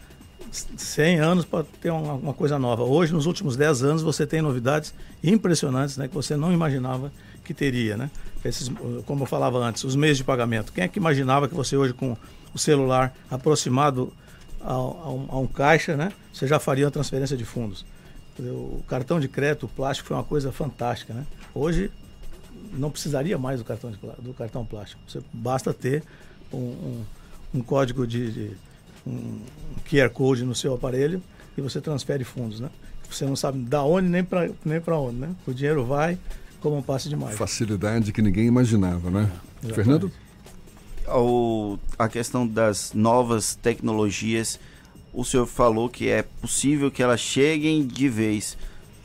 [0.50, 2.82] 100 anos para ter uma, uma, coisa nova.
[2.82, 7.12] Hoje, nos últimos 10 anos, você tem novidades impressionantes né, que você não imaginava
[7.46, 8.10] que teria, né?
[8.44, 8.70] Esses,
[9.06, 10.72] como eu falava antes, os meios de pagamento.
[10.72, 12.16] Quem é que imaginava que você hoje com
[12.52, 14.12] o celular aproximado
[14.60, 16.12] a, a, um, a um, caixa, né?
[16.32, 17.84] Você já faria uma transferência de fundos.
[18.38, 21.26] O cartão de crédito, o plástico foi uma coisa fantástica, né?
[21.54, 21.90] Hoje
[22.72, 25.00] não precisaria mais do cartão, de, do cartão plástico.
[25.08, 26.02] Você basta ter
[26.52, 27.04] um, um,
[27.54, 28.56] um código de, de
[29.06, 29.40] um
[29.88, 31.22] QR Code no seu aparelho
[31.56, 32.70] e você transfere fundos, né?
[33.10, 35.34] Você não sabe da onde nem para nem onde, né?
[35.46, 36.18] O dinheiro vai
[36.60, 37.38] como um passe de mágica.
[37.38, 39.30] Facilidade que ninguém imaginava, né?
[39.64, 40.10] É, Fernando?
[41.08, 44.58] O, a questão das novas tecnologias,
[45.12, 48.56] o senhor falou que é possível que elas cheguem de vez.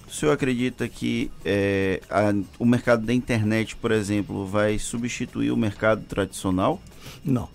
[0.07, 5.57] O senhor acredita que é, a, o mercado da internet, por exemplo, vai substituir o
[5.57, 6.81] mercado tradicional?
[7.23, 7.47] Não,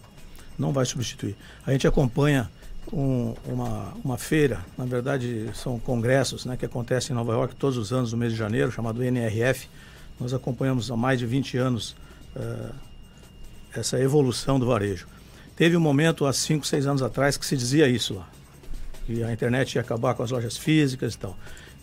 [0.59, 1.37] não vai substituir.
[1.67, 2.51] A gente acompanha
[2.93, 7.77] um, uma, uma feira, na verdade são congressos né, que acontecem em Nova York todos
[7.77, 9.69] os anos, no mês de janeiro, chamado NRF,
[10.19, 11.97] nós acompanhamos há mais de 20 anos
[12.35, 12.75] uh,
[13.75, 15.07] essa evolução do varejo.
[15.55, 18.29] Teve um momento, há 5, 6 anos atrás, que se dizia isso lá,
[19.07, 21.37] que a internet ia acabar com as lojas físicas e tal.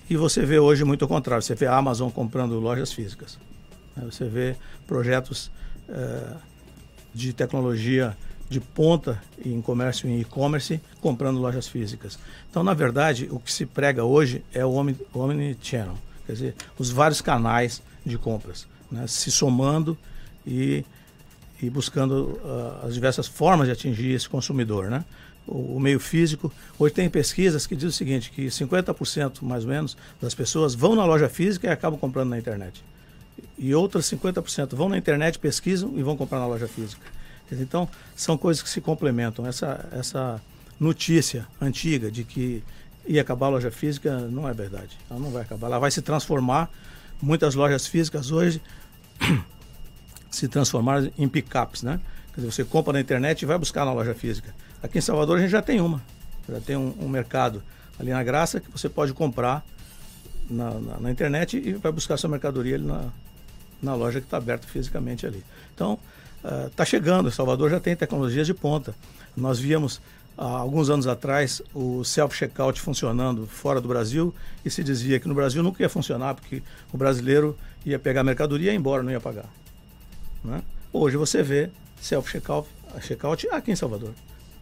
[0.09, 3.37] E você vê hoje muito ao contrário, você vê a Amazon comprando lojas físicas.
[3.95, 4.03] Né?
[4.05, 4.55] Você vê
[4.85, 5.49] projetos
[5.89, 6.37] uh,
[7.13, 8.15] de tecnologia
[8.49, 12.19] de ponta em comércio em e-commerce comprando lojas físicas.
[12.49, 14.73] Então, na verdade, o que se prega hoje é o
[15.13, 15.97] omni-channel,
[16.27, 19.05] quer dizer, os vários canais de compras, né?
[19.07, 19.97] se somando
[20.45, 20.83] e,
[21.61, 24.89] e buscando uh, as diversas formas de atingir esse consumidor.
[24.89, 25.03] Né?
[25.47, 29.69] O, o, meio físico, hoje tem pesquisas que dizem o seguinte, que 50% mais ou
[29.69, 32.83] menos das pessoas vão na loja física e acabam comprando na internet.
[33.57, 37.05] E outras 50% vão na internet, pesquisam e vão comprar na loja física.
[37.51, 39.45] Então, são coisas que se complementam.
[39.45, 40.41] Essa, essa
[40.79, 42.63] notícia antiga de que
[43.05, 44.97] ia acabar a loja física não é verdade.
[45.09, 45.67] Ela não vai acabar.
[45.67, 46.69] Ela vai se transformar
[47.23, 48.61] muitas lojas físicas hoje
[50.29, 51.99] se transformaram em pickups, né?
[52.33, 54.53] Quer dizer, você compra na internet e vai buscar na loja física.
[54.81, 56.01] Aqui em Salvador a gente já tem uma,
[56.49, 57.63] já tem um, um mercado
[57.99, 59.63] ali na Graça que você pode comprar
[60.49, 63.05] na, na, na internet e vai buscar sua mercadoria ali na,
[63.81, 65.43] na loja que está aberta fisicamente ali.
[65.73, 65.97] Então,
[66.67, 68.93] está uh, chegando, Salvador já tem tecnologias de ponta.
[69.37, 70.01] Nós víamos
[70.37, 74.33] há alguns anos atrás o self-checkout funcionando fora do Brasil
[74.63, 78.23] e se dizia que no Brasil nunca ia funcionar porque o brasileiro ia pegar a
[78.23, 79.45] mercadoria e ir embora, não ia pagar.
[80.43, 80.61] Né?
[80.91, 81.69] Hoje você vê
[82.01, 82.67] self-checkout
[83.01, 84.11] checkout aqui em Salvador.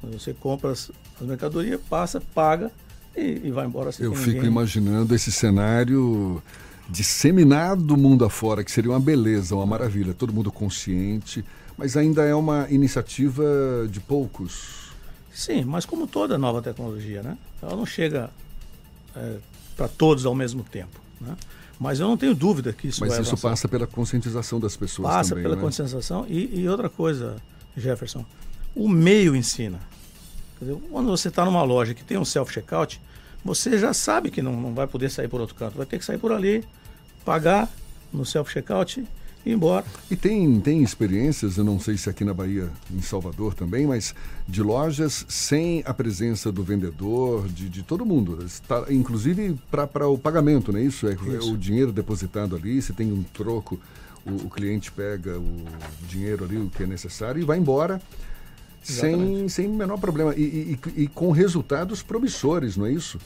[0.04, 2.72] Você compra as, as mercadorias, passa, paga
[3.16, 3.92] e, e vai embora.
[4.00, 4.46] Eu fico ninguém...
[4.46, 6.42] imaginando esse cenário
[6.90, 11.44] disseminado mundo afora, que seria uma beleza, uma maravilha, todo mundo consciente,
[11.78, 13.44] mas ainda é uma iniciativa
[13.90, 14.81] de poucos
[15.34, 17.38] Sim, mas como toda nova tecnologia, né?
[17.62, 18.30] Ela não chega
[19.16, 19.38] é,
[19.76, 21.36] para todos ao mesmo tempo, né?
[21.80, 23.50] Mas eu não tenho dúvida que isso Mas isso avançar.
[23.50, 25.62] passa pela conscientização das pessoas passa também, pela né?
[25.62, 27.38] conscientização e, e, outra coisa,
[27.76, 28.24] Jefferson,
[28.76, 29.80] o meio ensina.
[30.60, 33.02] Dizer, quando você está numa loja que tem um self-checkout,
[33.44, 36.06] você já sabe que não, não vai poder sair por outro canto, vai ter que
[36.06, 36.64] sair por ali,
[37.26, 37.68] pagar
[38.14, 39.04] no self-checkout
[39.46, 39.86] ir embora.
[40.10, 44.14] E tem, tem experiências, eu não sei se aqui na Bahia, em Salvador também, mas
[44.48, 48.44] de lojas sem a presença do vendedor, de, de todo mundo.
[48.46, 51.08] Está, inclusive para o pagamento, não é isso?
[51.08, 51.54] É, é Isso.
[51.54, 53.80] o dinheiro depositado ali, se tem um troco,
[54.26, 55.66] o, o cliente pega o
[56.08, 58.02] dinheiro ali, o que é necessário, e vai embora
[58.84, 59.50] sem, Exatamente.
[59.54, 60.36] sem o menor problema.
[60.36, 63.20] E, e- e- e com resultados promissores, não é isso?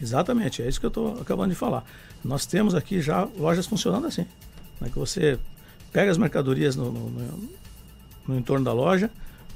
[0.00, 1.84] Exatamente, é isso que eu estou acabando de falar.
[2.24, 4.26] Nós temos aqui já lojas funcionando assim.
[4.80, 5.38] Né, que você
[5.92, 7.48] pega as mercadorias no, no- no-
[8.28, 9.10] no entorno da loja,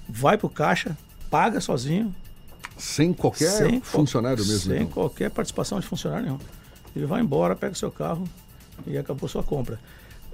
[0.09, 0.97] vai para o caixa,
[1.31, 2.15] paga sozinho.
[2.77, 4.87] Sem qualquer funcionário mesmo, Sem então.
[4.89, 6.39] qualquer participação de funcionário nenhum.
[6.95, 8.25] Ele vai embora, pega seu carro
[8.87, 9.81] e acabou sua compra.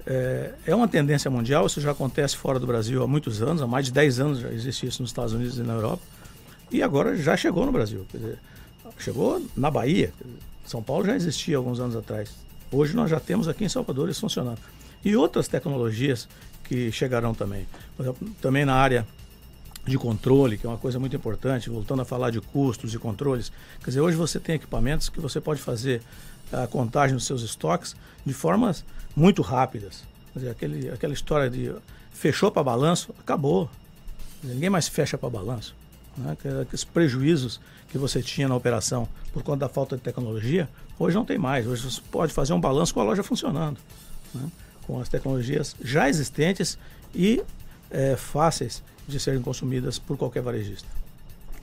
[0.05, 3.67] É, é uma tendência mundial, isso já acontece fora do Brasil há muitos anos, há
[3.67, 6.03] mais de 10 anos já existe isso nos Estados Unidos e na Europa.
[6.71, 8.05] E agora já chegou no Brasil.
[8.13, 8.37] Dizer,
[8.99, 10.13] chegou na Bahia.
[10.65, 12.29] São Paulo já existia alguns anos atrás.
[12.71, 14.59] Hoje nós já temos aqui em Salvador isso funcionando.
[15.05, 16.27] E outras tecnologias
[16.63, 17.65] que chegarão também.
[18.41, 19.05] Também na área
[19.85, 23.51] de controle, que é uma coisa muito importante, voltando a falar de custos e controles.
[23.79, 26.01] Quer dizer, hoje você tem equipamentos que você pode fazer
[26.51, 27.95] a contagem dos seus estoques
[28.25, 28.83] de formas
[29.15, 30.03] muito rápidas.
[30.33, 31.71] Quer dizer, aquele, aquela história de
[32.11, 33.69] fechou para balanço, acabou.
[34.41, 35.75] Dizer, Ninguém mais fecha para balanço.
[36.17, 36.35] Né?
[36.41, 37.59] Que- Aqueles prejuízos
[37.89, 40.67] que você tinha na operação por conta da falta de tecnologia,
[40.97, 41.67] hoje não tem mais.
[41.67, 43.77] Hoje você pode fazer um balanço com a loja funcionando,
[44.33, 44.49] né?
[44.85, 46.77] Com as tecnologias já existentes
[47.13, 47.41] e
[47.91, 50.87] eh, fáceis de serem consumidas por qualquer varejista.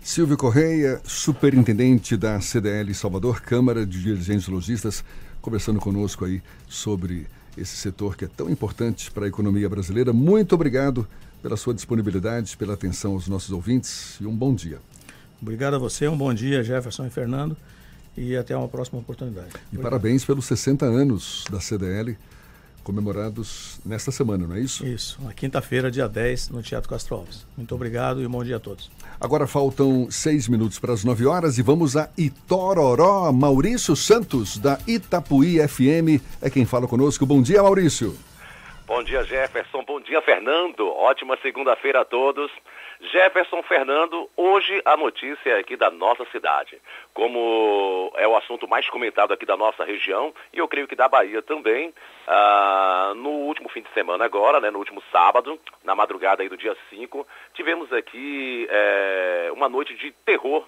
[0.03, 5.05] Silvio Correia, superintendente da CDL Salvador, Câmara de Dirigentes Logistas,
[5.40, 7.27] conversando conosco aí sobre
[7.57, 10.12] esse setor que é tão importante para a economia brasileira.
[10.12, 11.07] Muito obrigado
[11.40, 14.81] pela sua disponibilidade, pela atenção aos nossos ouvintes e um bom dia.
[15.40, 17.57] Obrigado a você, um bom dia, Jefferson e Fernando,
[18.16, 19.51] e até uma próxima oportunidade.
[19.73, 22.16] E parabéns pelos 60 anos da CDL,
[22.83, 24.87] comemorados nesta semana, não é isso?
[24.87, 27.47] Isso, na quinta-feira, dia 10, no Teatro Castro Alves.
[27.57, 28.91] Muito obrigado e um bom dia a todos.
[29.21, 33.33] Agora faltam seis minutos para as nove horas e vamos a Itororó.
[33.33, 37.25] Maurício Santos, da Itapuí FM, é quem fala conosco.
[37.25, 38.17] Bom dia, Maurício.
[38.87, 39.85] Bom dia, Jefferson.
[39.87, 40.87] Bom dia, Fernando.
[40.87, 42.51] Ótima segunda-feira a todos.
[43.11, 46.81] Jefferson Fernando, hoje a notícia é aqui da nossa cidade.
[47.12, 51.09] Como é o assunto mais comentado aqui da nossa região, e eu creio que da
[51.09, 51.93] Bahia também,
[52.29, 56.57] ah, no último fim de semana agora, né, no último sábado, na madrugada aí do
[56.57, 60.65] dia 5, tivemos aqui eh, uma noite de terror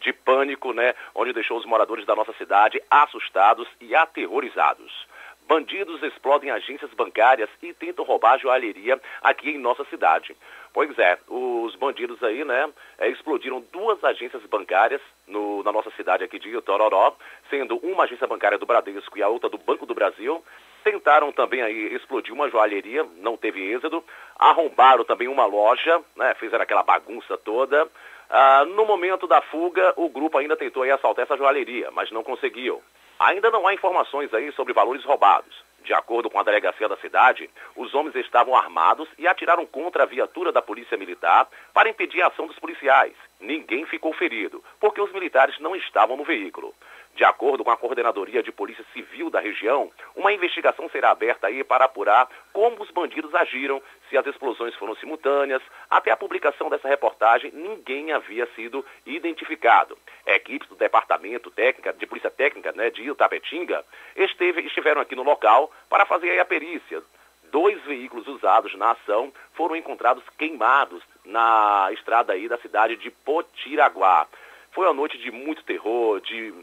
[0.00, 5.06] de pânico, né, onde deixou os moradores da nossa cidade assustados e aterrorizados.
[5.48, 10.36] Bandidos explodem agências bancárias e tentam roubar joalheria aqui em nossa cidade.
[10.74, 16.22] Pois é, os bandidos aí, né, eh, explodiram duas agências bancárias no- na nossa cidade
[16.22, 17.16] aqui de Itororó,
[17.48, 20.44] sendo uma agência bancária do Bradesco e a outra do Banco do Brasil.
[20.84, 24.04] Tentaram também aí explodir uma joalheria, não teve êxito.
[24.38, 27.88] Arrombaram também uma loja, né, fizeram aquela bagunça toda.
[28.28, 32.22] Ah, no momento da fuga, o grupo ainda tentou aí assaltar essa joalheria, mas não
[32.22, 32.82] conseguiu.
[33.18, 35.66] Ainda não há informações aí sobre valores roubados.
[35.82, 40.06] De acordo com a delegacia da cidade, os homens estavam armados e atiraram contra a
[40.06, 43.14] viatura da Polícia Militar para impedir a ação dos policiais.
[43.40, 46.74] Ninguém ficou ferido, porque os militares não estavam no veículo.
[47.18, 51.64] De acordo com a Coordenadoria de Polícia Civil da região, uma investigação será aberta aí
[51.64, 55.60] para apurar como os bandidos agiram, se as explosões foram simultâneas.
[55.90, 59.98] Até a publicação dessa reportagem, ninguém havia sido identificado.
[60.24, 63.84] Equipes do Departamento Técnica, de Polícia Técnica né, de Itapetinga
[64.14, 67.02] esteve, estiveram aqui no local para fazer a perícia.
[67.50, 74.28] Dois veículos usados na ação foram encontrados queimados na estrada aí da cidade de Potiraguá.
[74.70, 76.54] Foi uma noite de muito terror, de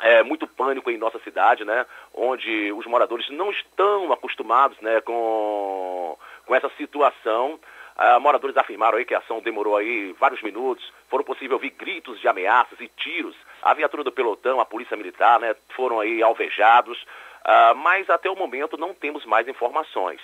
[0.00, 1.84] é, muito pânico em nossa cidade, né?
[2.14, 6.16] Onde os moradores não estão acostumados, né, com,
[6.46, 7.58] com essa situação.
[7.96, 10.92] Ah, moradores afirmaram aí que a ação demorou aí vários minutos.
[11.08, 13.34] Foram possível ouvir gritos de ameaças e tiros.
[13.60, 17.04] A viatura do pelotão, a polícia militar, né, foram aí alvejados.
[17.44, 20.20] Ah, mas até o momento não temos mais informações.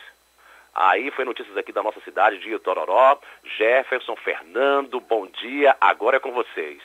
[0.73, 3.19] Aí foi notícias aqui da nossa cidade de Itororó.
[3.57, 5.77] Jefferson, Fernando, bom dia.
[5.81, 6.83] Agora é com vocês.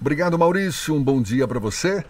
[0.00, 0.94] Obrigado, Maurício.
[0.94, 2.04] Um bom dia para você.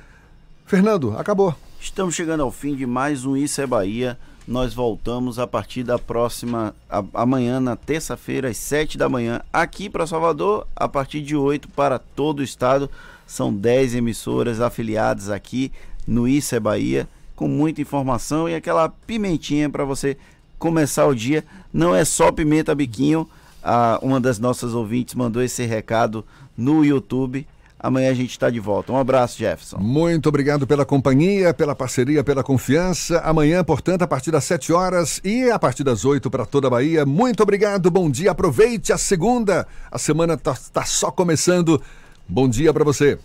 [0.65, 1.55] Fernando, acabou.
[1.81, 4.19] Estamos chegando ao fim de mais um Isso é Bahia.
[4.47, 9.91] Nós voltamos a partir da próxima, a- amanhã, na terça-feira, às 7 da manhã, aqui
[9.91, 12.89] para Salvador, a partir de 8 para todo o estado.
[13.27, 15.73] São 10 emissoras afiliadas aqui
[16.07, 20.17] no Isso é Bahia, com muita informação e aquela pimentinha para você
[20.61, 21.45] começar o dia.
[21.73, 23.29] Não é só pimenta biquinho,
[23.63, 26.25] ah, uma das nossas ouvintes mandou esse recado
[26.57, 27.47] no YouTube.
[27.79, 28.93] Amanhã a gente está de volta.
[28.93, 29.79] Um abraço, Jefferson.
[29.79, 33.21] Muito obrigado pela companhia, pela parceria, pela confiança.
[33.21, 36.71] Amanhã, portanto, a partir das 7 horas e a partir das 8 para toda a
[36.71, 37.05] Bahia.
[37.05, 38.31] Muito obrigado, bom dia.
[38.31, 39.67] Aproveite a segunda.
[39.91, 41.81] A semana está tá só começando.
[42.27, 43.19] Bom dia para você.